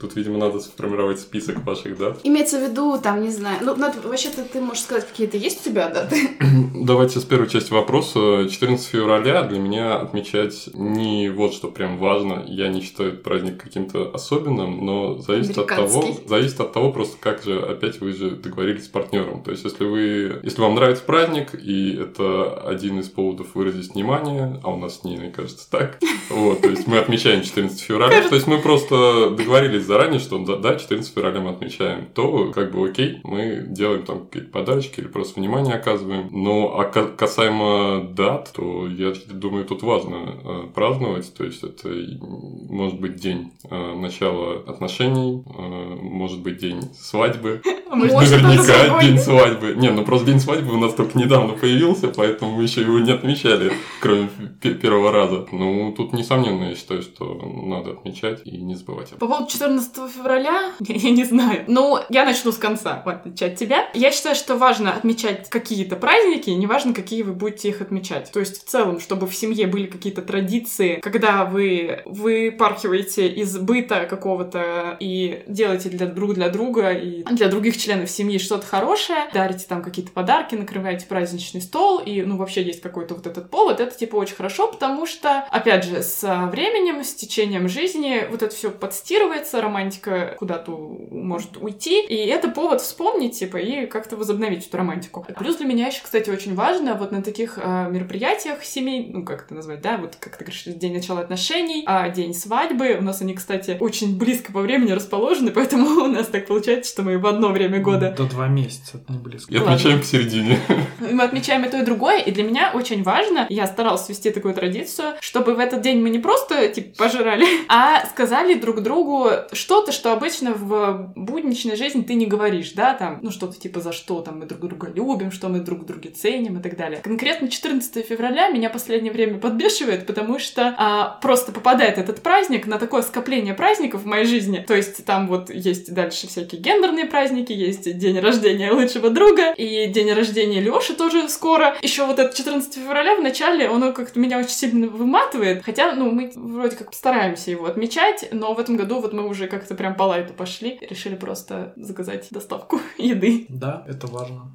Тут, 0.00 0.16
видимо, 0.16 0.36
надо 0.36 0.58
сформировать 0.58 1.20
список 1.20 1.64
ваших 1.64 1.96
дат. 1.96 2.18
Имеется 2.24 2.58
в 2.58 2.68
виду, 2.68 2.98
там, 3.00 3.22
не 3.22 3.30
знаю, 3.30 3.58
ну, 3.62 3.76
надо- 3.76 4.00
вообще-то 4.00 4.42
ты 4.42 4.60
можешь 4.60 4.82
сказать, 4.82 5.06
какие-то 5.06 5.36
есть 5.36 5.60
у 5.64 5.70
тебя 5.70 5.90
даты? 5.90 6.16
Давайте 6.74 7.20
с 7.20 7.24
первой 7.24 7.48
части 7.48 7.72
вопроса. 7.72 8.48
14 8.50 8.84
февраля 8.88 9.42
для 9.42 9.60
меня 9.60 9.94
отмечать 10.00 10.70
не 10.74 11.28
вот 11.30 11.54
что 11.54 11.68
прям 11.68 11.98
важно. 11.98 12.42
Я 12.48 12.66
не 12.66 12.80
считаю 12.80 13.10
этот 13.10 13.22
праздник 13.22 13.62
каким-то 13.62 14.10
особенным, 14.12 14.84
но 14.84 15.18
зависит 15.18 15.56
от 15.56 15.68
того, 15.68 16.04
зависит 16.26 16.58
от 16.58 16.72
того 16.72 16.90
просто 16.90 17.16
как 17.20 17.44
же 17.44 17.60
опять 17.60 18.00
вы 18.00 18.12
же 18.12 18.30
договорились 18.32 18.86
с 18.86 18.88
партнером. 18.88 19.44
То 19.44 19.52
есть 19.52 19.62
если 19.62 19.84
вы, 19.84 20.40
если 20.42 20.60
вам 20.60 20.74
нравится 20.74 21.04
праздник 21.04 21.54
и 21.54 22.07
это 22.08 22.60
один 22.68 23.00
из 23.00 23.08
поводов 23.08 23.54
выразить 23.54 23.94
внимание, 23.94 24.60
а 24.62 24.72
у 24.72 24.76
нас 24.76 25.00
с 25.00 25.04
ней, 25.04 25.16
мне 25.16 25.30
кажется, 25.30 25.70
так. 25.70 25.98
Вот, 26.30 26.60
то 26.60 26.68
есть 26.68 26.86
мы 26.86 26.98
отмечаем 26.98 27.42
14 27.42 27.80
февраля. 27.80 28.28
То 28.28 28.34
есть 28.34 28.46
мы 28.46 28.58
просто 28.58 29.30
договорились 29.30 29.84
заранее, 29.84 30.20
что 30.20 30.38
да, 30.38 30.56
да, 30.56 30.76
14 30.76 31.12
февраля 31.12 31.40
мы 31.40 31.50
отмечаем. 31.50 32.06
То 32.14 32.50
как 32.52 32.72
бы 32.72 32.88
окей, 32.88 33.20
мы 33.24 33.64
делаем 33.68 34.04
там 34.04 34.26
какие-то 34.26 34.50
подарочки 34.50 35.00
или 35.00 35.08
просто 35.08 35.40
внимание 35.40 35.74
оказываем. 35.74 36.28
Но 36.30 36.78
а 36.78 36.84
ка- 36.84 37.08
касаемо 37.08 38.08
дат, 38.14 38.52
то 38.54 38.86
я 38.88 39.12
думаю, 39.30 39.64
тут 39.64 39.82
важно 39.82 40.16
э, 40.44 40.62
праздновать. 40.74 41.32
То 41.34 41.44
есть 41.44 41.62
это 41.62 41.88
может 42.20 43.00
быть 43.00 43.16
день 43.16 43.52
э, 43.70 43.94
начала 43.94 44.54
отношений, 44.66 45.42
э, 45.46 45.98
может 46.02 46.40
быть 46.40 46.58
день 46.58 46.82
свадьбы. 46.98 47.62
Может, 47.90 48.16
Наверняка 48.16 49.02
день 49.02 49.18
свадьбы. 49.18 49.74
Не, 49.76 49.90
ну 49.90 50.04
просто 50.04 50.26
день 50.26 50.40
свадьбы 50.40 50.74
у 50.74 50.78
нас 50.78 50.92
только 50.94 51.18
недавно 51.18 51.54
появился, 51.54 51.97
поэтому 52.06 52.52
мы 52.52 52.62
еще 52.62 52.82
его 52.82 53.00
не 53.00 53.10
отмечали, 53.10 53.72
кроме 54.00 54.28
пе- 54.60 54.74
первого 54.74 55.10
раза. 55.10 55.46
Ну, 55.50 55.92
тут 55.96 56.12
несомненно, 56.12 56.70
я 56.70 56.76
считаю, 56.76 57.02
что 57.02 57.34
надо 57.64 57.90
отмечать 57.90 58.42
и 58.44 58.58
не 58.58 58.76
забывать 58.76 59.10
По 59.10 59.26
поводу 59.26 59.50
14 59.50 60.10
февраля, 60.12 60.72
я, 60.80 60.94
я 60.94 61.10
не 61.10 61.24
знаю. 61.24 61.64
Ну, 61.66 61.98
я 62.10 62.24
начну 62.24 62.52
с 62.52 62.56
конца, 62.58 63.02
в 63.04 63.08
отличие 63.08 63.50
от 63.50 63.56
тебя. 63.56 63.88
Я 63.94 64.12
считаю, 64.12 64.36
что 64.36 64.56
важно 64.56 64.92
отмечать 64.92 65.50
какие-то 65.50 65.96
праздники, 65.96 66.50
неважно, 66.50 66.94
какие 66.94 67.22
вы 67.22 67.32
будете 67.32 67.68
их 67.68 67.80
отмечать. 67.80 68.30
То 68.32 68.40
есть, 68.40 68.64
в 68.64 68.68
целом, 68.68 69.00
чтобы 69.00 69.26
в 69.26 69.34
семье 69.34 69.66
были 69.66 69.86
какие-то 69.86 70.22
традиции, 70.22 71.00
когда 71.00 71.44
вы 71.44 72.02
выпархиваете 72.04 73.28
из 73.28 73.58
быта 73.58 74.06
какого-то 74.08 74.96
и 75.00 75.42
делаете 75.46 75.88
для 75.88 76.06
друг 76.06 76.34
для 76.34 76.48
друга 76.50 76.92
и 76.92 77.22
для 77.24 77.48
других 77.48 77.76
членов 77.76 78.10
семьи 78.10 78.38
что-то 78.38 78.66
хорошее, 78.66 79.28
дарите 79.32 79.64
там 79.68 79.82
какие-то 79.82 80.12
подарки, 80.12 80.54
накрываете 80.54 81.06
праздничный 81.06 81.60
стол, 81.60 81.77
и, 82.04 82.22
ну, 82.22 82.36
вообще 82.36 82.62
есть 82.62 82.80
какой-то 82.80 83.14
вот 83.14 83.26
этот 83.26 83.50
повод, 83.50 83.80
это, 83.80 83.96
типа, 83.96 84.16
очень 84.16 84.36
хорошо, 84.36 84.68
потому 84.70 85.06
что, 85.06 85.44
опять 85.50 85.84
же, 85.84 86.02
с 86.02 86.22
временем, 86.50 87.04
с 87.04 87.14
течением 87.14 87.68
жизни 87.68 88.26
вот 88.30 88.42
это 88.42 88.54
все 88.54 88.70
подстирывается, 88.70 89.60
романтика 89.60 90.36
куда-то 90.38 90.72
может 90.72 91.56
уйти, 91.56 92.04
и 92.04 92.16
это 92.26 92.48
повод 92.48 92.80
вспомнить, 92.80 93.38
типа, 93.38 93.56
и 93.56 93.86
как-то 93.86 94.16
возобновить 94.16 94.66
эту 94.66 94.76
романтику. 94.76 95.26
Плюс 95.38 95.56
для 95.56 95.66
меня 95.66 95.86
еще, 95.88 96.00
кстати, 96.02 96.30
очень 96.30 96.54
важно 96.54 96.94
вот 96.94 97.12
на 97.12 97.22
таких 97.22 97.58
э, 97.60 97.88
мероприятиях 97.90 98.64
семей, 98.64 99.10
ну, 99.12 99.24
как 99.24 99.44
это 99.44 99.54
назвать, 99.54 99.80
да, 99.80 99.96
вот 99.96 100.16
как 100.16 100.36
ты 100.36 100.44
говоришь, 100.44 100.64
день 100.64 100.94
начала 100.94 101.20
отношений, 101.20 101.84
а 101.86 102.08
день 102.08 102.34
свадьбы, 102.34 102.96
у 102.98 103.02
нас 103.02 103.20
они, 103.20 103.34
кстати, 103.34 103.76
очень 103.80 104.18
близко 104.18 104.52
по 104.52 104.60
времени 104.60 104.92
расположены, 104.92 105.50
поэтому 105.50 105.86
у 106.04 106.06
нас 106.06 106.26
так 106.28 106.46
получается, 106.46 106.90
что 106.90 107.02
мы 107.02 107.18
в 107.18 107.26
одно 107.26 107.48
время 107.48 107.80
года 107.80 108.14
До 108.16 108.24
два 108.24 108.48
месяца, 108.48 108.98
это 108.98 109.12
не 109.12 109.18
близко. 109.18 109.52
И 109.52 109.56
отмечаем 109.56 110.00
посередине. 110.00 110.58
мы 111.00 111.22
отмечаем 111.22 111.64
и 111.68 111.70
то, 111.70 111.78
и 111.78 111.84
другое, 111.84 112.18
и 112.18 112.30
для 112.30 112.42
меня 112.42 112.72
очень 112.74 113.02
важно, 113.02 113.46
я 113.48 113.66
старалась 113.66 114.08
вести 114.08 114.30
такую 114.30 114.54
традицию, 114.54 115.14
чтобы 115.20 115.54
в 115.54 115.58
этот 115.58 115.80
день 115.82 116.00
мы 116.00 116.10
не 116.10 116.18
просто, 116.18 116.68
типа, 116.68 116.96
пожирали, 116.96 117.46
а 117.68 118.04
сказали 118.06 118.54
друг 118.54 118.80
другу 118.80 119.30
что-то, 119.52 119.92
что 119.92 120.12
обычно 120.12 120.52
в 120.52 121.12
будничной 121.14 121.76
жизни 121.76 122.02
ты 122.02 122.14
не 122.14 122.26
говоришь, 122.26 122.72
да, 122.72 122.94
там, 122.94 123.18
ну, 123.22 123.30
что-то 123.30 123.58
типа 123.58 123.80
за 123.80 123.92
что 123.92 124.20
там 124.20 124.40
мы 124.40 124.46
друг 124.46 124.60
друга 124.60 124.90
любим, 124.94 125.30
что 125.30 125.48
мы 125.48 125.60
друг 125.60 125.86
друга 125.86 126.08
ценим 126.10 126.58
и 126.58 126.62
так 126.62 126.76
далее. 126.76 127.00
Конкретно 127.02 127.48
14 127.48 128.04
февраля 128.06 128.48
меня 128.48 128.70
последнее 128.70 129.12
время 129.12 129.38
подбешивает, 129.38 130.06
потому 130.06 130.38
что 130.38 130.74
а, 130.78 131.18
просто 131.22 131.52
попадает 131.52 131.98
этот 131.98 132.22
праздник 132.22 132.66
на 132.66 132.78
такое 132.78 133.02
скопление 133.02 133.54
праздников 133.54 134.02
в 134.02 134.06
моей 134.06 134.24
жизни. 134.24 134.64
То 134.66 134.74
есть 134.74 135.04
там 135.04 135.26
вот 135.28 135.50
есть 135.50 135.92
дальше 135.92 136.26
всякие 136.28 136.60
гендерные 136.60 137.06
праздники, 137.06 137.52
есть 137.52 137.98
день 137.98 138.18
рождения 138.20 138.70
лучшего 138.72 139.10
друга, 139.10 139.52
и 139.52 139.86
день 139.86 140.12
рождения 140.12 140.60
Лёши 140.60 140.94
тоже 140.94 141.28
скоро. 141.28 141.57
Еще 141.82 142.04
вот 142.06 142.18
этот 142.18 142.34
14 142.34 142.74
февраля 142.74 143.16
в 143.16 143.22
начале, 143.22 143.68
оно 143.68 143.92
как-то 143.92 144.18
меня 144.18 144.38
очень 144.38 144.50
сильно 144.50 144.86
выматывает. 144.88 145.64
Хотя, 145.64 145.92
ну, 145.92 146.10
мы 146.10 146.30
вроде 146.34 146.76
как 146.76 146.92
стараемся 146.94 147.50
его 147.50 147.66
отмечать, 147.66 148.28
но 148.32 148.54
в 148.54 148.58
этом 148.58 148.76
году 148.76 149.00
вот 149.00 149.12
мы 149.12 149.26
уже 149.28 149.46
как-то 149.46 149.74
прям 149.74 149.94
по 149.94 150.04
лайту 150.04 150.32
пошли. 150.32 150.78
Решили 150.88 151.16
просто 151.16 151.72
заказать 151.76 152.26
доставку 152.30 152.80
еды. 152.98 153.46
Да, 153.48 153.84
это 153.88 154.06
важно. 154.06 154.54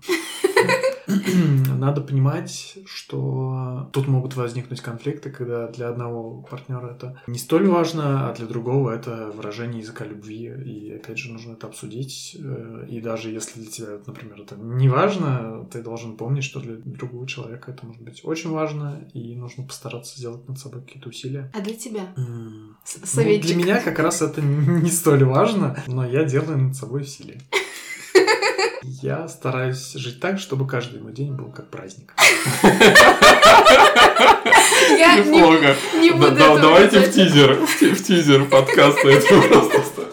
надо 1.83 2.01
понимать, 2.01 2.77
что 2.85 3.89
тут 3.93 4.07
могут 4.07 4.35
возникнуть 4.35 4.81
конфликты, 4.81 5.29
когда 5.29 5.67
для 5.67 5.89
одного 5.89 6.41
партнера 6.43 6.87
это 6.91 7.21
не 7.27 7.37
столь 7.37 7.67
важно, 7.67 8.29
а 8.29 8.33
для 8.35 8.45
другого 8.45 8.91
это 8.91 9.31
выражение 9.35 9.81
языка 9.81 10.05
любви. 10.05 10.45
И 10.65 10.91
опять 10.93 11.17
же 11.17 11.31
нужно 11.31 11.53
это 11.53 11.67
обсудить. 11.67 12.37
Э, 12.39 12.85
и 12.89 13.01
даже 13.01 13.29
если 13.29 13.59
для 13.61 13.69
тебя, 13.71 13.87
например, 14.05 14.41
это 14.41 14.55
не 14.55 14.89
важно, 14.89 15.67
ты 15.71 15.81
должен 15.81 16.17
помнить, 16.17 16.43
что 16.43 16.59
для 16.59 16.75
другого 16.75 17.27
человека 17.27 17.71
это 17.71 17.85
может 17.85 18.01
быть 18.01 18.21
очень 18.23 18.49
важно, 18.51 19.07
и 19.13 19.35
нужно 19.35 19.63
постараться 19.65 20.17
сделать 20.17 20.47
над 20.47 20.57
собой 20.59 20.81
какие-то 20.81 21.09
усилия. 21.09 21.51
А 21.53 21.61
для 21.61 21.73
тебя? 21.75 22.13
М, 22.17 22.77
С- 22.83 22.97
ну, 22.99 23.05
Советчик. 23.05 23.47
для 23.47 23.55
меня 23.55 23.79
как 23.81 23.99
раз 23.99 24.21
это 24.21 24.41
не 24.41 24.89
столь 24.89 25.23
важно, 25.25 25.77
но 25.87 26.05
я 26.05 26.23
делаю 26.23 26.57
над 26.57 26.75
собой 26.75 27.01
усилия. 27.01 27.39
Я 28.83 29.27
стараюсь 29.27 29.93
жить 29.93 30.19
так, 30.19 30.39
чтобы 30.39 30.67
каждый 30.67 31.01
мой 31.01 31.13
день 31.13 31.31
был 31.33 31.45
как 31.51 31.69
праздник. 31.69 32.13
Я 34.97 35.15
не, 35.17 35.29
Неплохо. 35.31 35.75
не 35.99 36.11
буду 36.11 36.31
да- 36.35 36.57
Давайте 36.57 36.99
в 36.99 37.11
тизер, 37.13 37.53
в 37.65 37.79
ти- 37.79 37.91
в 37.93 38.03
тизер 38.03 38.45
подкаста 38.45 39.07
это 39.09 39.41
просто 39.41 39.81
ставь. 39.83 40.07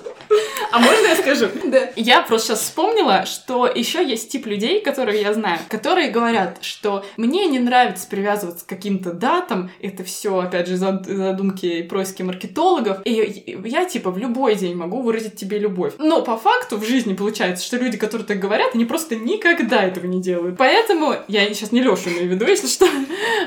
А 0.73 0.79
можно 0.79 1.07
я 1.09 1.10
скажу? 1.21 1.49
Да. 1.71 1.91
Я 1.95 2.23
просто 2.23 2.49
сейчас 2.49 2.61
вспомнила, 2.63 3.27
что 3.27 3.67
еще 3.67 4.05
есть 4.05 4.31
тип 4.33 4.47
людей, 4.47 4.81
которые 4.81 5.21
я 5.23 5.33
знаю, 5.35 5.59
которые 5.69 6.11
говорят, 6.11 6.59
что 6.63 7.05
мне 7.17 7.47
не 7.47 7.59
нравится 7.59 8.09
привязываться 8.09 8.65
к 8.65 8.69
каким-то 8.69 9.13
датам, 9.13 9.71
это 9.81 10.03
все, 10.03 10.39
опять 10.39 10.67
же, 10.67 10.77
зад- 10.77 11.07
задумки 11.07 11.67
и 11.67 11.83
происки 11.83 12.23
маркетологов, 12.23 12.99
и 13.05 13.57
я, 13.65 13.85
типа, 13.85 14.11
в 14.11 14.19
любой 14.19 14.57
день 14.57 14.75
могу 14.75 15.03
выразить 15.03 15.37
тебе 15.37 15.59
любовь. 15.59 15.95
Но 15.99 16.23
по 16.23 16.37
факту 16.37 16.77
в 16.77 16.85
жизни 16.85 17.15
получается, 17.15 17.65
что 17.65 17.77
люди, 17.77 17.97
которые 17.97 18.27
так 18.27 18.41
говорят, 18.41 18.75
они 18.75 18.85
просто 18.85 19.17
никогда 19.17 19.83
этого 19.83 20.07
не 20.07 20.21
делают. 20.21 20.57
Поэтому, 20.57 21.15
я 21.29 21.47
сейчас 21.55 21.73
не 21.73 21.83
Лешу 21.83 22.11
имею 22.11 22.29
в 22.29 22.33
виду, 22.33 22.47
если 22.47 22.67
что. 22.67 22.87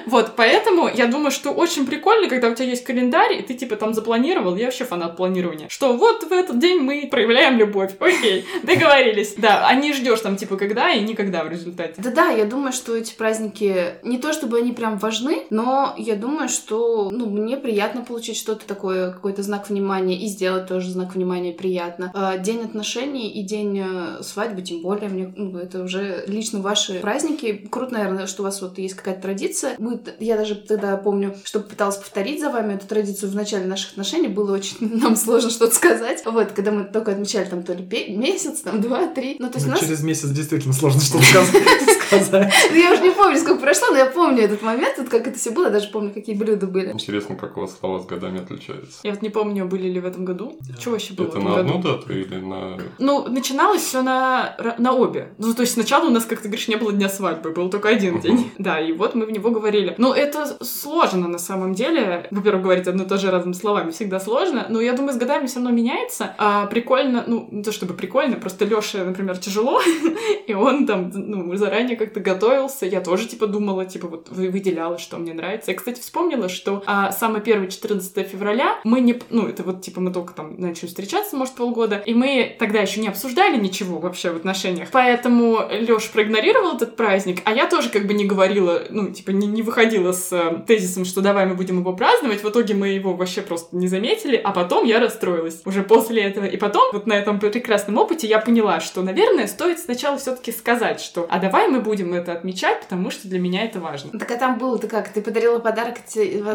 Вот, 0.06 0.34
поэтому 0.36 0.90
я 0.94 1.08
думаю, 1.08 1.32
что 1.32 1.52
очень 1.52 1.86
прикольно, 1.86 2.28
когда 2.28 2.50
у 2.50 2.56
тебя 2.56 2.68
есть 2.68 2.84
календарь, 2.84 3.34
и 3.34 3.42
ты, 3.42 3.54
типа, 3.54 3.76
там 3.76 3.94
запланировал, 3.94 4.56
я 4.56 4.66
вообще 4.66 4.86
фанат 4.86 5.16
планирования, 5.16 5.68
что 5.70 5.94
вот 5.94 6.24
в 6.24 6.32
этот 6.32 6.60
день 6.60 6.80
мы 6.80 7.08
проявляем 7.10 7.58
любовь. 7.58 7.63
Окей, 8.00 8.46
договорились. 8.64 9.36
Да, 9.38 9.68
а 9.68 9.76
не 9.76 9.94
ждешь 9.94 10.22
там, 10.22 10.36
типа, 10.36 10.58
когда 10.58 10.92
и 10.92 11.02
никогда 11.02 11.44
в 11.44 11.50
результате. 11.50 12.02
Да-да, 12.02 12.30
я 12.30 12.46
думаю, 12.46 12.74
что 12.74 12.96
эти 12.96 13.14
праздники 13.14 13.96
не 14.04 14.18
то 14.18 14.34
чтобы 14.34 14.58
они 14.58 14.72
прям 14.72 14.98
важны, 14.98 15.44
но 15.50 15.94
я 15.98 16.16
думаю, 16.16 16.50
что 16.50 17.10
ну, 17.12 17.30
мне 17.30 17.58
приятно 17.58 18.02
получить 18.02 18.38
что-то 18.38 18.66
такое, 18.66 19.12
какой-то 19.12 19.44
знак 19.44 19.70
внимания, 19.70 20.18
и 20.18 20.28
сделать 20.28 20.68
тоже 20.68 20.90
знак 20.90 21.16
внимания 21.16 21.54
приятно. 21.54 22.12
А, 22.14 22.38
День 22.38 22.64
отношений 22.64 23.30
и 23.30 23.44
день 23.44 23.80
э, 23.80 24.24
свадьбы, 24.24 24.62
тем 24.62 24.82
более, 24.82 25.10
мне, 25.10 25.34
ну, 25.36 25.58
это 25.58 25.84
уже 25.84 26.24
лично 26.28 26.60
ваши 26.60 27.00
праздники. 27.00 27.68
Круто, 27.70 27.94
наверное, 27.94 28.28
что 28.28 28.42
у 28.42 28.46
вас 28.46 28.62
вот 28.62 28.78
есть 28.78 28.96
какая-то 28.96 29.22
традиция. 29.22 29.76
Мы, 29.78 30.00
я 30.20 30.38
даже 30.38 30.56
тогда 30.56 30.98
помню, 30.98 31.36
что 31.44 31.60
пыталась 31.60 31.98
повторить 31.98 32.40
за 32.40 32.50
вами 32.50 32.74
эту 32.74 32.88
традицию 32.88 33.32
в 33.32 33.36
начале 33.36 33.66
наших 33.66 33.92
отношений. 33.92 34.28
Было 34.28 34.54
очень 34.54 34.78
нам 35.02 35.16
сложно 35.16 35.50
что-то 35.50 35.76
сказать. 35.76 36.24
Вот, 36.26 36.52
когда 36.52 36.72
мы 36.72 36.84
только 36.86 37.12
отмечали 37.12 37.46
там 37.54 37.62
то 37.64 37.74
ли 37.74 37.84
месяц, 38.10 38.62
там 38.62 38.82
два, 38.82 39.08
три. 39.08 39.36
Ну, 39.40 39.48
то 39.48 39.56
есть 39.58 39.68
Ну, 39.68 39.74
нас 39.74 39.82
Через 39.82 40.02
месяц 40.02 40.30
действительно 40.30 40.74
сложно 40.74 41.02
что-то 41.02 41.24
сказ- 41.24 41.50
сказать. 42.22 42.54
ну, 42.72 42.76
я 42.78 42.94
уже 42.94 43.02
не 43.02 43.12
помню, 43.12 43.38
сколько 43.38 43.62
прошло, 43.62 43.88
но 43.92 43.98
я 43.98 44.06
помню 44.06 44.44
этот 44.44 44.62
момент, 44.62 44.98
вот 44.98 45.10
как 45.10 45.28
это 45.28 45.38
все 45.38 45.52
было, 45.52 45.70
даже 45.70 45.90
помню, 45.90 46.14
какие 46.14 46.36
блюда 46.36 46.68
были. 46.68 46.92
Интересно, 46.92 47.36
как 47.36 47.58
у 47.58 47.62
вас 47.62 47.78
слова 47.78 48.00
с 48.00 48.06
годами 48.06 48.42
отличаются. 48.42 49.00
Я 49.04 49.12
вот 49.12 49.22
не 49.22 49.30
помню, 49.30 49.66
были 49.66 49.90
ли 49.90 50.00
в 50.00 50.06
этом 50.06 50.26
году. 50.26 50.58
Что 50.80 50.92
вообще 50.92 51.14
было 51.14 51.28
Это 51.28 51.40
на 51.40 51.60
одну 51.60 51.80
дату 51.80 52.14
или 52.14 52.36
на... 52.36 52.78
Ну, 53.00 53.28
начиналось 53.28 53.82
все 53.82 54.02
на, 54.02 54.56
на 54.78 54.94
обе. 54.94 55.34
Ну, 55.38 55.54
то 55.54 55.62
есть 55.62 55.74
сначала 55.74 56.08
у 56.08 56.12
нас, 56.12 56.26
как 56.26 56.40
ты 56.40 56.48
говоришь, 56.48 56.68
не 56.68 56.76
было 56.76 56.92
дня 56.92 57.10
свадьбы, 57.10 57.52
был 57.52 57.70
только 57.70 57.90
один 57.90 58.20
день. 58.20 58.52
Да, 58.58 58.80
и 58.80 58.92
вот 58.92 59.16
мы 59.16 59.26
в 59.26 59.32
него 59.32 59.52
говорили. 59.52 59.96
Ну, 59.98 60.14
это 60.14 60.58
сложно 60.64 61.28
на 61.28 61.40
самом 61.40 61.74
деле. 61.74 62.28
Во-первых, 62.32 62.64
говорить 62.64 62.88
одно 62.88 63.04
и 63.04 63.08
то 63.08 63.18
же 63.18 63.32
разными 63.32 63.54
словами 63.54 63.92
всегда 63.92 64.20
сложно, 64.20 64.66
но 64.70 64.82
я 64.82 64.94
думаю, 64.94 65.14
с 65.14 65.18
годами 65.18 65.48
все 65.48 65.56
равно 65.56 65.72
меняется. 65.72 66.36
А 66.38 66.66
прикольно, 66.68 67.24
ну, 67.28 67.48
не 67.52 67.64
то 67.64 67.72
чтобы 67.72 67.94
прикольно, 67.94 68.36
просто 68.36 68.66
Лёше, 68.66 69.04
например, 69.04 69.38
тяжело, 69.38 69.82
и 70.48 70.54
он 70.54 70.86
там, 70.86 71.12
ну, 71.14 71.56
заранее 71.56 71.98
как-то 72.04 72.20
готовился. 72.20 72.86
Я 72.86 73.02
тоже, 73.02 73.28
типа, 73.28 73.48
думала, 73.48 73.86
типа, 73.86 74.08
вот 74.08 74.28
вы- 74.30 74.50
выделяла, 74.50 74.98
что 74.98 75.18
мне 75.18 75.34
нравится. 75.34 75.72
Я, 75.72 75.78
кстати, 75.78 76.02
вспомнила, 76.02 76.50
что 76.50 76.84
а, 76.86 77.12
самое 77.12 77.42
первое 77.42 77.68
14 77.68 78.28
февраля 78.28 78.80
мы 78.84 79.00
не... 79.00 79.20
Ну, 79.30 79.48
это 79.48 79.64
вот, 79.64 79.82
типа, 79.82 80.02
мы 80.02 80.12
только 80.12 80.34
там 80.34 80.60
начали 80.60 80.88
встречаться, 80.88 81.36
может, 81.36 81.56
полгода, 81.56 82.02
и 82.06 82.14
мы 82.14 82.56
тогда 82.60 82.80
еще 82.80 83.00
не 83.00 83.08
обсуждали 83.08 83.58
ничего 83.58 84.00
вообще 84.00 84.32
в 84.32 84.36
отношениях. 84.36 84.90
Поэтому 84.92 85.60
Лёш 85.72 86.10
проигнорировал 86.10 86.76
этот 86.76 86.96
праздник, 86.96 87.42
а 87.46 87.54
я 87.54 87.68
тоже 87.68 87.90
как 87.90 88.06
бы 88.06 88.14
не 88.14 88.26
говорила, 88.26 88.84
ну, 88.90 89.10
типа, 89.10 89.32
не, 89.32 89.48
не 89.48 89.62
выходила 89.62 90.12
с 90.12 90.32
э, 90.32 90.64
тезисом, 90.68 91.06
что 91.06 91.22
давай 91.22 91.46
мы 91.46 91.56
будем 91.56 91.80
его 91.80 91.94
праздновать. 91.94 92.44
В 92.44 92.50
итоге 92.50 92.74
мы 92.74 92.90
его 92.90 93.14
вообще 93.14 93.42
просто 93.42 93.76
не 93.76 93.88
заметили, 93.88 94.40
а 94.44 94.52
потом 94.52 94.86
я 94.86 95.00
расстроилась 95.00 95.62
уже 95.66 95.84
после 95.84 96.24
этого. 96.24 96.46
И 96.46 96.58
потом, 96.58 96.84
вот 96.94 97.08
на 97.08 97.14
этом 97.14 97.40
прекрасном 97.40 97.98
опыте 97.98 98.28
я 98.28 98.40
поняла, 98.40 98.80
что, 98.80 99.02
наверное, 99.02 99.48
стоит 99.48 99.80
сначала 99.80 100.18
все-таки 100.18 100.52
сказать, 100.52 101.00
что 101.00 101.28
а 101.30 101.40
давай 101.40 101.68
мы 101.68 101.80
будем 101.80 101.93
это 101.94 102.34
отмечать, 102.34 102.82
потому 102.82 103.12
что 103.12 103.28
для 103.28 103.40
меня 103.40 103.64
это 103.66 103.80
важно. 103.80 104.18
Так 104.18 104.30
а 104.32 104.36
там 104.38 104.58
было-то 104.58 104.88
как? 104.88 105.10
Ты 105.10 105.22
подарила 105.22 105.60
подарок? 105.60 105.96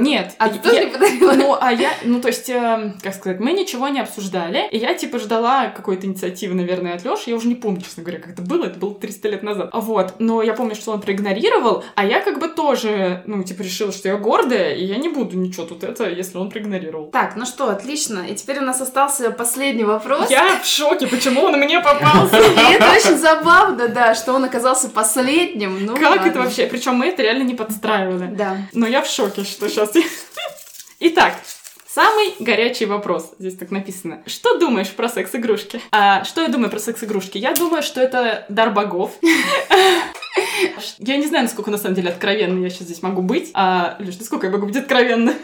Нет, 0.00 0.34
А 0.38 0.48
ты 0.48 0.56
я- 0.56 0.60
тоже 0.62 0.84
не 0.84 0.90
подарила? 0.90 1.32
Ну, 1.32 1.56
а 1.60 1.72
я, 1.72 1.90
ну, 2.04 2.20
то 2.20 2.28
есть, 2.28 2.48
э, 2.48 2.92
как 3.02 3.14
сказать, 3.14 3.40
мы 3.40 3.52
ничего 3.52 3.88
не 3.88 4.00
обсуждали, 4.00 4.68
и 4.70 4.78
я, 4.78 4.94
типа, 4.94 5.18
ждала 5.18 5.66
какой-то 5.68 6.06
инициативы, 6.06 6.54
наверное, 6.54 6.94
от 6.94 7.04
Лёши, 7.04 7.30
я 7.30 7.36
уже 7.36 7.48
не 7.48 7.54
помню, 7.54 7.80
честно 7.80 8.02
говоря, 8.02 8.20
как 8.20 8.32
это 8.32 8.42
было, 8.42 8.64
это 8.64 8.78
было 8.78 8.94
300 8.94 9.28
лет 9.28 9.42
назад. 9.42 9.70
Вот, 9.72 10.14
но 10.18 10.42
я 10.42 10.54
помню, 10.54 10.74
что 10.74 10.92
он 10.92 11.00
проигнорировал, 11.00 11.84
а 11.94 12.04
я 12.04 12.20
как 12.20 12.38
бы 12.38 12.48
тоже, 12.48 13.22
ну, 13.26 13.42
типа, 13.42 13.62
решила, 13.62 13.92
что 13.92 14.08
я 14.08 14.16
гордая, 14.16 14.74
и 14.74 14.84
я 14.84 14.96
не 14.96 15.08
буду 15.08 15.36
ничего 15.36 15.66
тут 15.66 15.84
это, 15.84 16.08
если 16.08 16.38
он 16.38 16.50
проигнорировал. 16.50 17.06
Так, 17.10 17.36
ну 17.36 17.46
что, 17.46 17.70
отлично. 17.70 18.26
И 18.28 18.34
теперь 18.34 18.58
у 18.58 18.62
нас 18.62 18.80
остался 18.80 19.30
последний 19.30 19.84
вопрос. 19.84 20.30
Я 20.30 20.58
в 20.60 20.66
шоке, 20.66 21.06
почему 21.06 21.42
он 21.42 21.58
мне 21.58 21.80
попался? 21.80 22.38
И 22.38 22.72
это 22.74 22.90
очень 22.90 23.16
забавно, 23.18 23.88
да, 23.88 24.14
что 24.14 24.32
он 24.34 24.44
оказался 24.44 24.88
последним. 25.18 25.86
Ну, 25.86 25.94
Как 25.94 26.10
ладно. 26.16 26.26
это 26.30 26.38
вообще? 26.38 26.66
Причем 26.66 26.94
мы 26.94 27.06
это 27.06 27.22
реально 27.22 27.42
не 27.42 27.54
подстраивали. 27.54 28.34
Да. 28.34 28.56
Но 28.72 28.86
я 28.86 29.02
в 29.02 29.06
шоке, 29.06 29.44
что 29.44 29.68
сейчас... 29.68 29.92
Итак, 31.00 31.34
самый 31.86 32.34
горячий 32.38 32.86
вопрос. 32.86 33.32
Здесь 33.38 33.56
так 33.56 33.70
написано. 33.70 34.22
Что 34.26 34.58
думаешь 34.58 34.90
про 34.90 35.08
секс-игрушки? 35.08 35.80
А, 35.92 36.24
что 36.24 36.42
я 36.42 36.48
думаю 36.48 36.70
про 36.70 36.80
секс-игрушки? 36.80 37.38
Я 37.38 37.54
думаю, 37.54 37.82
что 37.82 38.00
это 38.00 38.46
дар 38.48 38.70
богов. 38.70 39.12
Я 40.98 41.16
не 41.16 41.26
знаю, 41.26 41.44
насколько 41.44 41.70
на 41.70 41.78
самом 41.78 41.94
деле 41.94 42.10
откровенно 42.10 42.62
я 42.62 42.70
сейчас 42.70 42.82
здесь 42.82 43.02
могу 43.02 43.22
быть. 43.22 43.50
А, 43.54 43.96
Леш, 43.98 44.18
насколько 44.18 44.46
я 44.46 44.52
могу 44.52 44.66
быть 44.66 44.76
откровенно? 44.76 45.34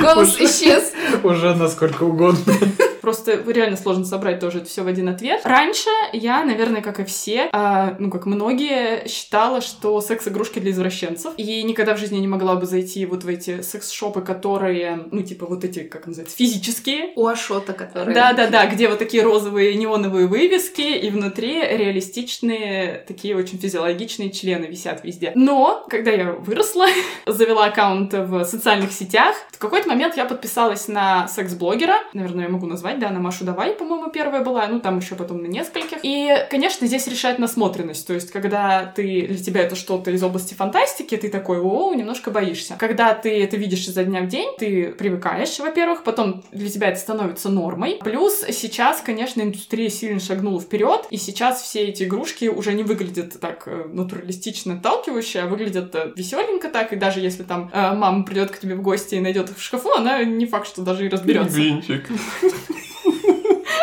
Голос 0.00 0.36
исчез. 0.38 0.92
Уже 1.24 1.54
насколько 1.54 2.04
угодно. 2.04 2.54
Просто 3.00 3.42
реально 3.46 3.76
сложно 3.76 4.04
собрать 4.04 4.40
тоже 4.40 4.58
это 4.58 4.68
все 4.68 4.82
в 4.82 4.86
один 4.86 5.08
ответ. 5.08 5.40
Раньше 5.44 5.88
я, 6.12 6.44
наверное, 6.44 6.82
как 6.82 7.00
и 7.00 7.04
все, 7.04 7.48
а, 7.52 7.96
ну, 7.98 8.10
как 8.10 8.26
многие, 8.26 9.06
считала, 9.08 9.60
что 9.60 10.00
секс-игрушки 10.00 10.58
для 10.58 10.70
извращенцев. 10.70 11.32
И 11.36 11.62
никогда 11.62 11.94
в 11.94 11.98
жизни 11.98 12.18
не 12.18 12.28
могла 12.28 12.56
бы 12.56 12.66
зайти 12.66 13.06
вот 13.06 13.24
в 13.24 13.28
эти 13.28 13.62
секс-шопы, 13.62 14.20
которые, 14.22 15.06
ну, 15.10 15.22
типа 15.22 15.46
вот 15.46 15.64
эти, 15.64 15.80
как 15.80 16.06
называется, 16.06 16.36
физические. 16.36 17.12
У 17.16 17.26
Ашота, 17.26 17.72
который... 17.72 18.14
Да-да-да, 18.14 18.66
где 18.66 18.88
вот 18.88 18.98
такие 18.98 19.22
розовые 19.22 19.74
неоновые 19.74 20.26
вывески, 20.26 20.80
и 20.80 21.10
внутри 21.10 21.54
реалистичные, 21.60 23.04
такие 23.06 23.36
очень 23.36 23.58
физиологичные 23.58 24.30
члены 24.30 24.66
висят 24.66 25.04
везде. 25.04 25.32
Но, 25.34 25.84
когда 25.88 26.10
я 26.10 26.32
выросла, 26.32 26.86
завела 27.26 27.66
аккаунт 27.66 28.12
в 28.12 28.44
социальных 28.44 28.92
сетях, 28.92 29.36
в 29.52 29.58
какой-то 29.58 29.88
момент 29.88 30.16
я 30.16 30.24
подписалась 30.24 30.88
на 30.88 31.28
секс-блогера, 31.28 31.96
наверное, 32.12 32.44
я 32.44 32.50
могу 32.50 32.66
назвать, 32.66 32.89
да, 32.98 33.10
на 33.10 33.20
Машу 33.20 33.44
Давай, 33.44 33.72
по-моему, 33.72 34.10
первая 34.10 34.42
была, 34.42 34.66
ну, 34.68 34.80
там 34.80 34.98
еще 34.98 35.14
потом 35.14 35.42
на 35.42 35.46
нескольких. 35.46 35.98
И, 36.02 36.34
конечно, 36.50 36.86
здесь 36.86 37.06
решает 37.06 37.38
насмотренность, 37.38 38.06
то 38.06 38.14
есть, 38.14 38.30
когда 38.30 38.86
ты, 38.86 39.26
для 39.26 39.38
тебя 39.38 39.62
это 39.62 39.76
что-то 39.76 40.10
из 40.10 40.22
области 40.22 40.54
фантастики, 40.54 41.16
ты 41.16 41.28
такой, 41.28 41.58
о, 41.60 41.94
немножко 41.94 42.30
боишься. 42.30 42.76
Когда 42.78 43.14
ты 43.14 43.42
это 43.42 43.56
видишь 43.56 43.86
изо 43.88 44.04
дня 44.04 44.22
в 44.22 44.28
день, 44.28 44.50
ты 44.58 44.92
привыкаешь, 44.92 45.58
во-первых, 45.58 46.02
потом 46.04 46.42
для 46.52 46.68
тебя 46.68 46.88
это 46.88 46.98
становится 46.98 47.48
нормой. 47.48 47.98
Плюс 48.02 48.44
сейчас, 48.50 49.00
конечно, 49.00 49.42
индустрия 49.42 49.88
сильно 49.88 50.20
шагнула 50.20 50.60
вперед, 50.60 51.06
и 51.10 51.16
сейчас 51.16 51.62
все 51.62 51.84
эти 51.84 52.04
игрушки 52.04 52.46
уже 52.46 52.72
не 52.72 52.82
выглядят 52.82 53.38
так 53.40 53.64
э, 53.66 53.84
натуралистично 53.92 54.74
отталкивающе, 54.74 55.40
а 55.40 55.46
выглядят 55.46 55.94
веселенько 56.16 56.68
так, 56.68 56.92
и 56.92 56.96
даже 56.96 57.20
если 57.20 57.42
там 57.42 57.70
э, 57.72 57.94
мама 57.94 58.24
придет 58.24 58.50
к 58.50 58.58
тебе 58.58 58.74
в 58.74 58.82
гости 58.82 59.14
и 59.16 59.20
найдет 59.20 59.50
их 59.50 59.58
в 59.58 59.62
шкафу, 59.62 59.90
она 59.96 60.24
не 60.24 60.46
факт, 60.46 60.66
что 60.66 60.82
даже 60.82 61.06
и 61.06 61.08
разберется. 61.08 61.56
Винчик. 61.56 62.06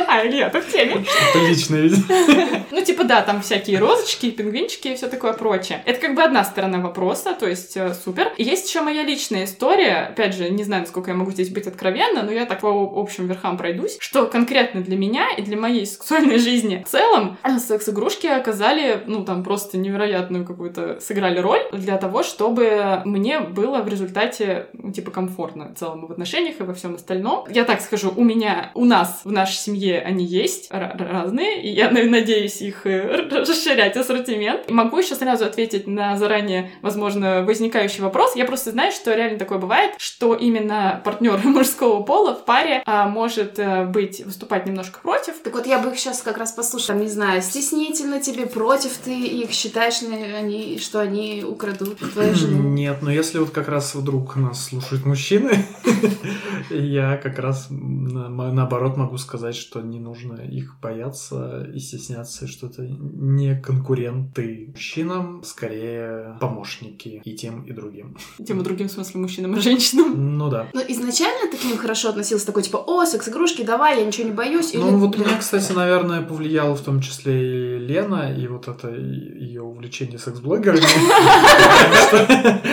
А 0.07 0.25
Илья, 0.25 0.49
ты 0.49 0.61
в 0.61 0.71
теме. 0.71 1.03
Что-то 1.03 1.47
личное, 1.47 1.81
видимо. 1.81 2.03
Ну, 2.69 2.83
типа, 2.83 3.05
да, 3.05 3.21
там 3.21 3.41
всякие 3.41 3.79
розочки, 3.79 4.29
пингвинчики 4.29 4.89
и 4.89 4.95
все 4.95 5.07
такое 5.07 5.33
прочее. 5.33 5.81
Это 5.85 5.99
как 5.99 6.15
бы 6.15 6.21
одна 6.21 6.43
сторона 6.43 6.79
вопроса, 6.79 7.33
то 7.33 7.47
есть 7.47 7.75
э, 7.77 7.93
супер. 7.93 8.31
И 8.37 8.43
есть 8.43 8.67
еще 8.67 8.81
моя 8.81 9.03
личная 9.03 9.45
история. 9.45 10.09
Опять 10.09 10.35
же, 10.35 10.49
не 10.49 10.63
знаю, 10.63 10.83
насколько 10.83 11.09
я 11.11 11.17
могу 11.17 11.31
здесь 11.31 11.49
быть 11.49 11.65
откровенна, 11.65 12.23
но 12.23 12.31
я 12.31 12.45
так 12.45 12.59
по 12.59 12.69
общим 12.69 13.27
верхам 13.27 13.57
пройдусь, 13.57 13.97
что 13.99 14.27
конкретно 14.27 14.81
для 14.81 14.97
меня 14.97 15.29
и 15.31 15.41
для 15.41 15.57
моей 15.57 15.85
сексуальной 15.85 16.37
жизни 16.37 16.83
в 16.85 16.89
целом 16.89 17.37
э, 17.43 17.57
секс-игрушки 17.57 18.27
оказали, 18.27 19.01
ну, 19.07 19.23
там, 19.23 19.43
просто 19.43 19.77
невероятную 19.77 20.45
какую-то 20.45 20.99
сыграли 20.99 21.39
роль 21.39 21.61
для 21.71 21.97
того, 21.97 22.23
чтобы 22.23 23.01
мне 23.05 23.39
было 23.39 23.81
в 23.81 23.87
результате, 23.87 24.67
ну, 24.73 24.91
типа, 24.91 25.11
комфортно 25.11 25.73
в 25.73 25.79
целом 25.79 26.05
в 26.05 26.11
отношениях, 26.11 26.59
и 26.59 26.63
во 26.63 26.73
всем 26.73 26.95
остальном. 26.95 27.45
Я 27.49 27.63
так 27.63 27.81
скажу, 27.81 28.13
у 28.15 28.23
меня, 28.23 28.71
у 28.75 28.85
нас 28.85 29.21
в 29.23 29.31
нашей 29.31 29.55
семье 29.55 29.96
они 29.99 30.25
есть 30.25 30.71
ра- 30.71 30.95
разные, 30.97 31.61
и 31.63 31.69
я 31.69 31.89
на- 31.91 32.03
надеюсь 32.03 32.61
их 32.61 32.85
э, 32.85 33.27
расширять 33.31 33.95
ассортимент. 33.97 34.69
Могу 34.69 34.97
еще 34.97 35.15
сразу 35.15 35.45
ответить 35.45 35.87
на 35.87 36.17
заранее, 36.17 36.71
возможно, 36.81 37.43
возникающий 37.43 38.01
вопрос. 38.01 38.35
Я 38.35 38.45
просто 38.45 38.71
знаю, 38.71 38.91
что 38.91 39.13
реально 39.13 39.37
такое 39.39 39.57
бывает, 39.57 39.93
что 39.97 40.33
именно 40.35 41.01
партнер 41.03 41.37
мужского 41.43 42.03
пола 42.03 42.35
в 42.35 42.45
паре 42.45 42.81
а, 42.85 43.07
может 43.07 43.59
а, 43.59 43.85
быть 43.85 44.23
выступать 44.25 44.65
немножко 44.65 44.99
против. 45.01 45.39
Так 45.43 45.53
вот, 45.53 45.65
я 45.67 45.79
бы 45.79 45.89
их 45.91 45.99
сейчас 45.99 46.21
как 46.21 46.37
раз 46.37 46.51
послушала. 46.51 46.87
Там, 46.87 47.01
не 47.01 47.09
знаю, 47.09 47.41
стеснительно 47.41 48.21
тебе, 48.21 48.45
против 48.45 48.97
ты 49.03 49.13
их, 49.13 49.51
считаешь 49.51 50.01
ли 50.01 50.15
они, 50.33 50.79
что 50.79 50.99
они 50.99 51.43
украдут 51.47 51.97
твою 52.13 52.33
жену? 52.33 52.61
Нет, 52.69 52.97
но 53.01 53.11
если 53.11 53.39
вот 53.39 53.49
как 53.51 53.67
раз 53.67 53.93
вдруг 53.95 54.35
нас 54.35 54.65
слушают 54.65 55.05
мужчины, 55.05 55.65
я 56.69 57.17
как 57.17 57.39
раз 57.39 57.67
на- 57.69 58.29
наоборот 58.51 58.97
могу 58.97 59.17
сказать, 59.17 59.55
что 59.55 59.81
не 59.89 59.99
нужно 59.99 60.35
их 60.41 60.75
бояться 60.81 61.67
и 61.73 61.79
стесняться, 61.79 62.47
что 62.47 62.67
это 62.67 62.83
не 62.87 63.55
конкуренты 63.59 64.67
мужчинам, 64.73 65.43
скорее 65.43 66.37
помощники 66.39 67.21
и 67.23 67.35
тем, 67.35 67.63
и 67.63 67.71
другим. 67.73 68.17
Тем 68.45 68.59
и 68.61 68.63
другим 68.63 68.89
смыслом 68.89 69.23
мужчинам 69.23 69.55
и 69.55 69.59
женщинам. 69.61 70.37
Ну 70.37 70.49
да. 70.49 70.67
Ну, 70.73 70.81
изначально 70.87 71.49
ты 71.51 71.57
к 71.57 71.63
ним 71.63 71.77
хорошо 71.77 72.09
относился, 72.09 72.45
такой, 72.45 72.63
типа, 72.63 72.77
о, 72.77 73.05
секс-игрушки, 73.05 73.63
давай, 73.63 73.99
я 73.99 74.05
ничего 74.05 74.27
не 74.27 74.33
боюсь. 74.33 74.73
Или, 74.73 74.81
Ну 74.81 74.97
вот 74.97 75.15
блин, 75.15 75.27
меня, 75.27 75.37
кстати, 75.37 75.71
наверное, 75.71 76.21
повлияла 76.21 76.75
в 76.75 76.81
том 76.81 77.01
числе 77.01 77.77
и 77.77 77.79
Лена, 77.79 78.33
и 78.33 78.47
вот 78.47 78.67
это 78.67 78.89
ее 78.89 79.61
увлечение 79.61 80.19
секс-блогерами. 80.19 80.81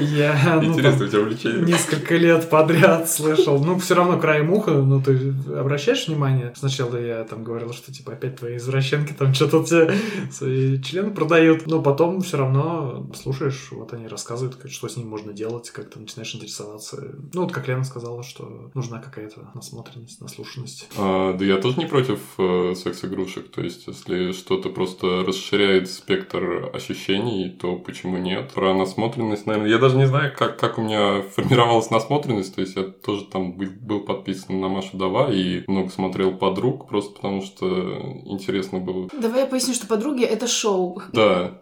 Я, 0.00 0.60
ну, 0.62 0.72
Интересно, 0.72 1.04
у 1.04 1.08
тебя 1.08 1.20
увлечение. 1.20 1.62
несколько 1.62 2.16
лет 2.16 2.48
подряд 2.48 3.10
слышал. 3.10 3.62
Ну, 3.62 3.78
все 3.78 3.94
равно 3.94 4.18
краем 4.18 4.52
уха, 4.52 4.70
ну, 4.72 5.00
ты 5.02 5.34
обращаешь 5.58 6.08
внимание? 6.08 6.51
Сначала 6.54 6.96
я 6.96 7.24
там 7.24 7.44
говорил, 7.44 7.72
что, 7.72 7.92
типа, 7.92 8.12
опять 8.12 8.36
твои 8.36 8.56
извращенки 8.56 9.12
там 9.12 9.34
что-то 9.34 9.64
тебе 9.64 9.94
свои 10.30 10.80
члены 10.82 11.10
продают. 11.12 11.66
Но 11.66 11.82
потом 11.82 12.20
все 12.20 12.38
равно 12.38 13.06
слушаешь, 13.14 13.68
вот 13.72 13.92
они 13.92 14.08
рассказывают, 14.08 14.58
что 14.70 14.88
с 14.88 14.96
ним 14.96 15.08
можно 15.08 15.32
делать, 15.32 15.70
как 15.70 15.90
ты 15.90 15.98
начинаешь 15.98 16.34
интересоваться. 16.34 17.14
Ну, 17.32 17.42
вот 17.42 17.52
как 17.52 17.68
Лена 17.68 17.84
сказала, 17.84 18.22
что 18.22 18.70
нужна 18.74 18.98
какая-то 18.98 19.50
насмотренность, 19.54 20.20
наслушанность. 20.20 20.88
А, 20.98 21.34
да 21.34 21.44
я 21.44 21.58
тоже 21.58 21.78
не 21.78 21.86
против 21.86 22.20
э, 22.38 22.74
секс-игрушек. 22.74 23.50
То 23.50 23.62
есть, 23.62 23.86
если 23.86 24.32
что-то 24.32 24.70
просто 24.70 25.24
расширяет 25.24 25.90
спектр 25.90 26.70
ощущений, 26.72 27.50
то 27.50 27.76
почему 27.76 28.18
нет? 28.18 28.52
Про 28.52 28.74
насмотренность, 28.74 29.46
наверное, 29.46 29.70
я 29.70 29.78
даже 29.78 29.96
не 29.96 30.06
знаю, 30.06 30.32
как, 30.36 30.58
как 30.58 30.78
у 30.78 30.82
меня 30.82 31.22
формировалась 31.22 31.90
насмотренность. 31.90 32.54
То 32.54 32.60
есть, 32.60 32.76
я 32.76 32.84
тоже 32.84 33.24
там 33.24 33.52
был, 33.52 33.68
был 33.80 34.00
подписан 34.00 34.60
на 34.60 34.68
Машу 34.68 34.96
Дава 34.96 35.32
и 35.32 35.64
много 35.66 35.90
смотрел 35.90 36.36
подруг, 36.46 36.88
просто 36.88 37.14
потому 37.14 37.40
что 37.42 37.66
интересно 38.24 38.80
было. 38.80 39.08
Давай 39.16 39.40
я 39.42 39.46
поясню, 39.46 39.74
что 39.74 39.86
подруги— 39.86 40.24
это 40.34 40.48
шоу. 40.48 41.00
Да, 41.12 41.52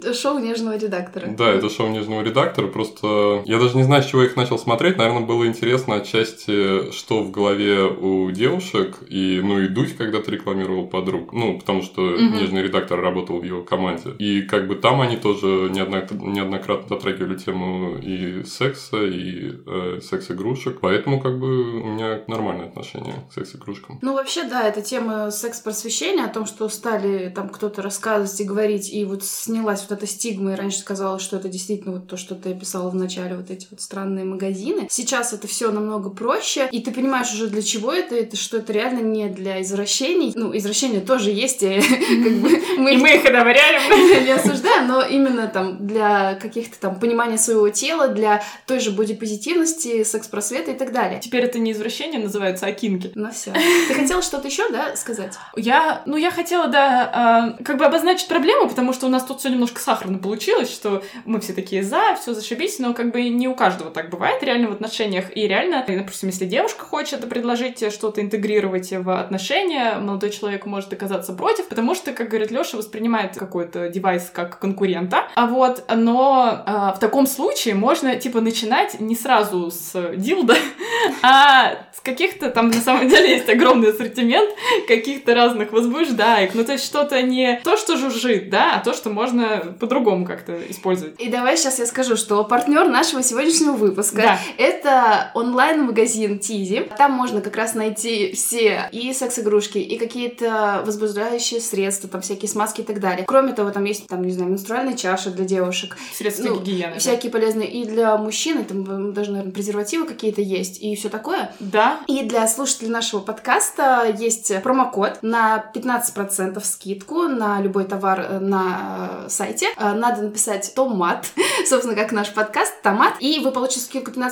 Это 0.00 0.12
шоу 0.12 0.38
нежного 0.40 0.76
редактора. 0.76 1.28
Да, 1.38 1.48
это 1.50 1.70
шоу 1.70 1.88
нежного 1.88 2.22
редактора. 2.22 2.66
Просто 2.66 3.42
я 3.46 3.58
даже 3.60 3.76
не 3.76 3.84
знаю, 3.84 4.02
с 4.02 4.06
чего 4.06 4.22
я 4.22 4.26
их 4.28 4.34
начал 4.36 4.58
смотреть. 4.58 4.96
Наверное, 4.98 5.22
было 5.24 5.46
интересно 5.46 5.94
отчасти, 5.96 6.90
что 6.90 7.22
в 7.22 7.30
голове 7.30 7.84
у 7.84 8.30
девушек. 8.32 8.98
И, 9.08 9.40
ну, 9.44 9.60
и 9.60 9.68
Дудь 9.68 9.96
когда-то 9.96 10.32
рекламировал 10.32 10.88
подруг. 10.88 11.32
Ну, 11.32 11.58
потому 11.60 11.82
что 11.82 12.00
Мгм. 12.02 12.38
нежный 12.38 12.62
редактор 12.64 13.00
работал 13.00 13.38
в 13.38 13.44
его 13.44 13.62
команде. 13.62 14.10
И 14.18 14.42
как 14.42 14.66
бы 14.66 14.74
там 14.74 15.00
они 15.00 15.16
тоже 15.16 15.46
неоднок- 15.70 16.12
неоднократно 16.12 16.88
затрагивали 16.88 17.36
тему 17.38 17.96
и 18.02 18.42
секса, 18.44 18.96
и 19.04 19.52
э, 19.66 20.00
секс-игрушек. 20.02 20.80
Поэтому 20.80 21.20
как 21.20 21.38
бы 21.38 21.80
у 21.82 21.86
меня 21.86 22.20
нормальное 22.26 22.66
отношение 22.66 23.14
к 23.30 23.32
секс-игрушкам. 23.32 23.98
Ну, 24.08 24.14
вообще, 24.14 24.44
да, 24.44 24.66
это 24.66 24.80
тема 24.80 25.30
секс-просвещения, 25.30 26.24
о 26.24 26.28
том, 26.28 26.46
что 26.46 26.66
стали 26.70 27.28
там 27.28 27.50
кто-то 27.50 27.82
рассказывать 27.82 28.40
и 28.40 28.44
говорить, 28.44 28.90
и 28.90 29.04
вот 29.04 29.22
снялась 29.22 29.82
вот 29.82 29.98
эта 29.98 30.06
стигма, 30.06 30.52
и 30.52 30.54
раньше 30.54 30.78
сказала, 30.78 31.18
что 31.18 31.36
это 31.36 31.50
действительно 31.50 31.92
вот 31.92 32.06
то, 32.06 32.16
что 32.16 32.34
ты 32.34 32.52
описала 32.52 32.88
в 32.88 32.94
начале, 32.94 33.36
вот 33.36 33.50
эти 33.50 33.66
вот 33.70 33.82
странные 33.82 34.24
магазины. 34.24 34.86
Сейчас 34.88 35.34
это 35.34 35.46
все 35.46 35.70
намного 35.70 36.08
проще, 36.08 36.70
и 36.72 36.80
ты 36.80 36.90
понимаешь 36.90 37.30
уже 37.34 37.48
для 37.48 37.60
чего 37.60 37.92
это, 37.92 38.14
это 38.14 38.38
что 38.38 38.56
это 38.56 38.72
реально 38.72 39.00
не 39.00 39.28
для 39.28 39.60
извращений. 39.60 40.32
Ну, 40.34 40.56
извращения 40.56 41.02
тоже 41.02 41.30
есть, 41.30 41.62
и 41.62 41.78
как 41.78 42.32
бы 42.38 42.48
мы 42.78 42.94
И 42.94 42.96
мы 42.96 43.14
их 43.14 43.26
одобряем. 43.26 44.24
не 44.24 44.32
осуждаем, 44.32 44.88
но 44.88 45.02
именно 45.02 45.48
там 45.48 45.86
для 45.86 46.36
каких-то 46.36 46.80
там 46.80 46.98
понимания 46.98 47.36
своего 47.36 47.68
тела, 47.68 48.08
для 48.08 48.42
той 48.66 48.80
же 48.80 48.90
бодипозитивности, 48.90 50.02
секс-просвета 50.02 50.70
и 50.70 50.78
так 50.78 50.92
далее. 50.92 51.20
Теперь 51.22 51.44
это 51.44 51.58
не 51.58 51.72
извращение 51.72 52.18
называется, 52.18 52.64
а 52.64 52.72
кинки. 52.72 53.12
Ну 53.14 53.30
все. 53.32 53.52
Ты 53.52 53.97
хотела 54.02 54.22
что-то 54.22 54.48
еще, 54.48 54.68
да, 54.70 54.96
сказать? 54.96 55.36
Я, 55.56 56.02
ну, 56.06 56.16
я 56.16 56.30
хотела, 56.30 56.68
да, 56.68 57.10
а, 57.12 57.62
как 57.62 57.78
бы 57.78 57.84
обозначить 57.84 58.28
проблему, 58.28 58.68
потому 58.68 58.92
что 58.92 59.06
у 59.06 59.08
нас 59.08 59.24
тут 59.24 59.40
все 59.40 59.48
немножко 59.48 59.80
сахарно 59.80 60.18
получилось, 60.18 60.72
что 60.72 61.02
мы 61.24 61.40
все 61.40 61.52
такие 61.52 61.82
за, 61.82 62.16
все 62.20 62.34
зашибись, 62.34 62.78
но 62.78 62.94
как 62.94 63.12
бы 63.12 63.28
не 63.28 63.48
у 63.48 63.54
каждого 63.54 63.90
так 63.90 64.10
бывает 64.10 64.42
реально 64.42 64.68
в 64.68 64.72
отношениях. 64.72 65.36
И 65.36 65.46
реально, 65.46 65.84
допустим, 65.86 66.28
если 66.28 66.46
девушка 66.46 66.84
хочет 66.84 67.28
предложить 67.28 67.92
что-то 67.92 68.20
интегрировать 68.20 68.90
в 68.90 69.20
отношения, 69.20 69.96
молодой 69.98 70.30
человек 70.30 70.66
может 70.66 70.92
оказаться 70.92 71.32
против, 71.32 71.68
потому 71.68 71.94
что, 71.94 72.12
как 72.12 72.28
говорит 72.28 72.50
Леша, 72.50 72.76
воспринимает 72.76 73.36
какой-то 73.36 73.88
девайс 73.88 74.30
как 74.32 74.58
конкурента. 74.58 75.28
А 75.34 75.46
вот, 75.46 75.84
но 75.94 76.62
а, 76.66 76.92
в 76.92 76.98
таком 76.98 77.26
случае 77.26 77.74
можно, 77.74 78.16
типа, 78.16 78.40
начинать 78.40 79.00
не 79.00 79.16
сразу 79.16 79.70
с 79.70 80.14
дилда, 80.16 80.56
а 81.22 81.72
с 81.92 82.00
каких-то 82.00 82.50
там, 82.50 82.68
на 82.68 82.80
самом 82.80 83.08
деле, 83.08 83.30
есть 83.30 83.48
огромный 83.48 83.87
ассортимент 83.88 84.50
каких-то 84.86 85.34
разных 85.34 85.72
возбуждаек. 85.72 86.54
Ну, 86.54 86.64
то 86.64 86.72
есть 86.72 86.84
что-то 86.84 87.20
не 87.22 87.60
то, 87.64 87.76
что 87.76 87.96
жужжит, 87.96 88.50
да, 88.50 88.74
а 88.76 88.84
то, 88.84 88.92
что 88.94 89.10
можно 89.10 89.74
по-другому 89.80 90.24
как-то 90.24 90.58
использовать. 90.70 91.20
И 91.20 91.28
давай 91.28 91.56
сейчас 91.56 91.78
я 91.78 91.86
скажу, 91.86 92.16
что 92.16 92.42
партнер 92.44 92.88
нашего 92.88 93.22
сегодняшнего 93.22 93.72
выпуска 93.72 94.16
Да. 94.22 94.38
это 94.56 95.30
онлайн-магазин 95.34 96.38
Тизи. 96.38 96.88
Там 96.96 97.12
можно 97.12 97.40
как 97.40 97.56
раз 97.56 97.74
найти 97.74 98.32
все 98.32 98.88
и 98.92 99.12
секс-игрушки, 99.12 99.78
и 99.78 99.98
какие-то 99.98 100.82
возбуждающие 100.86 101.60
средства, 101.60 102.08
там 102.08 102.20
всякие 102.20 102.48
смазки 102.48 102.80
и 102.80 102.84
так 102.84 103.00
далее. 103.00 103.24
Кроме 103.26 103.52
того, 103.52 103.70
там 103.70 103.84
есть, 103.84 104.06
там, 104.06 104.22
не 104.24 104.32
знаю, 104.32 104.50
менструальные 104.50 104.96
чаши 104.96 105.30
для 105.30 105.44
девушек, 105.44 105.96
Средства 106.12 106.48
Ну, 106.48 106.60
гигиены. 106.60 106.94
да. 106.94 106.98
всякие 106.98 107.30
полезные 107.30 107.68
и 107.70 107.84
для 107.84 108.16
мужчин, 108.16 108.60
и 108.60 108.64
там 108.64 109.12
даже, 109.12 109.30
наверное, 109.32 109.52
презервативы 109.52 110.06
какие-то 110.06 110.40
есть, 110.40 110.80
и 110.82 110.94
все 110.96 111.08
такое. 111.08 111.52
Да, 111.60 112.00
И 112.06 112.22
для 112.22 112.46
слушателей 112.48 112.90
нашего 112.90 113.20
подкаста 113.20 113.77
есть 114.18 114.62
промокод 114.62 115.18
на 115.22 115.64
15% 115.74 116.62
скидку 116.64 117.22
на 117.22 117.60
любой 117.60 117.84
товар 117.84 118.20
э, 118.20 118.38
на 118.38 119.24
э, 119.24 119.28
сайте. 119.28 119.66
Э, 119.76 119.94
Надо 119.94 120.22
написать 120.22 120.72
«Томат», 120.74 121.26
собственно, 121.66 121.94
как 121.94 122.12
наш 122.12 122.32
подкаст 122.32 122.82
«Томат», 122.82 123.14
и 123.20 123.40
вы 123.40 123.50
получите 123.50 123.80
скидку 123.80 124.10
15%, 124.10 124.30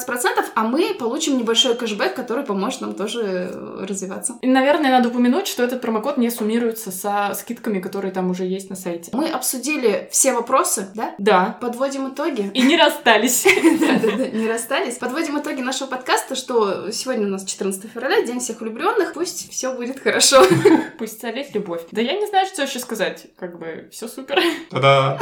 а 0.54 0.62
мы 0.64 0.94
получим 0.94 1.38
небольшой 1.38 1.74
кэшбэк, 1.74 2.14
который 2.14 2.44
поможет 2.44 2.80
нам 2.80 2.94
тоже 2.94 3.50
развиваться. 3.80 4.38
И, 4.40 4.46
наверное, 4.46 4.90
надо 4.90 5.08
упомянуть, 5.08 5.46
что 5.46 5.62
этот 5.62 5.80
промокод 5.80 6.16
не 6.16 6.30
суммируется 6.30 6.90
со 6.90 7.32
скидками, 7.34 7.80
которые 7.80 8.12
там 8.12 8.30
уже 8.30 8.44
есть 8.44 8.70
на 8.70 8.76
сайте. 8.76 9.10
Мы 9.12 9.28
обсудили 9.28 10.08
все 10.10 10.32
вопросы, 10.32 10.88
да? 10.94 11.14
Да. 11.18 11.58
Подводим 11.60 12.08
итоги. 12.08 12.50
И 12.54 12.62
не 12.62 12.76
расстались. 12.76 13.44
Да-да-да, 13.80 14.28
не 14.28 14.48
расстались. 14.48 14.96
Подводим 14.96 15.38
итоги 15.38 15.60
нашего 15.60 15.88
подкаста, 15.88 16.34
что 16.34 16.90
сегодня 16.90 17.26
у 17.26 17.30
нас 17.30 17.44
14 17.44 17.90
февраля, 17.90 18.22
День 18.22 18.40
всех 18.40 18.60
влюбленных. 18.60 19.12
Пусть 19.12 19.25
все 19.32 19.72
будет 19.74 20.00
хорошо. 20.00 20.44
Пусть 20.98 21.20
солить 21.20 21.54
любовь. 21.54 21.82
Да 21.92 22.00
я 22.00 22.14
не 22.14 22.26
знаю, 22.26 22.46
что 22.46 22.62
еще 22.62 22.78
сказать. 22.78 23.26
Как 23.36 23.58
бы 23.58 23.88
все 23.92 24.08
супер. 24.08 24.40
Та-да! 24.70 25.18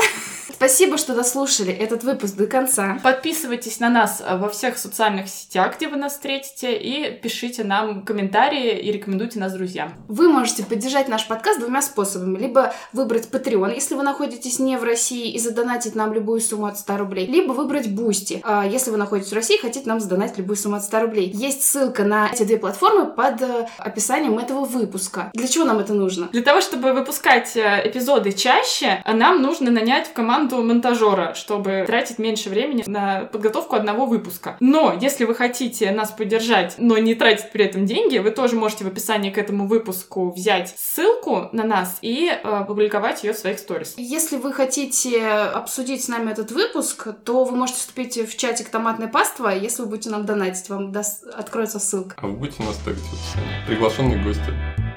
Спасибо, 0.52 0.98
что 0.98 1.14
дослушали 1.14 1.72
этот 1.72 2.04
выпуск 2.04 2.36
до 2.36 2.46
конца. 2.46 2.98
Подписывайтесь 3.02 3.80
на 3.80 3.88
нас 3.88 4.22
э, 4.24 4.36
во 4.36 4.48
всех 4.48 4.78
социальных 4.78 5.28
сетях, 5.28 5.76
где 5.76 5.88
вы 5.88 5.96
нас 5.96 6.12
встретите, 6.12 6.76
и 6.76 7.18
пишите 7.20 7.64
нам 7.64 8.04
комментарии 8.04 8.78
и 8.78 8.92
рекомендуйте 8.92 9.40
нас 9.40 9.52
друзьям. 9.52 9.94
Вы 10.06 10.28
можете 10.28 10.64
поддержать 10.64 11.08
наш 11.08 11.26
подкаст 11.26 11.58
двумя 11.58 11.82
способами. 11.82 12.38
Либо 12.38 12.72
выбрать 12.92 13.28
Patreon, 13.30 13.74
если 13.74 13.94
вы 13.94 14.02
находитесь 14.02 14.58
не 14.58 14.76
в 14.76 14.84
России, 14.84 15.32
и 15.32 15.38
задонатить 15.38 15.94
нам 15.94 16.12
любую 16.12 16.40
сумму 16.40 16.66
от 16.66 16.78
100 16.78 16.96
рублей. 16.98 17.26
Либо 17.26 17.52
выбрать 17.52 17.88
Boosty, 17.88 18.40
а, 18.44 18.64
если 18.66 18.90
вы 18.90 18.96
находитесь 18.96 19.32
в 19.32 19.34
России 19.34 19.56
и 19.56 19.60
хотите 19.60 19.88
нам 19.88 19.98
задонатить 19.98 20.38
любую 20.38 20.56
сумму 20.56 20.76
от 20.76 20.84
100 20.84 21.00
рублей. 21.00 21.30
Есть 21.34 21.64
ссылка 21.64 22.04
на 22.04 22.30
эти 22.32 22.44
две 22.44 22.58
платформы 22.58 23.06
под 23.06 23.42
э, 23.42 23.66
описанием 23.78 23.93
описанием 23.94 24.38
этого 24.38 24.64
выпуска. 24.64 25.30
Для 25.34 25.46
чего 25.46 25.64
нам 25.64 25.78
это 25.78 25.94
нужно? 25.94 26.28
Для 26.32 26.42
того, 26.42 26.60
чтобы 26.60 26.92
выпускать 26.92 27.56
э, 27.56 27.82
эпизоды 27.84 28.32
чаще, 28.32 29.02
нам 29.06 29.40
нужно 29.40 29.70
нанять 29.70 30.08
в 30.08 30.12
команду 30.12 30.62
монтажера, 30.62 31.34
чтобы 31.34 31.84
тратить 31.86 32.18
меньше 32.18 32.50
времени 32.50 32.82
на 32.86 33.20
подготовку 33.32 33.76
одного 33.76 34.06
выпуска. 34.06 34.56
Но 34.58 34.98
если 35.00 35.24
вы 35.24 35.34
хотите 35.36 35.92
нас 35.92 36.10
поддержать, 36.10 36.74
но 36.78 36.98
не 36.98 37.14
тратить 37.14 37.52
при 37.52 37.64
этом 37.64 37.86
деньги, 37.86 38.18
вы 38.18 38.32
тоже 38.32 38.56
можете 38.56 38.84
в 38.84 38.88
описании 38.88 39.30
к 39.30 39.38
этому 39.38 39.68
выпуску 39.68 40.32
взять 40.32 40.74
ссылку 40.76 41.48
на 41.52 41.62
нас 41.62 41.98
и 42.02 42.28
э, 42.28 42.32
опубликовать 42.42 43.22
ее 43.22 43.32
в 43.32 43.38
своих 43.38 43.60
сторис. 43.60 43.94
Если 43.96 44.36
вы 44.36 44.52
хотите 44.52 45.24
обсудить 45.24 46.04
с 46.04 46.08
нами 46.08 46.32
этот 46.32 46.50
выпуск, 46.50 47.08
то 47.24 47.44
вы 47.44 47.56
можете 47.56 47.78
вступить 47.78 48.16
в 48.16 48.36
чатик 48.36 48.70
«Томатная 48.70 49.08
паства», 49.08 49.50
если 49.50 49.82
вы 49.82 49.88
будете 49.90 50.10
нам 50.10 50.26
донатить, 50.26 50.68
вам 50.68 50.90
даст, 50.90 51.24
откроется 51.26 51.78
ссылка. 51.78 52.16
А 52.18 52.26
вы 52.26 52.32
будете 52.32 52.62
нас 52.64 52.76
в 52.76 52.88
описании. 52.88 53.83
Приглашенные 53.84 54.18
гости. 54.24 54.93